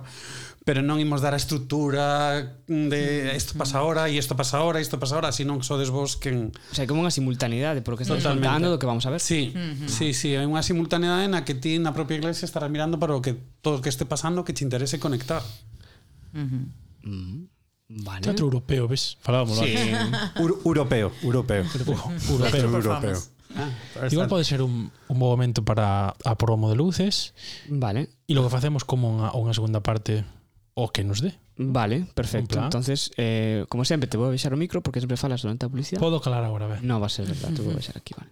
pero 0.63 0.79
non 0.79 1.03
imos 1.03 1.19
dar 1.19 1.35
a 1.35 1.39
estrutura 1.41 2.55
de 2.63 3.27
mm. 3.27 3.35
isto 3.35 3.59
pasa 3.59 3.83
ahora 3.83 4.07
e 4.07 4.15
isto 4.15 4.39
pasa 4.39 4.63
ahora 4.63 4.79
e 4.79 4.87
isto 4.87 4.95
pasa 5.03 5.19
ahora, 5.19 5.35
senón 5.35 5.59
que 5.59 5.67
sodes 5.67 5.91
vos 5.91 6.15
quen... 6.15 6.55
O 6.71 6.75
sea, 6.79 6.87
como 6.87 7.03
unha 7.03 7.11
simultaneidade, 7.11 7.83
porque 7.83 8.07
estás 8.07 8.23
contando 8.23 8.71
do 8.71 8.79
que 8.79 8.87
vamos 8.87 9.03
a 9.03 9.11
ver. 9.11 9.19
Sí, 9.19 9.51
uh 9.51 9.59
-huh. 9.59 9.91
sí, 9.91 10.15
sí, 10.15 10.31
hai 10.39 10.47
unha 10.47 10.63
simultaneidade 10.63 11.27
na 11.27 11.43
que 11.43 11.59
ti 11.59 11.75
na 11.75 11.91
propia 11.91 12.15
iglesia 12.15 12.47
estarás 12.47 12.71
mirando 12.71 13.03
para 13.03 13.11
o 13.11 13.19
que 13.19 13.35
todo 13.59 13.77
o 13.77 13.81
que 13.83 13.91
este 13.91 14.07
pasando 14.07 14.47
que 14.47 14.55
te 14.55 14.63
interese 14.63 14.95
conectar. 14.95 15.43
Uh 16.31 16.39
-huh. 16.39 16.63
Uh 17.03 17.11
-huh. 17.11 17.60
Vale. 17.91 18.21
Teatro 18.21 18.45
europeo, 18.45 18.87
ves? 18.87 19.17
Falábamos 19.21 19.59
sí. 19.59 19.75
Ur 20.39 20.61
europeo, 20.63 21.11
europeo. 21.21 21.63
Europeo, 21.63 22.03
europeo. 22.29 22.61
europeo. 22.75 23.17
Ah, 23.55 23.69
ah, 23.99 24.07
Igual 24.09 24.29
pode 24.29 24.45
ser 24.45 24.61
un, 24.61 24.91
un 25.07 25.19
bo 25.19 25.27
momento 25.27 25.65
para 25.65 26.15
a 26.23 26.33
promo 26.39 26.69
de 26.69 26.75
luces. 26.75 27.35
Vale. 27.67 28.07
E 28.27 28.33
que 28.33 28.47
facemos 28.47 28.87
como 28.87 29.11
unha, 29.11 29.35
unha 29.35 29.51
segunda 29.51 29.83
parte 29.83 30.23
o 30.71 30.87
que 30.95 31.03
nos 31.03 31.19
dé. 31.19 31.35
Vale, 31.59 32.07
perfecto. 32.15 32.57
En 32.57 32.71
Entonces, 32.71 33.11
eh, 33.19 33.67
como 33.67 33.83
sempre, 33.83 34.07
te 34.07 34.15
vou 34.15 34.31
a 34.31 34.33
deixar 34.33 34.55
o 34.55 34.57
micro 34.57 34.79
porque 34.79 35.03
sempre 35.03 35.19
falas 35.19 35.43
durante 35.43 35.67
a 35.67 35.69
publicidade. 35.69 35.99
Podo 35.99 36.23
calar 36.23 36.47
agora, 36.47 36.71
ben. 36.71 36.79
No, 36.87 37.03
va 37.03 37.11
a 37.11 37.13
ser 37.13 37.27
verdad, 37.27 37.51
te 37.51 37.59
vou 37.59 37.75
a 37.75 37.77
deixar 37.77 37.99
aquí, 37.99 38.15
vale. 38.15 38.31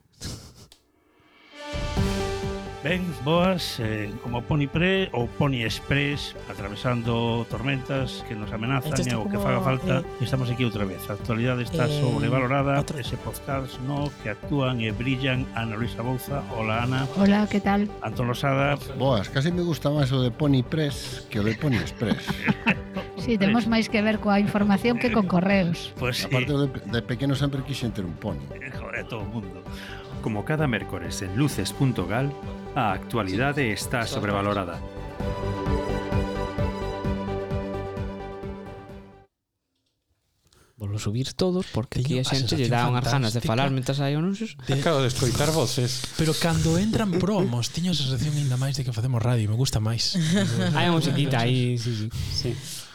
Ben, 2.82 3.04
boas, 3.26 3.76
eh, 3.80 4.10
como 4.24 4.42
Pony 4.42 4.72
Pre 4.72 5.12
ou 5.12 5.28
Pony 5.28 5.68
Express 5.68 6.32
Atravesando 6.48 7.44
tormentas 7.52 8.24
que 8.24 8.40
nos 8.40 8.48
amenazan 8.56 8.96
E 9.04 9.20
o 9.20 9.28
que 9.28 9.36
faga 9.36 9.60
falta, 9.60 10.00
eh, 10.00 10.24
estamos 10.24 10.48
aquí 10.48 10.64
outra 10.64 10.88
vez 10.88 11.04
A 11.12 11.20
actualidade 11.20 11.68
está 11.68 11.92
eh, 11.92 12.00
sobrevalorada 12.00 12.80
otro... 12.80 12.96
Ese 12.96 13.20
podcast 13.20 13.76
no 13.84 14.08
que 14.24 14.32
actúan 14.32 14.80
e 14.80 14.96
brillan 14.96 15.44
Ana 15.60 15.76
Luisa 15.76 16.00
Bouza, 16.00 16.40
hola 16.56 16.88
Ana 16.88 17.04
Hola, 17.20 17.52
que 17.52 17.60
tal? 17.60 17.92
Antón 18.00 18.32
Losada 18.32 18.80
Boas, 18.96 19.28
casi 19.28 19.52
me 19.52 19.60
gusta 19.60 19.92
máis 19.92 20.08
o 20.16 20.24
de 20.24 20.32
Pony 20.32 20.64
Press 20.64 21.28
que 21.28 21.44
o 21.44 21.44
de 21.44 21.60
Pony 21.60 21.84
Express 21.84 22.32
Si, 23.20 23.36
sí, 23.36 23.38
temos 23.38 23.68
máis 23.68 23.92
que 23.92 24.00
ver 24.00 24.24
coa 24.24 24.40
información 24.40 25.04
que 25.04 25.12
con 25.12 25.28
correos. 25.28 25.92
Pues 26.00 26.24
sí. 26.24 26.32
Aparte, 26.32 26.56
de, 26.56 26.68
de 26.72 27.02
pequeno 27.04 27.36
sempre 27.36 27.60
quixen 27.60 27.92
ter 27.92 28.08
un 28.08 28.16
pony. 28.16 28.40
Eh, 28.56 28.72
joder, 28.72 29.04
todo 29.04 29.28
o 29.28 29.28
mundo. 29.28 29.60
Como 30.24 30.48
cada 30.48 30.64
mércores 30.68 31.20
en 31.22 31.36
luces.gal, 31.36 32.32
a 32.76 32.94
actualidade 32.94 33.72
está 33.72 34.06
sobrevalorada. 34.06 34.80
Volo 40.78 40.98
subir 40.98 41.34
todos 41.34 41.66
porque 41.74 42.00
aquí 42.00 42.20
a 42.20 42.24
xente 42.24 42.56
lle 42.56 42.72
dá 42.72 42.88
unhas 42.88 43.04
ganas 43.04 43.36
de 43.36 43.44
falar 43.44 43.68
mentras 43.68 44.00
hai 44.00 44.16
anuncios. 44.16 44.56
De... 44.64 44.80
Acabo 44.80 45.04
de 45.04 45.12
escoitar 45.12 45.52
voces. 45.52 46.08
Pero 46.16 46.32
cando 46.32 46.80
entran 46.80 47.20
promos, 47.20 47.68
teño 47.76 47.92
a 47.92 48.00
sensación 48.00 48.32
ainda 48.40 48.56
máis 48.56 48.80
de 48.80 48.88
que 48.88 48.96
facemos 48.96 49.20
radio, 49.20 49.52
me 49.52 49.60
gusta 49.60 49.84
máis. 49.84 50.16
hai 50.78 50.88
a 50.88 50.96
musiquita 50.96 51.44
aí, 51.44 51.76
sí, 51.76 51.92
sí. 51.92 52.08
sí. 52.32 52.52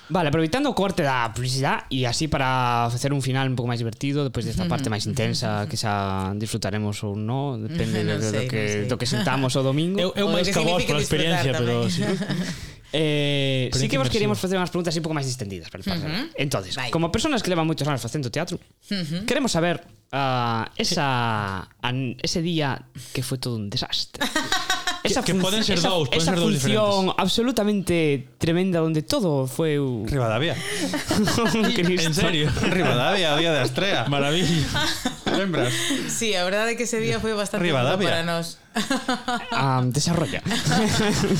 Vale, 0.09 0.29
aproveitando 0.29 0.69
o 0.69 0.77
corte 0.77 1.01
da 1.01 1.33
publicidade 1.33 1.88
e 1.88 2.05
así 2.05 2.29
para 2.29 2.93
facer 2.93 3.12
un 3.17 3.25
final 3.25 3.49
un 3.49 3.57
pouco 3.57 3.73
máis 3.73 3.81
divertido 3.81 4.21
depois 4.21 4.45
desta 4.45 4.69
parte 4.69 4.93
máis 4.93 5.09
intensa 5.09 5.64
que 5.64 5.81
xa 5.81 6.37
disfrutaremos 6.37 7.01
ou 7.09 7.17
non, 7.17 7.64
depende 7.64 8.05
no 8.05 8.21
do, 8.21 8.29
sei, 8.29 8.45
do, 8.45 8.51
que, 8.51 8.62
no 8.85 8.88
do 8.93 8.97
que 9.01 9.09
sentamos 9.09 9.57
o 9.57 9.64
domingo. 9.64 9.97
Eu, 9.97 10.11
eu 10.12 10.27
máis 10.29 10.45
que 10.53 10.61
vos 10.61 10.85
pola 10.85 11.01
experiencia, 11.01 11.57
pero 11.57 11.88
sí. 11.88 12.05
Eh, 12.97 13.71
sí 13.73 13.88
que 13.88 13.99
vos 13.99 14.09
queríamos 14.09 14.38
facer 14.38 14.55
unhas 14.55 14.71
preguntas 14.71 14.95
un 14.95 15.03
pouco 15.03 15.19
máis 15.19 15.27
distendidas 15.27 15.67
para 15.67 15.83
el. 15.83 15.88
Uh 15.90 15.99
-huh. 15.99 16.25
Entonces, 16.38 16.79
Vai. 16.79 16.95
como 16.95 17.11
persoas 17.11 17.43
que 17.43 17.51
levan 17.51 17.67
moitos 17.67 17.83
anos 17.90 17.99
facendo 17.99 18.31
teatro, 18.31 18.55
uh 18.55 18.95
-huh. 18.95 19.27
queremos 19.27 19.51
saber 19.51 19.83
uh, 20.14 20.62
esa 20.79 21.67
an, 21.83 22.14
ese 22.23 22.38
día 22.38 22.87
que 23.11 23.27
foi 23.27 23.43
todo 23.43 23.59
un 23.59 23.67
desastre. 23.67 24.23
esa 25.05 25.23
que, 25.23 25.33
que 25.33 25.38
poden 25.38 25.62
ser 25.62 25.79
esa, 25.79 25.93
dous, 25.93 26.09
poden 26.09 26.21
esa 26.21 26.33
ser 26.33 26.40
dous 26.40 26.51
función 26.57 27.12
diferentes. 27.12 27.21
absolutamente 27.21 27.95
tremenda 28.40 28.81
onde 28.83 29.05
todo 29.05 29.47
foi 29.47 29.77
o 29.77 30.03
Rivadavia. 30.09 30.57
en 31.77 32.14
serio, 32.17 32.49
Rivadavia, 32.73 33.37
día 33.37 33.53
da 33.53 33.62
Astrea. 33.62 34.09
Maravilla. 34.09 34.64
Lembras? 35.29 35.73
Sí, 36.09 36.33
a 36.35 36.45
verdade 36.45 36.73
é 36.73 36.77
que 36.77 36.88
ese 36.88 36.99
día 37.05 37.21
foi 37.21 37.37
bastante 37.37 37.62
Rivadavia. 37.69 38.09
para 38.09 38.23
nós. 38.25 38.59
um, 38.75 39.53
ah, 39.53 39.83
desarrolla. 39.87 40.43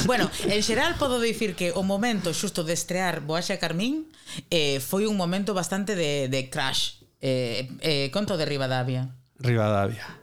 bueno, 0.07 0.31
en 0.45 0.63
xeral 0.63 0.95
podo 1.01 1.19
dicir 1.19 1.57
que 1.57 1.73
o 1.73 1.83
momento 1.83 2.31
xusto 2.37 2.63
de 2.63 2.77
estrear 2.77 3.25
Boaxa 3.25 3.57
Carmín 3.59 4.07
eh, 4.53 4.79
foi 4.79 5.09
un 5.09 5.17
momento 5.17 5.57
bastante 5.57 5.97
de, 5.97 6.29
de 6.29 6.53
crash. 6.53 7.01
Eh, 7.25 7.73
eh, 7.81 8.11
conto 8.13 8.37
de 8.37 8.45
Rivadavia. 8.45 9.09
Rivadavia. 9.41 10.21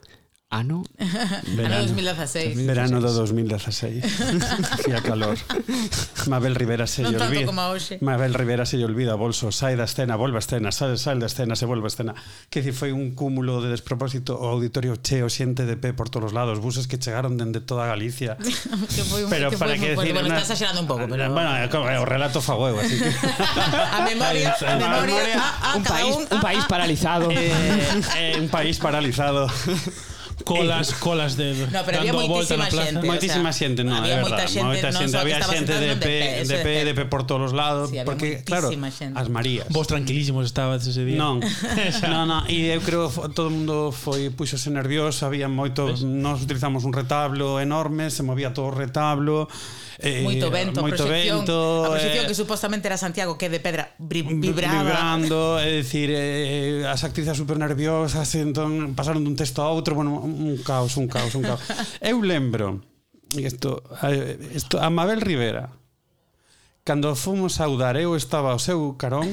Ano? 0.51 0.83
Verano, 1.55 1.75
ano 1.75 1.85
2016. 1.87 2.65
Verano 2.67 2.99
do 2.99 3.07
2016. 3.07 4.03
Fía 4.83 4.99
calor. 4.99 5.39
Mabel 6.27 6.59
Rivera 6.59 6.83
se 6.91 7.07
non 7.07 7.15
lle 7.15 7.23
olvida. 7.23 7.47
Como 7.47 7.63
hoxe. 7.71 8.03
Mabel 8.03 8.35
Rivera 8.35 8.67
se 8.67 8.75
lle 8.75 8.83
olvida 8.83 9.15
bolso, 9.15 9.47
sai 9.55 9.79
da 9.79 9.87
escena, 9.87 10.19
volve 10.19 10.35
a 10.35 10.43
escena, 10.43 10.75
sai, 10.75 10.99
sai 10.99 11.15
da 11.23 11.31
escena, 11.31 11.55
se 11.55 11.63
volve 11.63 11.87
a 11.87 11.91
escena. 11.95 12.11
Que 12.51 12.59
dicir, 12.59 12.75
foi 12.75 12.91
un 12.91 13.15
cúmulo 13.15 13.63
de 13.63 13.71
despropósito, 13.71 14.35
o 14.35 14.51
auditorio 14.51 14.99
cheo, 14.99 15.31
xente 15.31 15.63
de 15.63 15.79
pé 15.79 15.95
por 15.95 16.11
todos 16.11 16.29
os 16.29 16.33
lados, 16.35 16.59
buses 16.59 16.83
que 16.83 16.99
chegaron 16.99 17.39
dende 17.39 17.63
toda 17.63 17.87
Galicia. 17.87 18.35
que 18.91 19.07
foi 19.07 19.23
un, 19.23 19.31
pero 19.31 19.55
que 19.55 19.55
para 19.55 19.79
que 19.79 19.95
decir, 19.95 20.11
bueno, 20.11 20.27
una... 20.27 20.35
estás 20.35 20.59
exagerando 20.59 20.83
un 20.83 20.87
pouco, 20.91 21.07
pero 21.07 21.31
bueno, 21.31 21.55
eh, 21.55 21.71
o 21.71 22.03
relato 22.03 22.43
fagoeu, 22.43 22.75
así 22.75 22.99
que 22.99 23.07
a 23.07 24.03
memoria, 24.03 24.51
a 24.51 24.75
memoria, 24.75 25.39
a, 25.39 25.71
a, 25.71 25.79
un 25.79 25.87
ah, 25.87 25.87
ah, 25.87 25.95
país, 25.95 26.11
un, 26.11 26.27
un 26.27 26.39
ah, 26.39 26.43
país 26.43 26.63
paralizado. 26.67 27.31
Eh, 27.41 28.01
eh, 28.17 28.37
un 28.37 28.49
país 28.49 28.77
paralizado 28.77 29.47
colas, 30.43 30.93
colas 30.95 31.37
de 31.37 31.67
no, 31.71 31.83
pero 31.85 32.03
dando 32.03 32.27
volta 32.27 32.57
na 32.57 32.67
plaza. 32.67 32.91
Xente, 32.91 33.07
moitísima 33.07 33.49
o 33.49 33.53
sea, 33.53 33.67
xente, 33.67 33.83
no, 33.83 33.95
había 33.95 34.17
é 34.17 34.21
moita 34.21 34.45
xente, 34.47 34.65
moita 34.65 34.89
xente, 34.91 35.17
había 35.17 35.39
xente 35.41 35.73
de 35.77 35.95
pé, 35.97 36.43
de 36.45 36.57
pé, 36.59 36.75
de 36.85 36.93
pé 36.93 37.03
por 37.05 37.23
todos 37.23 37.51
os 37.51 37.53
lados, 37.53 37.89
sí, 37.89 37.97
porque 38.05 38.43
claro, 38.43 38.69
xente. 38.69 39.17
as 39.17 39.27
Marías. 39.29 39.67
Vos 39.69 39.87
tranquilísimos 39.87 40.45
estabas 40.45 40.85
ese 40.87 41.05
día. 41.05 41.17
Non. 41.17 41.39
non, 42.11 42.25
non, 42.27 42.41
e 42.47 42.71
eu 42.71 42.81
creo 42.81 43.09
todo 43.31 43.47
o 43.49 43.53
mundo 43.53 43.91
foi 43.91 44.29
puxose 44.31 44.69
nervioso, 44.69 45.25
había 45.25 45.47
moito, 45.51 45.91
nós 46.05 46.41
utilizamos 46.41 46.83
un 46.83 46.93
retablo 46.93 47.59
enorme, 47.59 48.09
se 48.09 48.23
movía 48.23 48.53
todo 48.53 48.69
o 48.69 48.75
retablo 48.75 49.47
Eh, 50.01 50.25
moito 50.25 50.49
vento, 50.49 50.81
moito 50.81 51.05
proxección, 51.05 51.45
vento, 51.45 51.85
a 51.85 51.93
proxección 51.93 52.25
eh, 52.25 52.29
que 52.29 52.33
supostamente 52.33 52.89
era 52.89 52.97
Santiago 52.97 53.37
que 53.37 53.53
de 53.53 53.61
pedra 53.61 53.93
vibraba. 54.01 54.81
Vibrando, 54.81 55.61
é 55.61 55.69
dicir, 55.85 56.09
eh, 56.09 56.81
eh 56.81 56.89
as 56.89 57.05
actrices 57.05 57.37
super 57.37 57.61
nerviosas, 57.61 58.25
entón 58.33 58.97
pasaron 58.97 59.21
dun 59.21 59.37
texto 59.37 59.61
a 59.61 59.69
outro, 59.69 59.93
bueno, 59.93 60.17
un 60.17 60.57
caos, 60.65 60.97
un 60.97 61.05
caos, 61.05 61.37
un 61.37 61.45
caos. 61.45 61.61
Eu 62.01 62.17
lembro, 62.25 62.81
isto, 63.37 63.85
isto, 64.57 64.81
a 64.81 64.89
Mabel 64.89 65.21
Rivera, 65.21 65.69
cando 66.81 67.13
fomos 67.13 67.61
saudar, 67.61 67.93
eu 67.93 68.17
estaba 68.17 68.57
ao 68.57 68.59
seu 68.59 68.97
carón, 68.97 69.29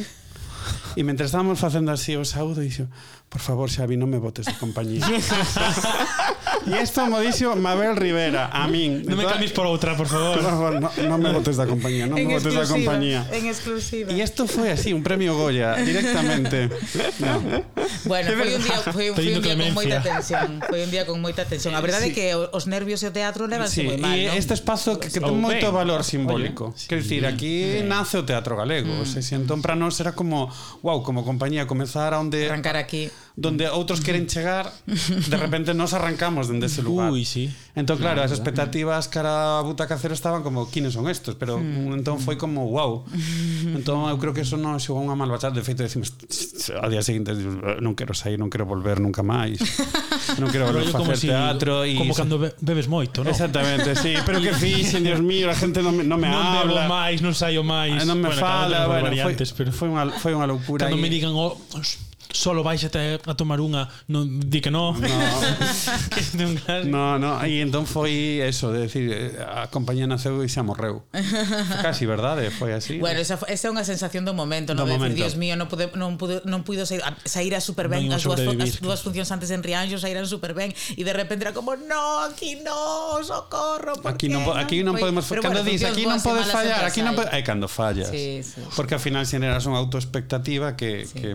E 0.96 1.04
mentre 1.07 1.26
estábamos 1.26 1.59
facendo 1.61 1.90
así 1.92 2.16
o 2.16 2.24
saúdo, 2.24 2.61
dixo, 2.61 2.90
por 3.31 3.40
favor, 3.40 3.70
Xavi, 3.70 3.96
non 3.96 4.11
me 4.11 4.18
botes 4.18 4.50
de 4.50 4.57
compañía. 4.59 5.07
E 6.66 6.83
isto 6.83 7.07
mo 7.07 7.21
dixo 7.21 7.55
Mabel 7.55 7.94
Rivera, 7.94 8.51
a 8.51 8.66
min. 8.66 9.05
Non 9.07 9.14
me 9.14 9.25
cambies 9.25 9.55
por 9.55 9.66
outra, 9.68 9.94
por 9.94 10.09
favor. 10.11 10.40
Por 10.40 10.47
favor, 10.47 10.73
non 10.81 10.90
no 11.07 11.16
me 11.21 11.31
botes 11.31 11.57
da 11.57 11.66
compañía, 11.68 12.11
non 12.11 12.18
me 12.18 12.35
botes 12.35 12.55
da 12.55 12.66
compañía. 12.66 13.23
En 13.31 13.47
exclusiva. 13.47 14.11
Y 14.11 14.21
esto 14.21 14.47
foi 14.49 14.75
así, 14.75 14.90
un 14.92 15.03
premio 15.03 15.37
Goya, 15.38 15.77
directamente. 15.79 16.73
no. 17.23 17.62
Bueno, 18.05 18.28
foi 18.35 18.51
un 18.55 18.62
día, 18.62 18.78
foi, 18.91 19.07
foi 19.14 19.26
un 19.35 19.43
día 19.43 19.55
con 19.55 19.74
moita 19.74 19.99
tensión. 20.03 20.49
Foi 20.66 20.80
un 20.82 20.91
día 20.91 21.05
con 21.07 21.16
moita 21.22 21.43
tensión. 21.47 21.72
A 21.74 21.80
verdade 21.80 22.11
sí. 22.11 22.12
é 22.12 22.14
que 22.16 22.26
os 22.35 22.64
nervios 22.66 23.03
e 23.03 23.07
o 23.09 23.12
teatro 23.14 23.47
levan 23.47 23.70
sí. 23.70 23.87
moi 23.87 23.99
mal, 23.99 24.16
E 24.16 24.28
non? 24.28 24.37
este 24.37 24.55
espazo 24.55 24.99
que, 24.99 25.09
que 25.12 25.20
ten 25.22 25.35
oh, 25.35 25.39
moito 25.39 25.70
valor 25.70 26.03
simbólico. 26.03 26.74
Oye, 26.74 26.78
sí. 26.78 26.87
Quer 26.89 27.01
dicir, 27.03 27.22
aquí 27.26 27.80
sí. 27.80 27.87
nace 27.87 28.18
o 28.18 28.24
teatro 28.24 28.57
galego. 28.57 28.91
Mm. 28.91 29.03
O 29.03 29.07
sea, 29.07 29.22
si 29.22 29.35
entón 29.35 29.62
para 29.62 29.76
nós 29.76 29.99
era 30.01 30.12
como, 30.12 30.51
wow, 30.82 31.03
como 31.03 31.24
compañía 31.24 31.66
comezar 31.66 32.14
a 32.14 32.20
onde... 32.20 32.49
Arrancar 32.49 32.76
aquí 32.76 33.11
donde 33.39 33.70
outros 33.70 34.03
queren 34.03 34.26
chegar, 34.26 34.74
de 34.84 35.36
repente 35.39 35.70
nos 35.70 35.95
arrancamos 35.95 36.51
dende 36.51 36.66
ese 36.66 36.82
lugar. 36.82 37.14
Ui, 37.14 37.22
sí. 37.22 37.47
Entón, 37.78 38.03
claro, 38.03 38.26
as 38.26 38.34
expectativas 38.34 39.07
cara 39.07 39.59
a 39.59 39.62
Butaca 39.62 39.95
Cero 39.95 40.11
estaban 40.11 40.43
como, 40.43 40.66
quines 40.66 40.99
son 40.99 41.07
estos? 41.07 41.39
Pero 41.39 41.62
hmm. 41.62 42.03
entón 42.03 42.18
foi 42.18 42.34
como, 42.34 42.66
wow. 42.66 43.07
Entón, 43.78 44.11
eu 44.11 44.18
creo 44.18 44.34
que 44.34 44.43
eso 44.43 44.59
non 44.59 44.82
xogou 44.82 45.07
unha 45.07 45.14
malvachada. 45.14 45.55
De 45.55 45.62
feito, 45.62 45.86
decimos, 45.86 46.11
a 46.74 46.91
día 46.91 46.99
seguinte, 46.99 47.30
non 47.78 47.95
quero 47.95 48.11
sair, 48.11 48.43
non 48.43 48.51
quero 48.51 48.66
volver 48.66 48.99
nunca 48.99 49.22
máis. 49.22 49.62
Non 50.34 50.51
quero 50.51 50.66
volver 50.74 50.91
a 50.91 50.99
facer 50.99 51.30
teatro. 51.30 51.86
e 51.86 51.95
como 51.95 52.18
cando 52.18 52.43
bebes 52.43 52.91
moito, 52.91 53.22
non? 53.22 53.30
Exactamente, 53.30 53.95
sí. 53.95 54.18
Pero 54.26 54.43
que 54.43 54.51
fixen, 54.59 55.07
Dios 55.07 55.22
mío, 55.22 55.47
a 55.47 55.55
gente 55.55 55.78
non 55.78 55.95
me, 55.95 56.03
non 56.03 56.18
me 56.18 56.26
non 56.26 56.43
habla. 56.43 56.91
Non 56.91 56.91
máis, 56.91 57.22
non 57.22 57.39
saio 57.39 57.62
máis. 57.62 58.03
Non 58.03 58.18
me 58.18 58.34
bueno, 58.34 58.43
fala, 58.43 58.91
bueno, 58.91 59.14
foi, 59.14 59.39
pero... 59.39 59.70
foi 59.70 59.86
unha, 59.86 60.11
foi 60.18 60.34
unha 60.34 60.51
loucura. 60.51 60.91
Cando 60.91 60.99
me 60.99 61.07
digan, 61.07 61.30
oh, 61.39 61.55
solo 62.33 62.62
vais 62.62 62.85
a, 62.85 62.91
a 62.91 63.35
tomar 63.35 63.61
unha 63.64 63.89
non 64.12 64.29
di 64.45 64.61
que 64.61 64.68
no. 64.68 64.93
no. 64.93 65.09
que 66.12 66.22
no, 66.85 67.16
no, 67.16 67.41
e 67.41 67.64
entón 67.64 67.89
foi 67.89 68.45
eso 68.45 68.68
de 68.68 68.85
decir, 68.85 69.09
eh, 69.09 69.41
a 69.41 69.72
compañía 69.72 70.05
naceu 70.05 70.45
e 70.45 70.49
xa 70.49 70.61
morreu 70.61 71.09
casi, 71.85 72.05
verdade? 72.05 72.53
foi 72.53 72.76
así 72.76 73.01
bueno, 73.01 73.20
esa, 73.20 73.41
esa 73.49 73.64
é 73.68 73.70
unha 73.72 73.85
sensación 73.85 74.29
do 74.29 74.37
momento 74.37 74.76
do 74.76 74.85
no? 74.85 74.93
momento. 74.93 75.16
Dios 75.16 75.41
mío, 75.41 75.57
non, 75.57 75.72
pude, 75.72 75.89
non, 75.97 76.20
pude, 76.20 76.45
non 76.45 76.68
puido 76.68 76.85
sair, 76.85 77.01
sair 77.24 77.57
a 77.57 77.61
super 77.64 77.89
ben 77.89 78.12
as 78.12 78.20
dúas, 78.20 78.45
as 78.45 78.76
dúas 78.81 79.01
funcións 79.01 79.33
antes 79.33 79.49
en 79.49 79.64
Rianxo 79.64 79.97
saíran 79.97 80.29
super 80.29 80.53
ben 80.53 80.76
e 80.97 81.03
de 81.03 81.14
repente 81.16 81.49
era 81.49 81.57
como 81.57 81.81
no, 81.81 82.29
aquí 82.29 82.61
no, 82.61 83.18
socorro 83.24 83.97
aquí 84.05 84.29
non, 84.29 84.45
aquí 84.53 84.85
non, 84.85 84.95
non 84.97 85.01
podemos, 85.01 85.24
Pero 85.24 85.41
cando 85.41 85.64
bueno, 85.64 85.72
dis 85.72 85.81
aquí 85.81 86.05
non 86.05 86.20
podes 86.20 86.53
fallar, 86.53 86.85
aquí 86.85 87.01
non 87.01 87.16
podes, 87.16 87.33
é 87.33 87.41
cando 87.41 87.72
fallas 87.72 88.12
sí, 88.12 88.45
sí, 88.45 88.61
porque 88.76 88.93
ao 88.93 89.03
final 89.03 89.24
xeneras 89.24 89.64
unha 89.64 89.81
autoexpectativa 89.81 90.76
que, 90.76 91.09
sí. 91.09 91.16
que 91.16 91.29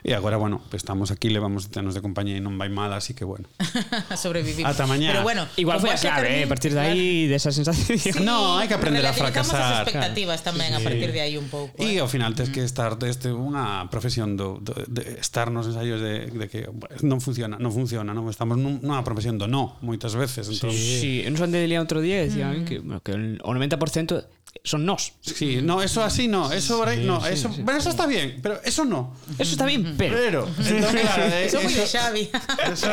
e 0.00 0.16
agora, 0.20 0.36
bueno, 0.36 0.60
estamos 0.72 1.10
aquí, 1.10 1.30
levamos 1.30 1.68
anos 1.76 1.96
de 1.96 2.04
compañía 2.04 2.36
e 2.36 2.44
non 2.44 2.60
vai 2.60 2.68
mal, 2.68 2.92
así 2.92 3.16
que 3.16 3.24
bueno. 3.24 3.48
Sobrevivimos. 4.14 4.68
Ata 4.68 4.84
mañá. 4.84 5.16
Pero 5.16 5.24
bueno, 5.24 5.48
igual 5.56 5.80
foi 5.80 5.90
a 5.90 5.98
clave, 5.98 6.44
eh, 6.44 6.44
a 6.44 6.48
partir 6.48 6.76
de 6.76 6.80
aí, 6.84 7.24
claro. 7.24 7.32
desa 7.32 7.48
de 7.48 7.56
sensación. 7.56 7.96
Sí, 7.96 8.12
no, 8.20 8.60
hai 8.60 8.68
que 8.68 8.76
aprender 8.76 9.00
a 9.08 9.16
fracasar. 9.16 9.80
as 9.80 9.88
expectativas 9.88 10.44
claro. 10.44 10.60
tamén 10.60 10.76
sí. 10.76 10.78
a 10.78 10.80
partir 10.84 11.10
de 11.10 11.20
aí 11.24 11.40
un 11.40 11.48
pouco. 11.48 11.72
E 11.80 11.96
eh. 11.96 12.04
ao 12.04 12.08
final 12.12 12.36
tens 12.36 12.52
que 12.52 12.60
mm. 12.60 12.68
estar 12.68 13.00
desde 13.00 13.32
unha 13.32 13.88
profesión 13.88 14.36
do, 14.36 14.60
do, 14.60 14.76
de 14.84 15.16
estar 15.16 15.48
nos 15.48 15.64
ensaios 15.64 16.04
de, 16.04 16.28
de 16.28 16.46
que 16.52 16.68
non 17.00 17.24
funciona, 17.24 17.56
non 17.56 17.72
funciona, 17.72 18.12
non 18.12 18.28
estamos 18.28 18.60
nun, 18.60 18.84
nunha 18.84 19.00
profesión 19.00 19.40
do 19.40 19.48
no 19.48 19.80
moitas 19.80 20.12
veces, 20.12 20.52
entón. 20.52 20.76
Sí, 20.76 20.76
sí. 20.76 21.00
sí. 21.00 21.12
non 21.32 21.40
son 21.40 21.48
de 21.48 21.64
día 21.64 21.80
outro 21.80 22.04
día 22.04 22.20
decían 22.20 22.62
mm. 22.62 22.68
que, 22.68 22.76
bueno, 22.84 23.00
que 23.00 23.16
o 23.16 23.50
90% 23.56 24.39
son 24.64 24.84
nos. 24.84 25.12
Sí, 25.22 25.60
no, 25.62 25.80
eso 25.82 26.02
así 26.02 26.26
no, 26.28 26.52
eso 26.52 26.84
no, 26.84 27.24
eso, 27.26 27.48
bueno, 27.62 27.78
eso 27.78 27.90
está 27.90 28.06
bien, 28.06 28.40
pero 28.42 28.60
eso 28.64 28.84
no. 28.84 29.14
Eso 29.38 29.52
está 29.52 29.64
bien, 29.64 29.94
pero 29.96 30.16
Pero, 30.16 30.40
entón, 30.58 30.92
claro, 30.94 31.22
eh, 31.32 31.44
Eso 31.46 31.60
foi 31.60 31.72
de 31.72 31.82
eso- 31.84 31.98
Xavi. 31.98 32.24
eso- 32.72 32.90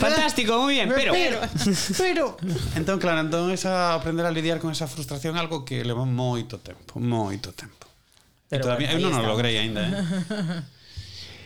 fantástico, 0.00 0.56
moi 0.58 0.74
bien, 0.74 0.88
pero 0.94 1.12
pero, 1.12 1.38
pero. 1.98 2.24
Entón, 2.74 2.98
claro, 2.98 3.20
entón 3.20 3.50
esa 3.50 3.94
aprender 3.94 4.24
a 4.24 4.30
lidiar 4.30 4.60
con 4.60 4.70
esa 4.72 4.86
frustración 4.86 5.36
é 5.36 5.40
algo 5.40 5.64
que 5.66 5.82
leva 5.84 6.06
moito 6.06 6.58
tempo, 6.62 6.96
moito 7.02 7.52
tempo. 7.52 7.86
E 8.50 8.58
Pero 8.58 8.66
todavía, 8.66 8.90
bueno, 8.94 9.06
eu 9.06 9.12
non 9.14 9.20
aí 9.20 9.26
o 9.26 9.30
logrei 9.30 9.54
aínda, 9.58 9.82
eh. 9.86 9.94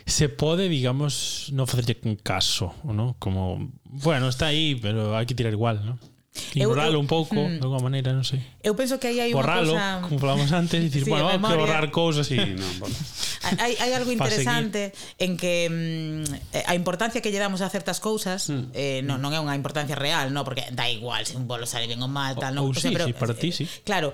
Se 0.05 0.29
pode, 0.29 0.69
digamos, 0.69 1.49
non 1.49 1.65
facerlle 1.65 1.97
un 2.05 2.13
caso, 2.21 2.77
¿no? 2.85 3.17
Como, 3.17 3.73
bueno, 3.89 4.29
está 4.29 4.53
aí, 4.53 4.77
pero 4.77 5.17
hai 5.17 5.25
que 5.25 5.33
tirar 5.33 5.49
igual, 5.49 5.81
¿no? 5.81 5.97
Eu- 6.53 6.69
Ignoralo 6.69 6.97
eu- 6.97 7.01
un 7.01 7.09
pouco, 7.09 7.33
de 7.41 7.57
alguma 7.57 7.81
maneira, 7.81 8.13
non 8.13 8.21
sei. 8.21 8.45
Eu 8.65 8.73
penso 8.73 8.97
que 8.97 9.13
aí 9.13 9.21
hai 9.21 9.29
unha 9.29 9.45
cousa 9.45 10.01
como 10.01 10.17
falamos 10.17 10.49
antes, 10.49 10.81
dicir, 10.81 11.05
sí, 11.05 11.09
bueno, 11.13 11.29
que 11.29 11.37
borrar 11.37 11.93
cousas 11.93 12.25
e... 12.33 12.41
non, 12.57 12.65
bueno. 12.81 12.97
hai, 13.61 13.77
hai 13.77 13.93
algo 13.93 14.09
interesante 14.09 14.89
en 15.21 15.37
que 15.37 15.69
mm, 15.69 16.65
a 16.65 16.73
importancia 16.73 17.21
que 17.21 17.29
lle 17.29 17.37
damos 17.37 17.61
a 17.61 17.69
certas 17.69 18.01
cousas 18.01 18.49
mm. 18.49 18.73
eh, 18.73 18.99
non, 19.05 19.21
non 19.21 19.37
é 19.37 19.39
unha 19.39 19.53
importancia 19.53 19.93
real, 19.93 20.33
no, 20.33 20.41
porque 20.41 20.65
da 20.73 20.89
igual 20.89 21.29
se 21.29 21.37
un 21.37 21.45
bolo 21.45 21.69
sale 21.69 21.85
ben 21.85 22.01
ou 22.01 22.09
mal, 22.09 22.33
tal, 22.41 22.57
non, 22.57 22.65
o, 22.65 22.73
o 22.73 22.73
sea, 22.73 22.89
sí, 22.89 22.97
pero, 22.97 23.05
sí, 23.05 23.13
para 23.13 23.37
ti, 23.37 23.53
eh, 23.53 23.57
sí. 23.61 23.63
Claro, 23.85 24.09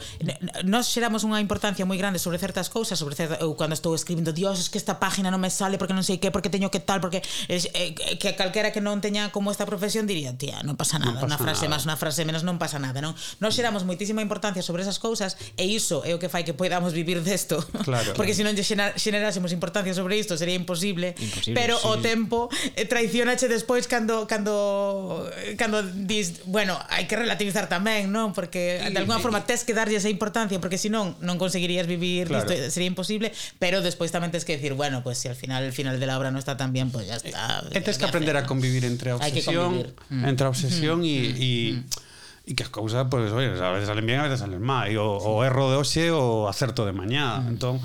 nós 0.68 0.92
xeramos 0.92 1.24
unha 1.24 1.40
importancia 1.40 1.88
moi 1.88 1.96
grande 1.96 2.20
sobre 2.20 2.36
certas 2.36 2.68
cousas, 2.68 3.00
sobre 3.00 3.16
certa, 3.16 3.40
eu 3.40 3.56
cando 3.56 3.72
estou 3.72 3.96
escribindo, 3.96 4.36
dios, 4.36 4.60
es 4.60 4.68
que 4.68 4.76
esta 4.76 5.00
página 5.00 5.32
non 5.32 5.40
me 5.40 5.48
sale 5.48 5.80
porque 5.80 5.96
non 5.96 6.04
sei 6.04 6.20
que, 6.20 6.28
porque 6.28 6.52
teño 6.52 6.68
que 6.68 6.84
tal, 6.84 7.00
porque 7.00 7.24
es, 7.48 7.72
eh, 7.72 7.96
que 8.20 8.36
calquera 8.36 8.76
que 8.76 8.84
non 8.84 9.00
teña 9.00 9.32
como 9.32 9.48
esta 9.48 9.64
profesión 9.64 10.04
diría, 10.12 10.36
tía, 10.36 10.60
non 10.68 10.76
pasa 10.76 11.00
nada, 11.00 11.24
pasa 11.24 11.32
unha 11.32 11.40
frase 11.40 11.66
máis, 11.72 11.88
unha 11.88 11.96
frase 11.96 12.28
menos, 12.28 12.44
non 12.44 12.60
pasa 12.60 12.84
nada, 12.84 13.00
non? 13.00 13.16
Nós 13.40 13.56
xeramos 13.56 13.88
moitísima 13.88 14.20
importancia 14.20 14.41
sobre 14.66 14.82
esas 14.82 14.98
cousas 14.98 15.38
e 15.62 15.70
iso 15.70 16.02
é 16.02 16.18
o 16.18 16.20
que 16.20 16.26
fai 16.28 16.42
que 16.42 16.58
podamos 16.58 16.92
vivir 16.98 17.22
desto. 17.22 17.62
Claro. 17.86 18.18
porque 18.18 18.34
se 18.34 18.42
non 18.42 18.58
lle 18.58 18.66
xenerásemos 18.66 19.54
importancia 19.54 19.94
sobre 19.94 20.18
isto 20.18 20.34
sería 20.38 20.58
imposible, 20.58 21.14
Imposible, 21.22 21.54
pero 21.54 21.78
sí. 21.78 21.86
o 21.86 22.02
tempo 22.02 22.50
eh, 22.74 22.86
traicionache 22.90 23.46
despois 23.46 23.86
cando 23.86 24.26
cando 24.26 25.26
cando 25.58 25.86
dis, 25.86 26.42
bueno, 26.50 26.78
hai 26.90 27.06
que 27.06 27.14
relativizar 27.18 27.70
tamén, 27.70 28.10
non? 28.10 28.34
Porque 28.34 28.82
de 28.82 28.98
alguna 28.98 29.22
forma 29.22 29.46
tes 29.46 29.62
que 29.62 29.78
darlle 29.78 29.98
esa 30.02 30.10
importancia 30.10 30.58
porque 30.58 30.82
senón 30.82 31.14
non 31.22 31.38
conseguirías 31.38 31.86
vivir 31.86 32.26
Claro. 32.32 32.48
isto, 32.50 32.54
sería 32.74 32.90
imposible, 32.90 33.30
pero 33.62 33.84
despois 33.86 34.10
tamén 34.10 34.32
tes 34.34 34.46
que 34.48 34.56
decir, 34.58 34.74
bueno, 34.74 35.04
pues 35.06 35.20
si 35.22 35.28
al 35.28 35.36
final 35.38 35.62
el 35.68 35.74
final 35.76 36.00
de 36.00 36.06
la 36.08 36.16
obra 36.18 36.32
non 36.32 36.40
está 36.40 36.56
tan 36.56 36.72
bien, 36.74 36.90
pues 36.90 37.06
ya 37.10 37.18
está. 37.20 37.62
E 37.74 37.82
tens 37.84 38.00
que 38.00 38.08
aprender 38.08 38.34
a 38.40 38.48
convivir 38.48 38.86
entre 38.88 39.12
a 39.12 39.20
obsesión, 39.20 39.84
convivir. 39.84 39.94
Mm. 40.10 40.24
entre 40.26 40.44
a 40.46 40.50
obsesión 40.50 40.98
e 41.04 41.18
e 41.38 41.52
e 42.42 42.58
que 42.58 42.66
as 42.66 42.74
cousas, 42.74 43.06
pois, 43.06 43.30
pues, 43.30 43.38
oye, 43.38 43.54
a 43.54 43.72
veces 43.72 43.88
salen 43.88 44.06
bien, 44.06 44.20
a 44.20 44.26
veces 44.26 44.42
salen 44.42 44.62
mal, 44.62 44.90
e 44.90 44.98
o, 44.98 45.22
sí. 45.22 45.26
o 45.30 45.46
erro 45.46 45.70
de 45.70 45.78
hoxe 45.78 46.10
o 46.10 46.50
acerto 46.50 46.90
de 46.90 46.94
mañá. 46.94 47.38
Mm. 47.38 47.58
Entón, 47.58 47.76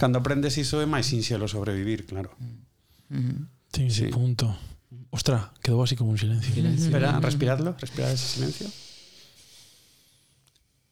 cando 0.00 0.24
aprendes 0.24 0.56
iso 0.56 0.80
é 0.80 0.88
máis 0.88 1.12
sinxelo 1.12 1.44
sobrevivir, 1.46 2.08
claro. 2.08 2.32
Mm. 2.40 2.66
Mm-hmm. 3.12 3.38
Sí, 3.76 3.84
sí, 3.92 4.04
punto. 4.08 4.56
Ostra, 5.12 5.52
quedou 5.60 5.84
así 5.84 5.96
como 5.96 6.10
un 6.10 6.18
silencio. 6.18 6.48
silencio. 6.52 6.88
Espera, 6.88 7.20
respiradlo, 7.20 7.76
respirad 7.78 8.10
ese 8.10 8.40
silencio. 8.40 8.66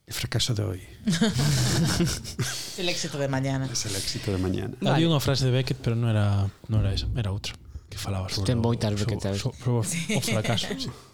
El 0.06 0.12
fracaso 0.12 0.54
de 0.54 0.62
hoy. 0.64 0.82
el 2.78 2.88
éxito 2.88 3.16
de 3.16 3.28
mañana. 3.28 3.68
Es 3.72 3.86
el 3.86 3.96
éxito 3.96 4.32
de 4.32 4.38
mañana. 4.38 4.76
Vale. 4.80 5.00
Había 5.00 5.08
unha 5.08 5.20
frase 5.20 5.48
de 5.48 5.52
Beckett, 5.56 5.80
pero 5.80 5.96
non 5.96 6.12
era, 6.12 6.44
non 6.68 6.84
era 6.84 6.92
esa, 6.92 7.08
era 7.16 7.32
outra, 7.32 7.56
que 7.88 7.96
falaba 7.96 8.28
sobre, 8.28 8.52
Ten 8.52 8.60
o, 8.60 8.68
sobre, 8.68 9.16
sobre, 9.16 9.40
sobre 9.40 9.88
sí. 9.88 10.12
o 10.12 10.20
fracaso. 10.20 10.68
Sí. 10.76 10.92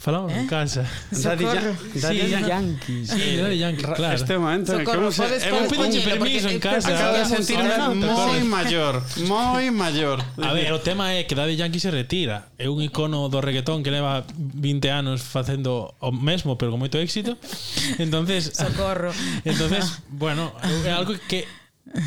Falamos 0.00 0.32
¿Eh? 0.32 0.40
en 0.40 0.46
casa. 0.46 0.88
Daddy, 1.10 1.44
Yankees. 1.44 2.02
Daddy 2.02 2.20
sí, 2.20 2.30
Yankees. 2.30 3.10
Sí, 3.10 3.36
Daddy 3.36 3.58
Yankees, 3.58 3.86
claro. 3.94 4.14
Este 4.14 4.38
momento 4.38 4.78
Socorro, 4.78 5.08
en 5.08 5.14
que 5.14 5.22
hemos, 5.22 5.44
hemos 5.44 5.68
pedido 5.68 6.04
permiso 6.04 6.48
en 6.48 6.58
casa. 6.58 6.96
Acabo 6.96 7.18
de 7.18 7.24
sentirme 7.26 7.76
moi 8.00 8.40
maior. 8.40 9.04
moi 9.28 9.68
maior. 9.68 10.24
A 10.40 10.56
ver, 10.56 10.72
o 10.72 10.80
tema 10.80 11.12
é 11.12 11.28
que 11.28 11.36
Daddy 11.36 11.60
Yankee 11.60 11.84
se 11.84 11.92
retira. 11.92 12.48
É 12.56 12.72
un 12.72 12.80
icono 12.80 13.28
do 13.28 13.44
reggaetón 13.44 13.84
que 13.84 13.92
leva 13.92 14.24
20 14.40 14.88
anos 14.88 15.20
facendo 15.20 15.92
o 16.00 16.08
mesmo, 16.08 16.56
pero 16.56 16.72
con 16.72 16.80
moito 16.80 16.96
éxito. 16.96 17.36
Entonces, 18.00 18.56
Socorro. 18.56 19.12
Entonces, 19.44 20.00
bueno, 20.08 20.56
é 20.88 20.96
algo 20.96 21.12
que 21.28 21.44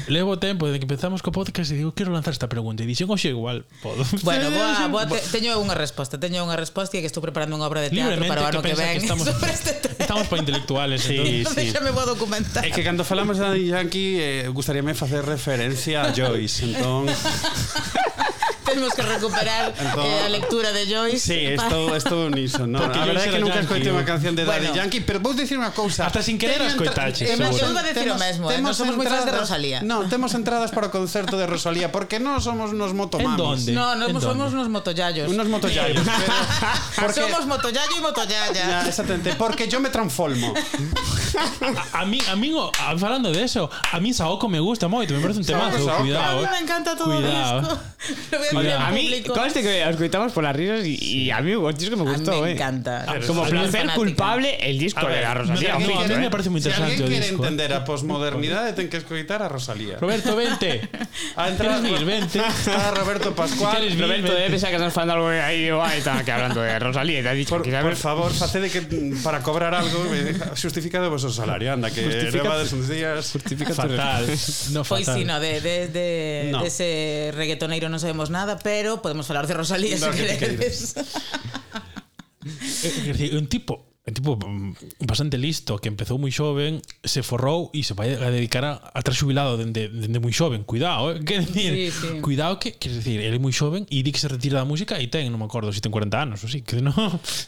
Levo 0.08 0.40
tempo 0.40 0.66
desde 0.66 0.80
que 0.80 0.86
empezamos 0.86 1.20
co 1.20 1.36
podcast 1.36 1.68
e 1.72 1.76
digo, 1.76 1.92
quero 1.92 2.16
lanzar 2.16 2.32
esta 2.32 2.48
pregunta 2.48 2.84
e 2.84 2.88
dixen, 2.88 3.12
oxe, 3.12 3.36
igual, 3.36 3.68
podo. 3.84 4.08
Bueno, 4.24 4.48
boa, 4.48 4.88
boa 4.94 5.04
te, 5.04 5.20
teño 5.28 5.60
unha 5.60 5.76
resposta, 5.76 6.16
teño 6.16 6.40
unha 6.40 6.56
resposta 6.56 6.96
e 6.96 7.04
que 7.04 7.10
estou 7.12 7.20
preparando 7.20 7.60
unha 7.60 7.68
obra 7.68 7.84
de 7.84 7.92
teatro 7.92 8.16
Libremente, 8.16 8.32
para 8.32 8.48
o 8.48 8.48
ano 8.48 8.60
que, 8.64 8.72
que 8.72 8.80
ven. 8.80 8.96
Que 8.96 9.04
estamos, 9.04 9.28
sobre 9.28 9.52
este 9.52 9.76
tema. 9.84 10.00
estamos 10.00 10.26
para 10.32 10.40
intelectuales, 10.40 11.04
sí, 11.04 11.44
entonces, 11.44 11.76
sí. 11.76 11.84
me 11.84 11.92
vou 11.92 12.08
documentar. 12.08 12.64
É 12.64 12.72
que 12.72 12.80
cando 12.80 13.04
falamos 13.04 13.36
de 13.36 13.44
Daddy 13.44 13.76
Yankee, 13.76 14.12
eh, 14.24 14.48
gustaríame 14.56 14.96
facer 14.96 15.28
referencia 15.28 16.08
a 16.08 16.16
Joyce, 16.16 16.64
entón... 16.64 17.12
Tenemos 18.74 18.94
que 18.98 19.02
recuperar 19.06 19.74
Entón- 19.80 20.06
eh, 20.06 20.26
a 20.26 20.30
lectura 20.30 20.72
de 20.74 20.84
Joyce. 20.90 21.20
Sí, 21.22 21.40
estou, 21.54 21.94
estou 21.96 22.30
niso 22.34 22.66
no? 22.66 22.80
Porque 22.82 22.98
A 23.00 23.06
verdade 23.06 23.30
é 23.30 23.32
que 23.32 23.42
nunca 23.44 23.62
escoitei 23.62 23.94
unha 23.94 24.06
canción 24.06 24.34
de 24.34 24.44
Daddy 24.44 24.74
Bueno. 24.74 24.82
Yankee 24.82 25.02
Pero 25.06 25.20
vou 25.22 25.34
dicir 25.38 25.58
unha 25.62 25.72
cousa 25.72 26.10
Hasta 26.10 26.26
sin 26.26 26.42
querer 26.42 26.58
as 26.66 26.74
coitaches. 26.74 27.30
Eu 27.30 27.38
a 27.38 27.84
decir 27.86 28.10
o 28.10 28.18
mesmo, 28.18 28.50
eh, 28.50 28.58
non 28.60 28.74
somos 28.74 28.98
moi 28.98 29.06
fans 29.06 29.24
de 29.24 29.32
entradas- 29.32 29.50
Rosalía. 29.50 29.80
No, 29.86 30.10
temos 30.10 30.34
entradas 30.34 30.74
para 30.74 30.88
o 30.88 30.92
concerto 30.92 31.38
de 31.38 31.46
Rosalía 31.46 31.94
Porque 31.94 32.18
non 32.18 32.42
somos 32.42 32.74
unos 32.74 32.92
motomamis 32.98 33.38
En 33.38 33.38
donde? 33.38 33.72
No, 33.78 33.94
no 33.96 34.10
¿En 34.10 34.18
somos 34.20 34.50
dónde? 34.50 34.58
unos 34.58 34.70
motoyayos. 34.74 35.28
Unos 35.30 35.48
motoyayos 35.48 36.02
pero, 36.04 36.34
porque, 37.08 37.22
Somos 37.22 37.46
motoyayo 37.46 37.94
y 37.94 38.00
Ya, 38.00 38.02
motoyaya. 38.02 38.88
exactamente, 38.88 39.36
porque 39.36 39.68
yo 39.68 39.80
me 39.80 39.90
transformo 39.90 40.54
A, 41.94 42.02
a 42.02 42.06
mí, 42.06 42.20
a 42.30 42.36
mí, 42.36 42.54
a- 42.80 42.98
falando 42.98 43.32
de 43.32 43.44
eso, 43.44 43.70
a 43.92 44.00
mí 44.00 44.14
Saoko 44.14 44.48
me 44.50 44.60
gusta 44.60 44.88
moito, 44.88 45.14
me 45.14 45.20
parece 45.22 45.40
un 45.42 45.46
temazo, 45.46 45.78
Saoko, 45.78 45.92
A 45.92 45.98
cuidado. 46.02 46.38
mí 46.40 46.46
eh. 46.46 46.50
me 46.52 46.60
encanta 46.60 46.96
todo 46.96 47.16
Cuidado. 47.16 47.62
esto. 47.62 47.80
Lo 48.32 48.38
voy 48.40 48.48
a 48.48 48.52
A 48.72 48.92
mí, 48.92 49.22
conste 49.24 49.62
que 49.62 49.84
os 49.86 49.96
coitamos 49.96 50.32
polas 50.32 50.56
risas 50.56 50.86
y, 50.86 50.96
y 50.96 51.32
a 51.32 51.42
mí 51.42 51.54
os 51.56 51.76
disco 51.76 51.98
me 51.98 52.04
A 52.04 52.06
mí 52.06 52.12
gustó, 52.16 52.42
me 52.42 52.50
eh. 52.50 52.54
encanta. 52.54 53.06
Como 53.28 53.44
Soy 53.44 53.52
muy 53.54 53.62
placer 53.68 53.82
fanática. 53.82 53.96
culpable 53.96 54.50
el 54.62 54.80
disco 54.80 55.02
A 55.02 55.06
ver, 55.10 55.16
de 55.18 55.22
la 55.24 55.34
Rosalía. 55.34 55.76
a 55.76 55.80
mí 55.80 56.16
me 56.16 56.26
eh. 56.26 56.30
parece 56.30 56.50
moi 56.50 56.62
Se 56.62 56.70
interesante 56.70 57.04
alguén 57.04 57.04
o 57.04 57.10
quere 57.10 57.26
disco. 57.28 57.44
eh. 57.44 57.48
entender 57.48 57.70
a 57.74 57.82
posmodernidade 57.84 58.74
ten 58.74 58.88
que 58.88 58.98
escoitar 59.02 59.42
a 59.44 59.50
Rosalía. 59.50 59.98
Roberto, 60.00 60.36
vente. 60.36 60.88
A 61.38 61.50
entrar 61.50 61.82
Queres 61.82 62.00
vir? 62.00 62.06
Vente. 62.06 62.40
Está 62.40 62.92
Roberto 63.00 63.34
Pascual. 63.36 63.82
Vir? 63.90 64.00
Roberto 64.00 64.32
debe 64.34 64.50
pensar 64.54 64.70
que 64.70 64.78
estás 64.78 64.94
falando 64.94 65.14
algo 65.14 65.30
aí 65.30 65.70
o 65.72 65.82
está 65.98 66.22
que 66.24 66.32
hablando 66.32 66.62
de 66.62 66.78
Rosalía 66.80 67.20
e 67.20 67.24
te 67.24 67.30
ha 67.30 67.36
dicho 67.38 67.50
Por, 67.54 67.64
que 67.66 67.72
por 67.74 67.94
sabes 67.96 68.00
favor, 68.00 68.30
facede 68.34 68.70
que 68.70 68.82
mm, 68.82 69.24
para 69.24 69.42
cobrar 69.42 69.74
algo 69.74 70.06
eh, 70.14 70.34
justificado 70.56 71.10
vos 71.10 71.24
o 71.26 71.32
salario, 71.34 71.74
anda 71.74 71.90
que 71.90 72.04
Justifica- 72.06 72.44
levades 72.44 72.70
uns 72.74 72.88
días 72.88 73.34
Fatal. 73.98 74.24
No, 74.74 74.84
Pois 74.84 75.06
fatal. 75.06 75.16
sí, 75.20 75.26
no, 75.26 75.40
de, 75.40 75.62
de, 75.62 75.88
de, 75.88 76.50
No. 76.52 76.62
reggaetoneiro 77.34 77.88
non 77.90 77.98
sabemos 78.02 78.30
nada, 78.30 78.53
pero 78.60 79.02
podemos 79.02 79.30
hablar 79.30 79.48
de 79.48 79.54
Rosalía 79.54 79.98
no, 79.98 80.12
si 80.12 80.18
quieres. 80.18 80.44
Es 80.62 80.98
eh, 82.84 83.04
eh, 83.06 83.30
eh, 83.32 83.38
un 83.38 83.48
tipo 83.48 83.93
un 84.06 84.14
tipo 84.14 84.36
mm, 84.36 84.76
bastante 85.08 85.38
listo 85.40 85.80
que 85.80 85.88
empezou 85.88 86.20
moi 86.20 86.28
xoven, 86.28 86.84
se 87.08 87.24
forrou 87.24 87.72
e 87.72 87.88
se 87.88 87.96
vai 87.96 88.12
a 88.20 88.28
dedicar 88.28 88.68
a, 88.68 88.92
a 88.92 89.00
estar 89.00 89.16
xubilado 89.16 89.56
dende, 89.56 89.88
dende 89.88 90.20
moi 90.20 90.36
xoven. 90.36 90.68
Cuidado, 90.68 91.16
eh? 91.16 91.24
Que 91.28 91.40
decir, 91.40 91.72
Sí, 91.72 91.88
sí. 91.88 92.08
cuidado 92.20 92.60
que, 92.60 92.76
que 92.76 92.92
decir, 92.92 93.24
ele 93.24 93.40
é 93.40 93.40
moi 93.40 93.56
xoven 93.56 93.88
e 93.88 94.04
di 94.04 94.12
que 94.12 94.20
se 94.20 94.28
retira 94.28 94.60
da 94.60 94.68
música 94.68 95.00
e 95.00 95.08
ten, 95.08 95.32
non 95.32 95.40
me 95.40 95.48
acordo, 95.48 95.72
se 95.72 95.80
ten 95.86 95.88
40 95.88 96.20
anos 96.20 96.44
ou 96.44 96.52
si, 96.52 96.60
que 96.68 96.84
non, 96.84 96.92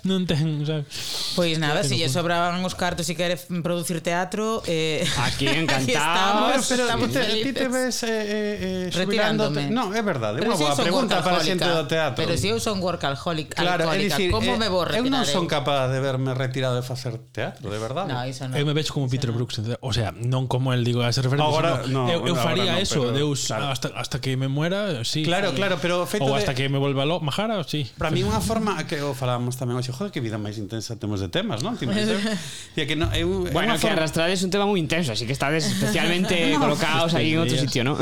non 0.07 0.23
ten, 0.23 0.63
sabes? 0.63 0.87
Pois 1.35 1.59
nada, 1.59 1.83
Tengo 1.83 1.91
se 1.91 1.99
lle 1.99 2.07
sobraban 2.07 2.63
os 2.63 2.71
cartos 2.79 3.03
e 3.11 3.19
quere 3.19 3.35
f- 3.35 3.51
producir 3.59 3.99
teatro, 3.99 4.63
eh, 4.63 5.03
Aquí 5.27 5.51
encantados. 5.51 5.91
estamos, 5.91 6.59
pero 6.71 6.83
estamos 6.87 7.07
ti 7.11 7.19
te, 7.19 7.23
ti 7.35 7.51
te 7.51 7.67
felices. 7.67 7.67
ves 7.67 7.97
eh, 8.07 8.07
eh, 8.07 8.87
eh. 8.87 8.95
Retirándome. 8.95 9.67
No, 9.67 9.91
é 9.91 9.99
verdade, 9.99 10.39
é 10.39 10.47
unha 10.47 10.55
si 10.55 10.63
eu 10.63 10.71
boa 10.71 10.79
pregunta 10.79 11.19
para 11.19 11.35
a 11.35 11.43
xente 11.43 11.67
do 11.67 11.83
teatro. 11.83 12.15
Pero 12.15 12.31
se 12.39 12.47
eu 12.47 12.63
son 12.63 12.79
workaholic, 12.79 13.51
Claro, 13.59 13.91
alcohólica, 13.91 14.15
dicir, 14.15 14.31
como 14.31 14.55
eh, 14.55 14.59
me 14.63 14.71
vou 14.71 14.87
eu 14.87 15.03
retirar? 15.03 15.19
non 15.19 15.27
son 15.27 15.43
eu? 15.43 15.51
capaz 15.51 15.91
de 15.91 15.99
verme 15.99 16.31
retirado 16.47 16.75
de 16.75 16.83
facer 16.85 17.17
teatro, 17.31 17.69
de 17.69 17.79
verdade. 17.79 18.13
No, 18.13 18.21
iso 18.25 18.45
non. 18.45 18.55
Eu 18.55 18.65
me 18.65 18.73
vexo 18.77 18.93
como 18.93 19.09
Peter 19.09 19.33
Brooks, 19.33 19.61
o 19.81 19.91
sea, 19.91 20.13
non 20.13 20.45
como 20.45 20.71
el 20.71 20.85
digo 20.85 21.01
a 21.01 21.09
ese 21.09 21.25
referente. 21.25 21.45
Agora, 21.45 21.83
sino, 21.83 22.05
no, 22.05 22.13
eu, 22.13 22.21
eu 22.23 22.35
faría 22.37 22.77
no, 22.77 22.83
eso, 22.83 23.01
pero, 23.01 23.17
Deus 23.17 23.49
claro. 23.49 23.73
hasta 23.73 23.89
hasta 23.97 24.21
que 24.21 24.37
me 24.37 24.47
muera, 24.47 25.03
sí. 25.03 25.25
Claro, 25.25 25.51
sí. 25.51 25.57
claro, 25.57 25.81
pero 25.81 26.03
o 26.03 26.07
feito 26.07 26.25
ou 26.25 26.37
hasta 26.37 26.53
de... 26.53 26.61
que 26.61 26.69
me 26.69 26.77
volva 26.77 27.05
lo 27.05 27.19
majara, 27.19 27.61
sí. 27.65 27.89
Para 27.97 28.13
mí 28.13 28.21
unha 28.21 28.39
forma 28.39 28.77
que 28.85 29.01
o 29.01 29.17
falábamos 29.17 29.57
tamén 29.57 29.75
hoxe, 29.75 29.91
joder, 29.91 30.13
que 30.13 30.21
vida 30.21 30.37
máis 30.37 30.61
intensa 30.61 30.95
temos 30.95 31.19
de 31.19 31.27
temas, 31.33 31.65
non? 31.65 31.75
Tino, 31.75 31.91
que 32.77 32.95
no, 32.95 33.09
eu, 33.17 33.49
bueno, 33.49 33.75
que 33.75 33.89
forma... 33.89 33.97
arrastrades 33.97 34.45
un 34.45 34.51
tema 34.53 34.69
moi 34.69 34.77
intenso, 34.77 35.11
así 35.11 35.25
que 35.25 35.33
estades 35.33 35.65
especialmente 35.65 36.37
no, 36.53 36.61
colocados 36.61 37.17
aí 37.17 37.33
en 37.33 37.41
outro 37.41 37.57
sitio, 37.57 37.81
non? 37.81 37.97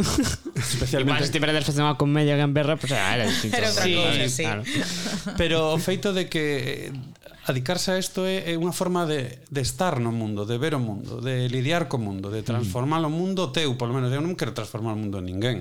Especialmente. 0.54 1.24
Mas 1.24 1.32
te 1.32 1.40
perdes 1.40 1.64
facendo 1.64 1.88
unha 1.88 1.96
comedia 1.96 2.36
gamberra, 2.36 2.76
pues 2.76 2.92
ah, 2.94 3.16
era 3.16 3.26
distinto. 3.26 3.56
Era 3.56 3.72
outra 3.72 3.86
sí, 3.86 3.94
cosa, 3.96 4.28
sí. 4.28 4.44
Claro. 4.44 4.62
Pero 5.38 5.74
o 5.74 5.78
feito 5.80 6.12
de 6.14 6.28
que 6.28 6.92
Adicarse 7.44 7.92
a 7.92 8.00
isto 8.00 8.24
é, 8.24 8.52
é 8.52 8.54
unha 8.56 8.72
forma 8.72 9.04
de, 9.04 9.44
de 9.52 9.62
estar 9.62 10.00
no 10.00 10.16
mundo, 10.16 10.48
de 10.48 10.56
ver 10.56 10.74
o 10.76 10.82
mundo, 10.82 11.20
de 11.20 11.52
lidiar 11.52 11.92
co 11.92 12.00
mundo, 12.00 12.32
de 12.32 12.40
transformar 12.40 13.04
o 13.04 13.12
mundo 13.12 13.52
teu, 13.52 13.76
polo 13.76 13.92
menos. 13.92 14.12
Eu 14.16 14.24
non 14.24 14.40
quero 14.40 14.56
transformar 14.56 14.96
o 14.96 15.00
mundo 15.00 15.20
en 15.20 15.28
ninguén. 15.28 15.58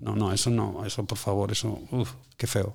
No, 0.00 0.16
no, 0.16 0.32
eso 0.32 0.48
no, 0.48 0.82
eso 0.88 1.04
por 1.04 1.20
favor, 1.20 1.52
eso, 1.52 1.84
uf, 1.92 2.16
que 2.40 2.48
feo 2.48 2.72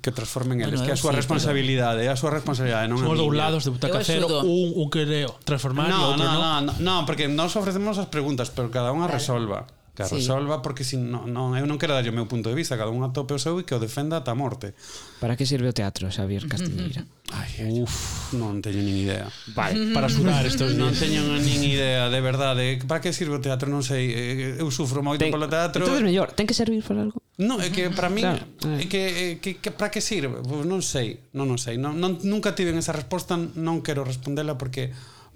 que 0.00 0.10
transformen 0.10 0.60
eles, 0.62 0.80
bueno, 0.80 0.86
que 0.86 0.92
a 0.92 0.96
súa 0.96 1.12
sí, 1.12 1.20
responsabilidade, 1.20 2.08
a 2.08 2.16
súa 2.16 2.32
responsabilidade 2.32 2.88
non 2.88 2.96
Somos 2.96 3.20
dous 3.20 3.34
lados 3.36 3.68
de 3.68 3.76
butaca 3.76 4.00
cero, 4.00 4.40
un, 4.40 4.72
un 4.72 4.88
quereo 4.88 5.36
transformar 5.44 5.92
no, 5.92 6.00
e 6.00 6.04
outro 6.16 6.24
no, 6.24 6.32
no. 6.32 6.40
No, 6.40 6.52
no, 6.64 6.72
no, 6.80 6.96
porque 7.04 7.28
nós 7.28 7.52
ofrecemos 7.60 8.00
as 8.00 8.08
preguntas, 8.08 8.48
pero 8.48 8.72
cada 8.72 8.88
unha 8.88 9.04
vale. 9.04 9.20
resolva 9.20 9.68
que 9.94 10.02
a 10.02 10.08
sí. 10.08 10.16
resolva 10.16 10.62
porque 10.62 10.84
si 10.84 10.96
non, 10.96 11.28
non, 11.28 11.52
eu 11.52 11.68
non 11.68 11.76
quero 11.76 11.92
darlle 11.92 12.08
o 12.08 12.16
meu 12.16 12.24
punto 12.24 12.48
de 12.48 12.56
vista 12.56 12.80
cada 12.80 12.88
un 12.88 13.04
atope 13.04 13.36
o 13.36 13.40
seu 13.40 13.60
e 13.60 13.68
que 13.68 13.76
o 13.76 13.80
defenda 13.80 14.24
ata 14.24 14.32
a 14.32 14.38
morte 14.38 14.72
Para 15.20 15.36
que 15.36 15.44
sirve 15.44 15.68
o 15.68 15.76
teatro, 15.76 16.08
Xavier 16.08 16.48
Castiñeira? 16.48 17.04
Ai, 17.36 17.80
uf, 17.84 18.32
non 18.32 18.64
teño 18.64 18.80
nin 18.80 19.04
idea 19.04 19.28
Vale, 19.52 19.76
para 19.96 20.08
sudar 20.08 20.48
estos 20.48 20.72
días 20.72 20.80
Non 20.80 20.96
teño 20.96 21.20
nin 21.36 21.60
idea, 21.60 22.08
de 22.08 22.20
verdade 22.24 22.80
Para 22.88 23.04
que 23.04 23.12
sirve 23.12 23.36
o 23.36 23.44
teatro, 23.44 23.68
non 23.68 23.84
sei 23.84 24.56
eh, 24.56 24.64
Eu 24.64 24.72
sufro 24.72 25.04
moito 25.04 25.20
ten, 25.20 25.28
polo 25.28 25.44
teatro 25.44 25.84
Entón 25.84 26.00
é 26.00 26.04
mellor, 26.08 26.32
ten 26.32 26.48
que 26.48 26.56
servir 26.56 26.80
para 26.80 27.04
algo 27.04 27.20
Non, 27.36 27.60
é 27.60 27.68
que 27.68 27.92
para 27.92 28.08
min 28.08 28.24
claro. 28.24 28.48
Eh. 28.64 28.80
é 28.80 28.84
que, 28.88 29.00
é 29.00 29.26
que, 29.44 29.50
que 29.60 29.70
para 29.76 29.92
que 29.92 30.00
sirve? 30.00 30.40
Pois 30.40 30.64
non 30.64 30.80
sei, 30.80 31.20
non, 31.36 31.44
non 31.48 31.60
sei 31.60 31.76
non, 31.76 32.00
non, 32.00 32.16
Nunca 32.24 32.56
tiven 32.56 32.80
esa 32.80 32.96
resposta, 32.96 33.36
non 33.36 33.84
quero 33.84 34.08
respondela 34.08 34.56
porque 34.56 34.92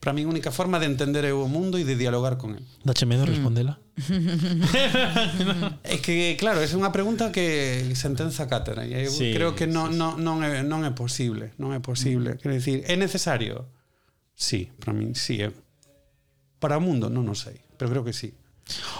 Para 0.07 0.15
min 0.15 0.31
única 0.31 0.55
forma 0.55 0.79
de 0.79 0.87
entender 0.87 1.27
eu 1.27 1.43
o 1.43 1.51
mundo 1.51 1.83
e 1.83 1.85
de 1.85 1.99
dialogar 1.99 2.39
con 2.39 2.55
el. 2.55 2.63
Dache 2.87 3.11
medo 3.11 3.27
mm. 3.27 3.31
respondela? 3.35 3.83
é 5.83 5.99
que, 5.99 6.39
claro, 6.39 6.63
é 6.63 6.71
unha 6.79 6.95
pregunta 6.95 7.35
que 7.35 7.83
sentenza 7.99 8.47
cátedra 8.47 8.87
e 8.87 8.95
eu 8.95 9.11
sí, 9.11 9.35
creo 9.35 9.59
que 9.59 9.67
non, 9.67 9.91
sí, 9.91 9.99
non, 9.99 10.15
non, 10.23 10.47
é, 10.47 10.63
non 10.63 10.87
eh, 10.87 10.91
é 10.91 10.93
posible 10.95 11.59
non 11.59 11.75
é 11.75 11.83
posible, 11.83 12.37
mm. 12.37 12.39
quer 12.39 12.55
dicir, 12.55 12.87
é 12.87 12.95
necesario? 12.95 13.67
Sí, 14.39 14.71
para 14.79 14.95
min 14.95 15.19
sí 15.19 15.43
é. 15.43 15.51
Para 16.63 16.79
o 16.79 16.83
mundo 16.87 17.11
non 17.11 17.27
o 17.27 17.35
sei 17.35 17.59
pero 17.75 17.91
creo 17.91 18.07
que 18.07 18.15
sí 18.15 18.31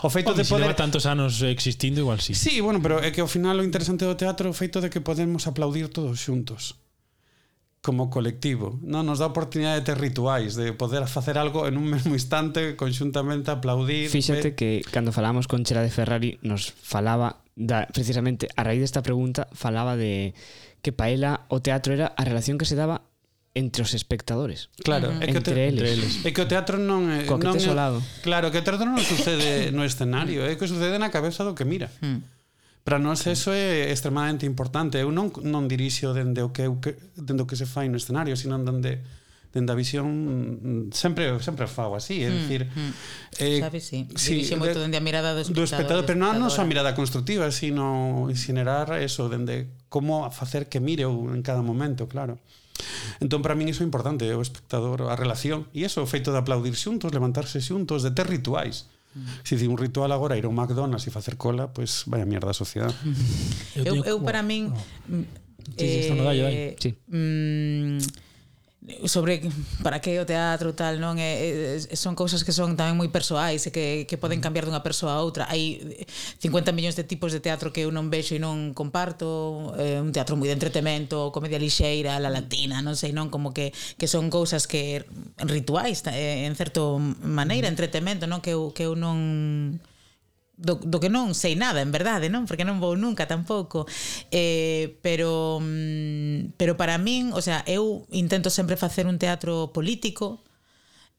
O 0.03 0.11
feito 0.11 0.35
Home, 0.35 0.43
de 0.43 0.51
poder 0.51 0.75
si 0.75 0.83
tantos 0.83 1.07
anos 1.07 1.39
existindo 1.47 2.03
igual 2.03 2.19
sí. 2.19 2.35
Sí, 2.35 2.59
bueno, 2.59 2.83
pero 2.83 2.99
é 2.99 3.15
que 3.15 3.23
ao 3.23 3.31
final 3.31 3.63
o 3.63 3.63
interesante 3.63 4.03
do 4.03 4.19
teatro 4.19 4.51
é 4.51 4.51
o 4.51 4.59
feito 4.59 4.83
de 4.83 4.91
que 4.91 4.99
podemos 4.99 5.47
aplaudir 5.47 5.87
todos 5.87 6.19
xuntos 6.19 6.83
como 7.87 8.11
colectivo. 8.11 8.83
Non 8.83 9.07
nos 9.07 9.23
dá 9.23 9.31
oportunidade 9.31 9.79
de 9.79 9.95
ter 9.95 10.03
rituais, 10.03 10.59
de 10.59 10.75
poder 10.75 11.07
facer 11.07 11.39
algo 11.39 11.71
en 11.71 11.79
un 11.79 11.87
mesmo 11.87 12.19
instante, 12.19 12.75
conxuntamente 12.75 13.55
aplaudir. 13.55 14.11
Fíxate 14.11 14.51
ve... 14.51 14.59
que 14.59 14.71
cando 14.91 15.15
falamos 15.15 15.47
con 15.47 15.63
Chela 15.63 15.87
de 15.87 15.95
Ferrari 15.95 16.43
nos 16.43 16.75
falaba 16.75 17.47
da, 17.55 17.87
precisamente 17.95 18.51
a 18.59 18.67
raíz 18.67 18.83
desta 18.83 19.07
pregunta 19.07 19.47
falaba 19.55 19.95
de 19.95 20.35
que 20.83 20.91
paela 20.91 21.47
o 21.47 21.63
teatro 21.63 21.95
era 21.95 22.11
a 22.19 22.27
relación 22.27 22.59
que 22.59 22.67
se 22.67 22.75
daba 22.75 23.07
entre 23.55 23.87
os 23.87 23.95
espectadores. 23.95 24.69
Claro, 24.83 25.15
é 25.23 25.31
que 25.31 25.39
entre, 25.39 25.55
te, 25.55 25.63
eles. 25.71 25.79
entre 25.79 25.89
eles. 25.95 26.13
É 26.27 26.35
que 26.35 26.43
o 26.43 26.51
teatro 26.51 26.83
non 26.83 27.07
é 27.07 27.23
non 27.23 27.55
é, 27.55 28.03
Claro, 28.27 28.51
que 28.51 28.59
o 28.59 28.65
teatro 28.67 28.83
non 28.83 28.99
sucede 28.99 29.71
no 29.71 29.87
escenario, 29.87 30.43
é 30.43 30.59
que 30.59 30.67
sucede 30.67 30.99
na 30.99 31.15
cabeza 31.15 31.47
do 31.47 31.55
que 31.55 31.63
mira. 31.63 31.87
Hmm. 32.03 32.27
Para 32.87 33.03
nós 33.03 33.27
eso 33.27 33.51
é 33.51 33.91
extremadamente 33.91 34.47
importante. 34.47 35.03
Eu 35.03 35.11
non 35.11 35.35
non 35.43 35.67
dirixo 35.67 36.15
dende 36.15 36.39
o 36.39 36.55
que 36.55 36.71
eu 36.71 36.79
que, 36.79 36.95
dende 37.19 37.43
o 37.43 37.47
que 37.51 37.59
se 37.59 37.67
fai 37.67 37.91
no 37.91 37.99
escenario, 37.99 38.39
sino 38.39 38.55
dende 38.63 39.03
dende 39.51 39.75
a 39.75 39.77
visión 39.77 40.07
sempre 40.95 41.35
sempre 41.43 41.67
fago 41.67 41.99
así, 41.99 42.23
é 42.23 42.31
mm, 42.31 42.37
dicir, 42.39 42.63
mm, 42.71 42.93
eh 43.43 43.59
sabes 43.59 43.91
si, 43.91 44.07
sí, 44.15 44.39
dirixo 44.39 44.55
moito 44.55 44.79
dende 44.79 44.95
a 44.95 45.03
mirada 45.03 45.35
do 45.35 45.43
espectador, 45.43 45.67
do 45.67 45.67
espectador 45.67 46.03
pero 46.07 46.15
non, 46.15 46.39
non 46.39 46.47
só 46.47 46.63
a 46.63 46.71
mirada 46.71 46.95
constructiva, 46.95 47.51
sino 47.51 48.31
xenerar 48.31 48.95
eso 49.03 49.27
dende 49.27 49.67
como 49.91 50.23
facer 50.31 50.71
que 50.71 50.79
mire 50.79 51.11
eu 51.11 51.27
en 51.35 51.43
cada 51.43 51.67
momento, 51.67 52.07
claro. 52.07 52.39
Entón, 53.19 53.43
para 53.43 53.59
min 53.59 53.67
iso 53.67 53.83
é 53.83 53.89
importante, 53.89 54.31
o 54.31 54.43
espectador, 54.45 55.11
a 55.11 55.19
relación, 55.19 55.67
e 55.75 55.83
iso 55.83 56.05
o 56.05 56.07
feito 56.07 56.31
de 56.31 56.39
aplaudir 56.39 56.79
xuntos, 56.79 57.11
levantarse 57.11 57.59
xuntos, 57.59 58.07
de 58.07 58.15
ter 58.15 58.31
rituais. 58.31 58.87
Se 59.45 59.57
dicir, 59.57 59.69
un 59.69 59.79
ritual 59.79 60.13
agora 60.13 60.37
ir 60.37 60.45
a 60.45 60.49
un 60.49 60.55
McDonald's 60.55 61.07
e 61.07 61.11
facer 61.11 61.37
cola, 61.37 61.73
pois 61.73 62.05
pues, 62.05 62.11
vaya 62.11 62.27
mierda 62.27 62.51
a 62.51 62.55
sociedade. 62.55 62.95
Eu, 63.75 63.97
eu, 63.97 64.05
eu 64.05 64.21
para 64.21 64.43
min... 64.43 64.73
No. 65.09 65.25
Eh, 65.77 66.03
sí, 66.03 66.09
sí, 66.09 66.15
no, 66.15 66.25
dalle, 66.25 66.43
dalle. 66.43 66.77
Sí. 66.79 66.95
Mm, 67.09 67.99
sobre 69.07 69.43
para 69.83 70.01
que 70.01 70.21
o 70.21 70.27
teatro 70.27 70.75
tal 70.75 71.03
non 71.03 71.19
é, 71.19 71.75
é 71.75 71.97
son 71.99 72.15
cousas 72.15 72.47
que 72.47 72.55
son 72.55 72.79
tamén 72.79 72.95
moi 72.95 73.11
persoais 73.11 73.67
e 73.67 73.71
que, 73.75 74.07
que 74.07 74.15
poden 74.15 74.39
mm. 74.39 74.45
cambiar 74.47 74.65
dunha 74.67 74.87
persoa 74.87 75.19
a 75.19 75.23
outra. 75.27 75.51
Hai 75.51 75.83
50 76.39 76.71
millóns 76.71 76.95
de 76.95 77.03
tipos 77.03 77.35
de 77.35 77.43
teatro 77.43 77.75
que 77.75 77.83
eu 77.83 77.91
non 77.91 78.07
vexo 78.15 78.39
e 78.39 78.41
non 78.41 78.79
comparto 78.79 79.75
é 79.75 79.99
un 79.99 80.15
teatro 80.15 80.39
moi 80.39 80.47
de 80.47 80.55
entretemento 80.55 81.35
comedia 81.35 81.59
lixeira, 81.59 82.23
la 82.23 82.31
latina, 82.31 82.79
non 82.79 82.95
sei 82.95 83.11
non 83.11 83.27
como 83.27 83.51
que, 83.51 83.75
que 83.99 84.07
son 84.07 84.31
cousas 84.31 84.71
que 84.71 85.03
rituais 85.43 86.07
eh, 86.07 86.47
en 86.47 86.55
certo 86.55 87.03
maneira, 87.27 87.67
mm. 87.67 87.75
entretemento 87.75 88.25
non 88.31 88.39
que 88.39 88.55
eu, 88.55 88.71
que 88.71 88.87
eu 88.87 88.95
non 88.95 89.83
do, 90.57 90.81
do 90.81 91.01
que 91.01 91.13
non 91.13 91.37
sei 91.37 91.55
nada, 91.55 91.85
en 91.85 91.93
verdade, 91.93 92.33
non? 92.33 92.49
Porque 92.49 92.65
non 92.65 92.81
vou 92.81 92.97
nunca 92.97 93.29
tampouco. 93.29 93.85
Eh, 94.33 94.97
pero 95.05 95.61
mm, 95.61 96.57
pero 96.57 96.81
para 96.81 96.97
min, 96.97 97.33
o 97.37 97.41
sea, 97.45 97.61
eu 97.69 98.09
intento 98.11 98.49
sempre 98.49 98.81
facer 98.81 99.05
un 99.05 99.21
teatro 99.21 99.71
político, 99.77 100.41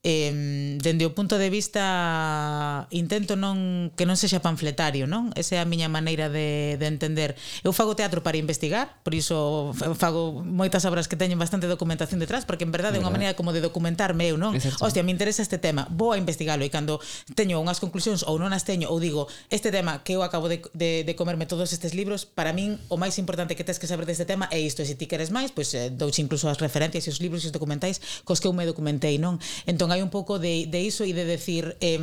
eh, 0.08 0.32
dende 0.80 1.04
o 1.04 1.12
punto 1.12 1.36
de 1.36 1.52
vista 1.52 2.88
intento 2.88 3.36
non 3.36 3.92
que 3.92 4.08
non 4.08 4.16
sexa 4.16 4.40
panfletario, 4.40 5.04
non? 5.04 5.28
Esa 5.36 5.60
é 5.60 5.60
a 5.60 5.68
miña 5.68 5.92
maneira 5.92 6.32
de, 6.32 6.80
de 6.80 6.86
entender. 6.88 7.36
Eu 7.60 7.76
fago 7.76 7.92
teatro 7.92 8.24
para 8.24 8.40
investigar, 8.40 8.96
por 9.04 9.12
iso 9.12 9.76
fago 10.00 10.40
moitas 10.40 10.88
obras 10.88 11.12
que 11.12 11.20
teñen 11.20 11.36
bastante 11.36 11.68
documentación 11.68 12.16
detrás, 12.16 12.48
porque 12.48 12.64
en 12.64 12.72
verdade 12.72 12.96
é 12.96 13.00
unha 13.04 13.12
maneira 13.12 13.36
como 13.36 13.52
de 13.52 13.60
documentarme 13.60 14.32
eu, 14.32 14.40
non? 14.40 14.56
Exacto. 14.56 14.80
Hostia, 14.80 15.04
me 15.04 15.12
interesa 15.12 15.44
este 15.44 15.60
tema, 15.60 15.84
vou 15.92 16.16
a 16.16 16.18
investigalo 16.18 16.64
e 16.64 16.72
cando 16.72 17.04
teño 17.36 17.60
unhas 17.60 17.76
conclusións 17.76 18.24
ou 18.24 18.40
non 18.40 18.56
as 18.56 18.64
teño 18.64 18.88
ou 18.88 18.96
digo, 18.96 19.28
este 19.52 19.68
tema 19.68 20.00
que 20.00 20.16
eu 20.16 20.24
acabo 20.24 20.48
de, 20.48 20.64
de, 20.72 21.04
de 21.04 21.12
comerme 21.12 21.44
todos 21.44 21.68
estes 21.76 21.92
libros, 21.92 22.24
para 22.24 22.56
min 22.56 22.80
o 22.88 22.96
máis 22.96 23.20
importante 23.20 23.52
que 23.52 23.66
tens 23.66 23.76
que 23.76 23.84
saber 23.84 24.08
deste 24.08 24.24
tema 24.24 24.48
é 24.48 24.56
isto, 24.56 24.80
e 24.80 24.88
se 24.88 24.96
ti 24.96 25.04
queres 25.04 25.28
máis, 25.28 25.52
pois 25.52 25.76
pues, 25.76 25.76
eh, 25.76 25.92
douche 25.92 26.24
incluso 26.24 26.48
as 26.48 26.56
referencias 26.56 27.04
e 27.04 27.10
os 27.12 27.20
libros 27.20 27.44
e 27.44 27.52
os 27.52 27.52
documentais 27.52 28.00
cos 28.24 28.40
que 28.40 28.48
eu 28.48 28.56
me 28.56 28.64
documentei, 28.64 29.20
non? 29.20 29.36
Entón, 29.68 29.92
hai 29.98 30.06
un 30.06 30.14
pouco 30.14 30.38
de, 30.38 30.70
de 30.70 30.78
iso 30.78 31.02
e 31.02 31.10
de 31.10 31.26
decir 31.26 31.74
eh, 31.82 31.98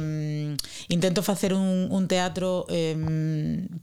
intento 0.91 1.23
facer 1.23 1.55
un, 1.55 1.87
un 1.87 2.11
teatro 2.11 2.67
eh, 2.67 2.99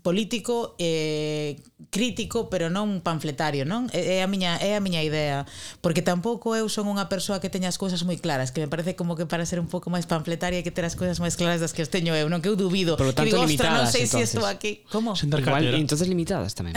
político 0.04 0.76
eh, 0.76 1.56
crítico 1.88 2.52
pero 2.52 2.68
non 2.68 3.00
panfletario 3.00 3.64
non? 3.64 3.88
É 3.96 4.20
a 4.20 4.28
miña 4.28 4.60
é 4.60 4.76
a 4.76 4.84
miña 4.84 5.00
idea 5.00 5.48
porque 5.80 6.04
tampouco 6.04 6.52
eu 6.52 6.68
son 6.68 6.92
unha 6.92 7.08
persoa 7.08 7.40
que 7.40 7.48
teña 7.48 7.72
as 7.72 7.80
cousas 7.80 8.04
moi 8.04 8.20
claras 8.20 8.52
que 8.52 8.60
me 8.60 8.68
parece 8.68 8.92
como 8.92 9.16
que 9.16 9.24
para 9.24 9.48
ser 9.48 9.56
un 9.56 9.66
pouco 9.72 9.88
máis 9.88 10.04
panfletaria 10.04 10.60
hai 10.60 10.66
que 10.66 10.74
ter 10.74 10.84
as 10.84 10.94
cousas 10.94 11.16
máis 11.18 11.34
claras 11.34 11.64
das 11.64 11.72
que 11.72 11.80
as 11.80 11.90
teño 11.90 12.12
eu 12.12 12.28
non? 12.28 12.44
Que 12.44 12.52
eu 12.52 12.56
dubido. 12.56 13.00
Por 13.00 13.08
lo 13.08 13.14
tanto, 13.16 13.32
que 13.32 13.34
digo, 13.34 13.48
limitadas, 13.48 13.88
non 13.88 13.88
sei 13.88 14.04
se 14.04 14.20
si 14.20 14.36
estou 14.36 14.44
aquí 14.44 14.84
como? 14.92 15.16
Igual, 15.16 15.72
entonces 15.80 16.06
limitadas 16.06 16.52
tamén 16.52 16.76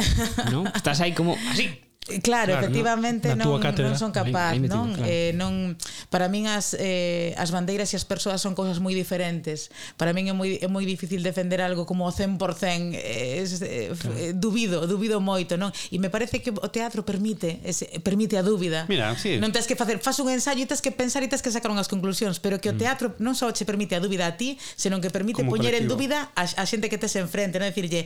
¿no? 0.49 0.63
estás 0.71 1.03
aí 1.03 1.11
como 1.11 1.36
así. 1.51 1.84
Eh, 2.05 2.21
claro, 2.21 2.53
claro, 2.53 2.69
efectivamente 2.69 3.33
non, 3.33 3.57
non 3.57 3.97
son 3.97 4.13
capaz, 4.13 4.53
aí, 4.53 4.61
aí 4.61 4.69
non? 4.69 4.93
Claro. 4.93 5.09
eh, 5.09 5.33
non 5.33 5.73
para 6.13 6.29
min 6.29 6.45
as 6.45 6.77
eh, 6.77 7.33
as 7.33 7.49
bandeiras 7.49 7.89
e 7.89 7.95
as 7.97 8.05
persoas 8.05 8.37
son 8.45 8.53
cousas 8.53 8.77
moi 8.77 8.93
diferentes. 8.93 9.73
Para 9.97 10.13
min 10.13 10.29
é 10.29 10.35
moi 10.37 10.61
é 10.61 10.69
moi 10.69 10.85
difícil 10.85 11.25
defender 11.25 11.65
algo 11.65 11.89
como 11.89 12.05
o 12.05 12.13
100%, 12.13 12.93
eh, 12.93 13.41
es, 13.41 13.57
eh, 13.65 13.89
claro. 13.97 14.13
eh, 14.21 14.37
dubido, 14.37 14.85
dubido 14.85 15.17
moito, 15.17 15.57
non? 15.57 15.73
E 15.89 15.97
me 15.97 16.13
parece 16.13 16.45
que 16.45 16.53
o 16.53 16.69
teatro 16.69 17.01
permite 17.01 17.57
ese, 17.65 17.89
permite 18.05 18.37
a 18.37 18.45
dúbida. 18.45 18.85
Mira, 18.85 19.17
sí. 19.17 19.41
Non 19.41 19.49
tens 19.49 19.65
que 19.65 19.73
facer, 19.73 19.97
fas 19.97 20.21
un 20.21 20.29
ensaio 20.29 20.61
e 20.61 20.69
tens 20.69 20.85
que 20.85 20.93
pensar 20.93 21.25
e 21.25 21.27
tens 21.27 21.41
que 21.41 21.49
sacar 21.49 21.73
unhas 21.73 21.89
conclusións, 21.89 22.37
pero 22.37 22.61
que 22.61 22.69
o 22.69 22.77
mm. 22.77 22.81
teatro 22.85 23.05
non 23.17 23.33
só 23.33 23.49
che 23.49 23.65
permite 23.65 23.97
a 23.97 24.01
dúbida 24.01 24.29
a 24.29 24.37
ti, 24.37 24.61
senón 24.77 25.01
que 25.01 25.09
permite 25.09 25.41
como 25.41 25.57
poñer 25.57 25.73
colectivo. 25.73 25.81
en 25.81 25.85
dúbida 25.89 26.17
a, 26.37 26.45
a 26.45 26.63
xente 26.69 26.85
que 26.85 27.01
tes 27.01 27.17
enfrente, 27.17 27.57
non? 27.57 27.65
decirlle, 27.65 28.05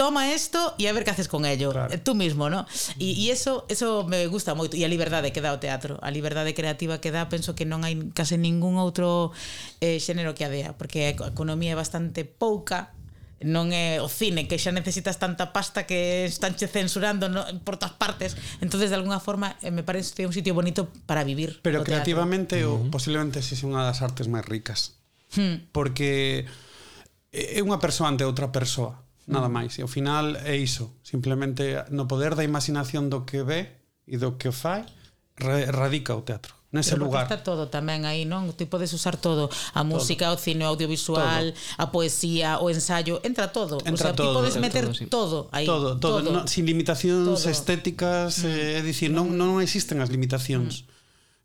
toma 0.00 0.32
esto 0.32 0.72
e 0.80 0.88
a 0.88 0.96
ver 0.96 1.04
que 1.04 1.12
haces 1.12 1.28
con 1.28 1.44
ello 1.44 1.76
claro. 1.76 1.92
tú 2.00 2.16
mismo, 2.16 2.48
¿no? 2.48 2.64
E 2.96 3.28
eso 3.28 3.68
eso 3.68 4.08
me 4.08 4.24
gusta 4.32 4.56
moito 4.56 4.72
e 4.72 4.80
a 4.80 4.88
liberdade 4.88 5.28
que 5.28 5.44
dá 5.44 5.52
o 5.52 5.60
teatro, 5.60 6.00
a 6.00 6.08
liberdade 6.08 6.56
creativa 6.56 7.04
que 7.04 7.12
dá, 7.12 7.28
penso 7.28 7.52
que 7.52 7.68
non 7.68 7.84
hai 7.84 8.00
case 8.16 8.40
ningún 8.40 8.80
outro 8.80 9.36
eh, 9.84 10.00
xénero 10.00 10.32
que 10.32 10.48
a 10.48 10.50
dea, 10.50 10.72
porque 10.72 11.12
a 11.12 11.28
economía 11.28 11.76
é 11.76 11.78
bastante 11.78 12.24
pouca 12.24 12.96
non 13.44 13.76
é 13.76 14.00
o 14.00 14.08
cine 14.08 14.48
que 14.48 14.56
xa 14.56 14.72
necesitas 14.72 15.20
tanta 15.20 15.52
pasta 15.52 15.84
que 15.84 16.24
están 16.24 16.56
che 16.56 16.64
censurando 16.64 17.28
no, 17.28 17.44
por 17.60 17.76
todas 17.76 17.92
partes. 17.92 18.40
Entonces 18.64 18.88
de 18.88 18.96
alguna 18.96 19.20
forma 19.20 19.60
eh, 19.60 19.68
me 19.68 19.84
parece 19.84 20.24
un 20.24 20.32
sitio 20.32 20.56
bonito 20.56 20.88
para 21.04 21.28
vivir. 21.28 21.60
Pero 21.60 21.80
o 21.80 21.84
creativamente 21.84 22.64
o, 22.64 22.88
posiblemente 22.88 23.44
si 23.44 23.52
sí, 23.52 23.68
unha 23.68 23.84
das 23.84 24.00
artes 24.00 24.32
máis 24.32 24.48
ricas. 24.48 24.96
Hmm. 25.36 25.68
Porque 25.76 26.48
eh, 27.36 27.56
é 27.56 27.60
unha 27.60 27.76
persoa 27.76 28.08
ante 28.08 28.24
outra 28.24 28.48
persoa 28.48 29.09
nada 29.26 29.48
máis. 29.48 29.76
E 29.76 29.82
ao 29.82 29.90
final 29.90 30.36
é 30.44 30.56
iso, 30.56 30.96
simplemente 31.02 31.76
no 31.90 32.06
poder 32.06 32.38
da 32.38 32.46
imaginación 32.46 33.10
do 33.10 33.26
que 33.26 33.42
ve 33.42 33.68
e 34.06 34.16
do 34.16 34.38
que 34.40 34.54
fai, 34.54 34.86
radica 35.40 36.14
o 36.16 36.22
teatro 36.22 36.60
nese 36.70 36.94
Pero 36.94 37.04
lugar. 37.04 37.26
Está 37.26 37.42
todo 37.42 37.66
tamén 37.66 38.06
aí, 38.06 38.22
non? 38.22 38.46
Ti 38.54 38.70
podes 38.70 38.94
usar 38.94 39.18
todo, 39.18 39.50
a 39.74 39.82
música, 39.82 40.30
todo. 40.30 40.38
o 40.38 40.42
cine, 40.42 40.62
o 40.64 40.70
audiovisual, 40.70 41.50
todo. 41.50 41.82
a 41.82 41.84
poesía, 41.90 42.62
o 42.62 42.70
ensayo, 42.70 43.18
entra 43.26 43.50
todo. 43.50 43.82
Entra 43.82 44.14
o 44.14 44.14
sea, 44.14 44.14
todo, 44.14 44.30
ti 44.30 44.38
podes 44.38 44.56
meter 44.62 44.86
todo, 44.86 44.94
sí. 44.94 45.06
todo 45.10 45.38
aí. 45.50 45.66
Todo, 45.66 45.98
todo, 45.98 46.22
todo. 46.22 46.30
No, 46.30 46.46
sin 46.46 46.66
limitacións 46.66 47.42
todo. 47.42 47.50
estéticas, 47.50 48.46
mm. 48.46 48.46
eh, 48.46 48.78
é 48.78 48.80
dicir, 48.86 49.10
non 49.10 49.34
non 49.34 49.58
existen 49.58 49.98
as 49.98 50.10
limitacións. 50.14 50.86
Mm 50.86 50.99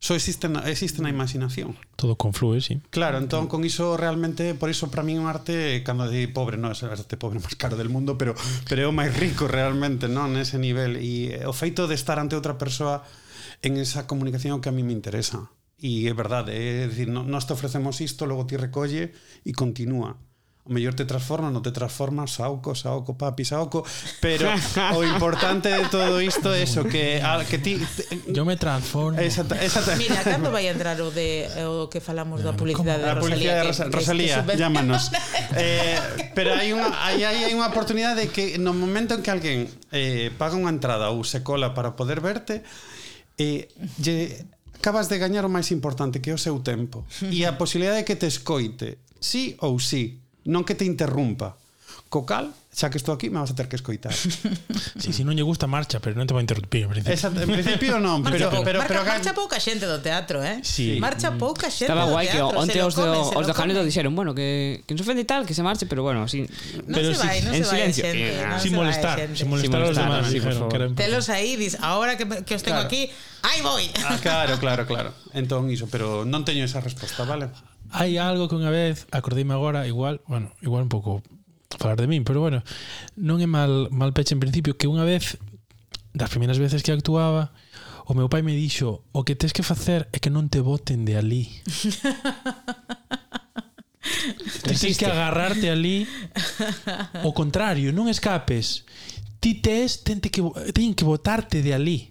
só 0.06 0.14
existe 0.14 0.46
na, 0.46 0.62
existe 0.70 1.02
na 1.02 1.10
imaginación. 1.10 1.74
Todo 1.98 2.14
conflúe, 2.14 2.62
sí. 2.62 2.78
Claro, 2.94 3.18
entón 3.18 3.50
con 3.50 3.66
iso 3.66 3.98
realmente, 3.98 4.54
por 4.54 4.70
iso 4.70 4.94
para 4.94 5.02
min 5.02 5.18
un 5.18 5.26
arte 5.26 5.82
cando 5.82 6.06
di 6.06 6.30
pobre, 6.30 6.62
non, 6.62 6.70
é 6.70 6.86
o 6.86 6.94
arte 6.94 7.18
pobre 7.18 7.42
máis 7.42 7.58
caro 7.58 7.74
del 7.74 7.90
mundo, 7.90 8.14
pero 8.14 8.38
pero 8.70 8.86
é 8.86 8.88
o 8.88 8.94
máis 8.94 9.18
rico 9.18 9.50
realmente, 9.50 10.06
non, 10.06 10.38
nese 10.38 10.62
nivel 10.62 11.02
e 11.02 11.42
eh, 11.42 11.50
o 11.50 11.58
feito 11.58 11.90
de 11.90 11.98
estar 11.98 12.22
ante 12.22 12.38
outra 12.38 12.62
persoa 12.62 13.02
en 13.66 13.82
esa 13.82 14.06
comunicación 14.06 14.62
que 14.62 14.70
a 14.70 14.76
mí 14.78 14.86
me 14.86 14.94
interesa. 14.94 15.50
E 15.82 16.06
é 16.06 16.14
verdade, 16.14 16.54
é, 16.54 16.86
é 16.86 16.88
dicir, 16.88 17.10
nós 17.10 17.50
te 17.50 17.58
ofrecemos 17.58 17.98
isto, 17.98 18.30
logo 18.30 18.46
ti 18.46 18.62
recolle 18.62 19.10
e 19.42 19.58
continúa 19.58 20.22
o 20.66 20.74
mellor 20.74 20.98
te 20.98 21.06
transforma, 21.06 21.54
non 21.54 21.62
te 21.62 21.70
transforma, 21.70 22.26
saoco, 22.26 22.74
saoco, 22.74 23.14
papi, 23.14 23.46
saoco, 23.46 23.86
pero 24.18 24.50
o 24.98 25.06
importante 25.06 25.70
de 25.70 25.86
todo 25.94 26.18
isto 26.18 26.50
é 26.50 26.66
eso 26.66 26.82
que 26.90 27.22
al 27.22 27.46
que 27.46 27.62
ti. 27.62 27.78
Yo 28.34 28.50
me 28.50 28.58
transformo. 28.58 29.22
Exacta, 29.22 29.62
exacta. 29.62 29.94
Mira, 29.94 30.26
cando 30.26 30.50
vai 30.50 30.66
entrar 30.66 30.98
o 31.06 31.14
de 31.14 31.46
eh, 31.46 31.70
o 31.70 31.86
que 31.86 32.02
falamos 32.02 32.42
da 32.42 32.58
publicidade 32.58 33.06
de 33.06 33.14
Rosalía? 33.14 33.22
Publicidade 33.22 33.62
de 33.62 33.68
Rosa, 33.70 33.84
que, 33.86 33.94
Rosalía, 33.94 34.36
que, 34.42 34.58
llámanos. 34.58 35.14
eh, 35.54 36.02
pero 36.34 36.58
hai 36.58 36.74
unha 36.74 36.90
hai 36.98 37.22
hai, 37.22 37.46
hai 37.46 37.54
unha 37.54 37.70
oportunidade 37.70 38.26
de 38.26 38.28
que 38.34 38.58
no 38.58 38.74
momento 38.74 39.14
en 39.14 39.22
que 39.22 39.30
alguén 39.30 39.70
eh, 39.94 40.34
paga 40.34 40.58
unha 40.58 40.74
entrada 40.74 41.14
ou 41.14 41.22
se 41.22 41.46
cola 41.46 41.78
para 41.78 41.94
poder 41.94 42.26
verte, 42.26 42.66
eh, 43.38 43.70
lle 44.02 44.50
acabas 44.82 45.14
de 45.14 45.22
gañar 45.22 45.46
o 45.46 45.52
máis 45.54 45.70
importante 45.70 46.26
que 46.26 46.34
é 46.34 46.36
o 46.36 46.42
seu 46.42 46.58
tempo 46.66 47.06
e 47.30 47.46
a 47.46 47.54
posibilidade 47.54 48.02
de 48.02 48.06
que 48.10 48.18
te 48.18 48.26
escoite 48.26 48.98
sí 49.22 49.58
ou 49.62 49.78
sí 49.78 50.25
non 50.46 50.64
que 50.64 50.78
te 50.78 50.86
interrumpa. 50.86 51.58
Co 52.10 52.24
cal, 52.24 52.54
xa 52.72 52.92
que 52.92 53.00
estou 53.00 53.16
aquí, 53.16 53.30
me 53.30 53.40
vas 53.40 53.52
a 53.52 53.56
ter 53.56 53.68
que 53.68 53.76
escoitar. 53.76 54.14
Sí, 54.96 55.12
si 55.12 55.28
non 55.28 55.36
lle 55.36 55.44
gusta 55.44 55.68
marcha, 55.68 56.00
pero 56.00 56.16
non 56.16 56.24
te 56.24 56.32
vai 56.32 56.44
interrumpir. 56.44 56.88
En 56.88 56.92
principio, 56.92 57.14
Exacto, 57.14 57.44
en 57.44 57.52
principio 57.52 58.00
non, 58.06 58.24
pero, 58.24 58.36
marcha, 58.36 58.48
pero, 58.48 58.64
pero, 58.64 58.80
marca, 58.80 58.94
pero, 58.96 59.02
marcha 59.04 59.32
pouca 59.36 59.60
xente 59.60 59.84
do 59.84 60.00
teatro, 60.00 60.40
eh? 60.40 60.64
Sí. 60.64 60.96
Marcha 61.02 61.36
mm. 61.36 61.38
pouca 61.38 61.68
xente 61.68 61.92
Estaba 61.92 62.08
do 62.08 62.16
guai 62.16 62.32
teatro, 62.32 62.56
que 62.56 62.64
onte 62.64 62.80
os, 62.80 62.96
do, 62.96 63.04
comen, 63.04 63.36
os 63.36 63.46
de 63.46 63.54
Janedo 63.54 63.82
dixeron, 63.84 64.16
bueno, 64.16 64.32
que, 64.32 64.82
que 64.88 64.92
non 64.96 65.04
se 65.04 65.06
ofende 65.06 65.24
e 65.24 65.30
tal, 65.30 65.44
que 65.44 65.52
se 65.52 65.62
marche, 65.62 65.86
pero 65.86 66.08
bueno, 66.08 66.24
así... 66.24 66.48
Pero 66.88 67.12
se 67.12 67.20
vai, 67.20 67.44
no 67.44 67.52
en 67.52 67.64
se 67.64 67.70
silencio. 67.70 68.04
Xente, 68.08 68.40
eh, 68.40 68.60
sin, 68.64 68.72
molestar, 68.72 69.16
sin 69.36 69.52
molestar, 69.52 69.68
sin 69.68 69.72
molestar 69.72 69.82
os 69.84 69.98
demás, 70.00 70.24
sí, 70.32 70.40
dijeron. 70.40 70.72
Que 70.72 70.80
Telos 70.96 71.28
aí, 71.28 71.60
dis, 71.60 71.76
ahora 71.84 72.16
que, 72.16 72.24
que 72.24 72.54
os 72.56 72.64
tengo 72.64 72.80
claro. 72.80 72.88
aquí, 72.88 73.12
aí 73.44 73.60
voy. 73.60 73.92
Ah, 74.08 74.18
claro, 74.24 74.56
claro, 74.64 74.88
claro. 74.88 75.10
Entón, 75.36 75.68
iso, 75.68 75.92
pero 75.92 76.24
non 76.24 76.48
teño 76.48 76.64
esa 76.64 76.80
resposta, 76.80 77.28
vale? 77.28 77.52
hai 77.92 78.18
algo 78.18 78.48
que 78.48 78.58
unha 78.58 78.72
vez, 78.72 79.06
acordeime 79.12 79.54
agora, 79.54 79.86
igual, 79.86 80.22
bueno, 80.26 80.54
igual 80.62 80.86
un 80.86 80.92
pouco 80.92 81.22
falar 81.78 82.00
de 82.00 82.08
min, 82.08 82.24
pero 82.24 82.40
bueno, 82.40 82.64
non 83.20 83.42
é 83.44 83.48
mal, 83.50 83.90
mal 83.92 84.16
peche 84.16 84.34
en 84.34 84.42
principio, 84.42 84.78
que 84.80 84.90
unha 84.90 85.04
vez, 85.04 85.38
das 86.16 86.32
primeiras 86.32 86.58
veces 86.58 86.82
que 86.82 86.96
actuaba, 86.96 87.52
o 88.06 88.14
meu 88.14 88.30
pai 88.30 88.46
me 88.46 88.54
dixo 88.54 89.04
o 89.12 89.26
que 89.26 89.36
tens 89.36 89.52
que 89.52 89.66
facer 89.66 90.08
é 90.14 90.22
que 90.22 90.30
non 90.30 90.46
te 90.46 90.62
boten 90.62 91.10
de 91.10 91.18
ali 91.18 91.50
tens 94.62 94.98
que 94.98 95.06
agarrarte 95.06 95.70
ali 95.70 96.08
o 97.24 97.34
contrario, 97.34 97.90
non 97.90 98.06
escapes 98.10 98.86
ti 99.46 99.54
tes, 99.54 100.02
tente 100.02 100.32
que, 100.34 100.42
ten 100.74 100.98
que 100.98 101.06
botarte 101.06 101.62
de 101.62 101.70
ali. 101.78 102.10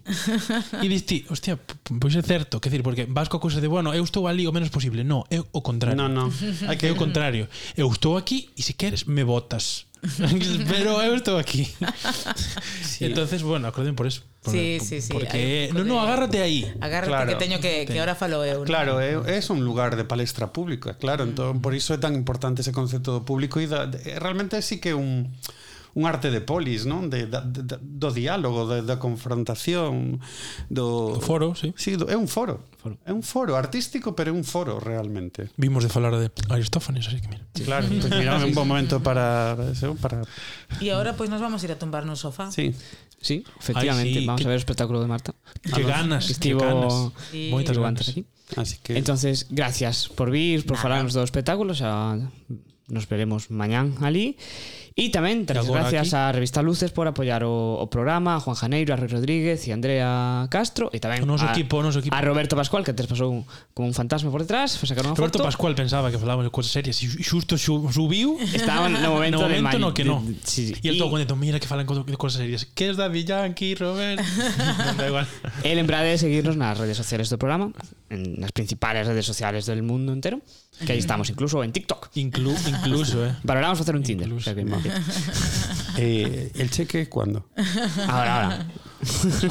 E 0.79 0.87
dis 0.87 1.03
ti, 1.03 1.27
hostia, 1.27 1.59
pois 1.59 2.15
é 2.15 2.23
certo, 2.23 2.63
que 2.63 2.71
decir, 2.71 2.79
porque 2.79 3.03
vas 3.11 3.27
coa 3.27 3.43
cousa 3.43 3.59
de, 3.59 3.67
bueno, 3.67 3.91
eu 3.91 4.07
estou 4.07 4.31
ali 4.31 4.47
o 4.47 4.55
menos 4.55 4.71
posible. 4.71 5.03
No, 5.03 5.27
é 5.27 5.43
o 5.43 5.59
contrario. 5.59 5.99
No, 5.99 6.07
no. 6.07 6.31
Hay 6.71 6.79
que 6.79 6.87
é 6.87 6.95
o 6.95 6.95
contrario. 6.95 7.51
Eu 7.75 7.91
estou 7.91 8.15
aquí 8.15 8.55
e 8.55 8.63
se 8.63 8.71
queres 8.71 9.03
me 9.03 9.27
botas. 9.27 9.83
Pero 10.71 11.03
eu 11.03 11.11
estou 11.19 11.35
aquí. 11.35 11.67
Sí. 12.79 13.03
Entonces, 13.03 13.43
bueno, 13.43 13.67
acorden 13.67 13.99
por 13.99 14.07
eso. 14.07 14.23
Por, 14.39 14.53
sí, 14.53 14.79
sí, 14.79 15.01
sí. 15.01 15.11
Porque, 15.11 15.71
no, 15.73 15.83
no, 15.83 15.99
agárrate 15.99 16.39
aí. 16.39 16.71
Agárrate 16.79 17.11
claro. 17.11 17.27
que 17.27 17.35
teño 17.35 17.59
que, 17.59 17.83
que 17.83 17.99
ahora 17.99 18.15
falo 18.15 18.45
eu. 18.45 18.59
¿no? 18.59 18.63
Claro, 18.63 19.01
é, 19.01 19.19
é 19.19 19.39
un 19.51 19.65
lugar 19.67 19.99
de 19.99 20.05
palestra 20.07 20.53
pública, 20.55 20.95
claro. 20.95 21.27
Entón, 21.27 21.51
mm. 21.51 21.59
Entón, 21.59 21.61
por 21.61 21.75
iso 21.75 21.91
é 21.91 21.99
tan 21.99 22.15
importante 22.15 22.63
ese 22.63 22.71
concepto 22.71 23.11
do 23.11 23.27
público 23.27 23.59
e 23.59 23.67
da, 23.67 23.91
de, 23.91 23.99
realmente 24.23 24.55
sí 24.63 24.79
que 24.79 24.95
un 24.95 25.35
un 25.95 26.05
arte 26.05 26.29
de 26.29 26.43
polis, 26.43 26.83
non? 26.83 27.07
De, 27.07 27.23
da, 27.25 27.39
de, 27.39 27.79
do 27.79 28.11
diálogo, 28.11 28.67
de, 28.67 28.83
da 28.83 28.99
confrontación, 28.99 30.19
do... 30.67 31.15
do 31.15 31.23
foro, 31.23 31.55
sí. 31.55 31.71
sí 31.79 31.95
do, 31.95 32.11
é 32.11 32.19
un 32.19 32.27
foro. 32.27 32.67
foro. 32.83 32.99
É 33.07 33.15
un 33.15 33.23
foro 33.23 33.55
artístico, 33.55 34.11
pero 34.11 34.29
é 34.29 34.35
un 34.35 34.43
foro 34.43 34.83
realmente. 34.83 35.47
Vimos 35.55 35.87
de 35.87 35.89
falar 35.89 36.11
de 36.19 36.27
Aristófanes, 36.51 37.07
así 37.07 37.23
que 37.23 37.31
mira. 37.31 37.47
Sí. 37.55 37.63
Claro, 37.63 37.87
pues 37.87 38.11
mira, 38.11 38.35
un 38.43 38.51
bon 38.51 38.67
momento 38.67 38.99
para... 38.99 39.55
para... 40.03 40.27
E 40.83 40.91
agora 40.91 41.15
pois 41.15 41.25
pues, 41.25 41.29
nos 41.31 41.39
vamos 41.39 41.63
a 41.63 41.65
ir 41.65 41.71
a 41.71 41.79
tumbar 41.79 42.03
no 42.03 42.19
sofá. 42.19 42.51
Sí. 42.51 42.75
Sí, 43.23 43.47
efectivamente, 43.57 44.19
Ay, 44.19 44.21
sí. 44.21 44.27
vamos 44.27 44.41
que, 44.43 44.47
a 44.47 44.51
ver 44.51 44.59
o 44.59 44.63
espectáculo 44.67 44.99
de 44.99 45.07
Marta. 45.07 45.33
Que 45.63 45.81
Vamos, 45.81 45.87
ganas, 45.87 46.29
estivo 46.29 46.59
ganas. 46.59 47.15
Sí. 47.31 47.47
Moitas 47.49 47.79
ganas. 47.79 48.11
Aquí. 48.11 48.27
Así 48.59 48.77
que 48.83 48.99
Entonces, 48.99 49.47
gracias 49.49 50.11
por 50.11 50.29
vir, 50.29 50.67
por 50.67 50.77
Nada. 50.77 50.83
falarnos 50.83 51.15
do 51.15 51.23
espectáculo, 51.23 51.73
xa 51.73 52.19
nos 52.85 53.09
veremos 53.09 53.49
mañán 53.49 53.97
ali 54.05 54.37
E 54.95 55.11
tamén, 55.11 55.43
das 55.43 55.67
gracias 55.67 56.15
aquí. 56.15 56.23
á 56.23 56.31
revista 56.31 56.63
Luces 56.63 56.87
por 56.87 57.03
apoiar 57.03 57.43
o, 57.43 57.83
o 57.83 57.91
programa, 57.91 58.39
a 58.39 58.39
Juan 58.39 58.55
Janeiro, 58.55 58.95
a 58.95 58.97
Rui 58.97 59.11
Rodríguez 59.11 59.67
e 59.67 59.69
a 59.71 59.75
Andrea 59.75 60.47
Castro 60.47 60.87
e 60.95 61.03
tamén 61.03 61.19
o 61.19 61.27
noso 61.27 61.43
a, 61.43 61.51
equipo, 61.51 61.75
o 61.75 61.83
noso 61.83 61.99
equipo. 61.99 62.15
a 62.15 62.23
Roberto 62.23 62.55
Pascual, 62.55 62.87
que 62.87 62.95
antes 62.95 63.03
pasou 63.03 63.43
como 63.75 63.91
un 63.91 63.91
fantasma 63.91 64.31
por 64.31 64.47
detrás, 64.47 64.79
foi 64.79 64.87
sacar 64.87 65.03
unha 65.03 65.11
Roberto 65.11 65.43
foto. 65.43 65.51
Pascual 65.51 65.75
pensaba 65.75 66.07
que 66.07 66.15
falábamos 66.15 66.47
de 66.47 66.53
cosas 66.55 66.71
serias 66.71 66.95
e 67.03 67.11
xusto 67.11 67.59
subiu. 67.59 68.39
Estaba 68.39 68.87
no 68.87 69.19
momento, 69.19 69.43
no 69.43 69.51
momento 69.51 69.75
de 69.75 69.83
no 69.83 69.91
que 69.91 70.07
no. 70.07 70.23
De, 70.23 70.39
sí, 70.47 70.71
sí. 70.71 70.79
E 70.79 70.87
el 70.87 70.95
todo 70.95 71.11
contento, 71.11 71.35
mira 71.35 71.59
que 71.59 71.67
falan 71.67 71.83
de 71.83 72.15
cosas 72.15 72.39
serias. 72.39 72.63
Que 72.63 72.87
es 72.87 72.95
David 72.95 73.51
Yankee, 73.51 73.75
Roberto? 73.75 74.23
non 74.23 74.95
da 75.03 75.11
igual. 75.11 75.27
E 75.59 75.75
lembrade 75.75 76.15
de 76.15 76.23
seguirnos 76.23 76.55
nas 76.55 76.79
redes 76.79 76.95
sociales 76.95 77.27
do 77.27 77.35
programa 77.35 77.75
en 78.09 78.39
nas 78.39 78.51
principales 78.51 79.07
redes 79.07 79.25
sociales 79.25 79.65
del 79.65 79.81
mundo 79.81 80.13
entero, 80.13 80.41
que 80.85 80.93
aí 80.93 80.99
estamos 80.99 81.29
incluso 81.29 81.63
en 81.63 81.71
TikTok. 81.71 82.09
Inclu, 82.15 82.53
incluso, 82.67 83.25
eh. 83.25 83.35
Valoramos 83.43 83.79
facer 83.79 83.95
un 83.95 84.03
Tinder. 84.03 84.31
O 84.31 84.39
sea 84.39 84.53
que- 84.53 84.65
eh, 85.97 86.51
el 86.55 86.69
cheque 86.69 87.09
cuándo? 87.09 87.49
Ahora, 88.07 88.33
ahora. 88.43 88.67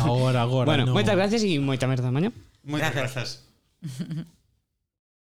Agora, 0.00 0.42
agora. 0.42 0.66
bueno, 0.66 0.86
no. 0.86 0.92
moitas 0.94 1.14
gracias 1.16 1.42
e 1.42 1.58
moita 1.58 1.86
merda 1.86 2.10
mañá. 2.10 2.30
Moitas 2.62 2.94
Gracias. 2.94 3.44
grazas. 3.82 4.34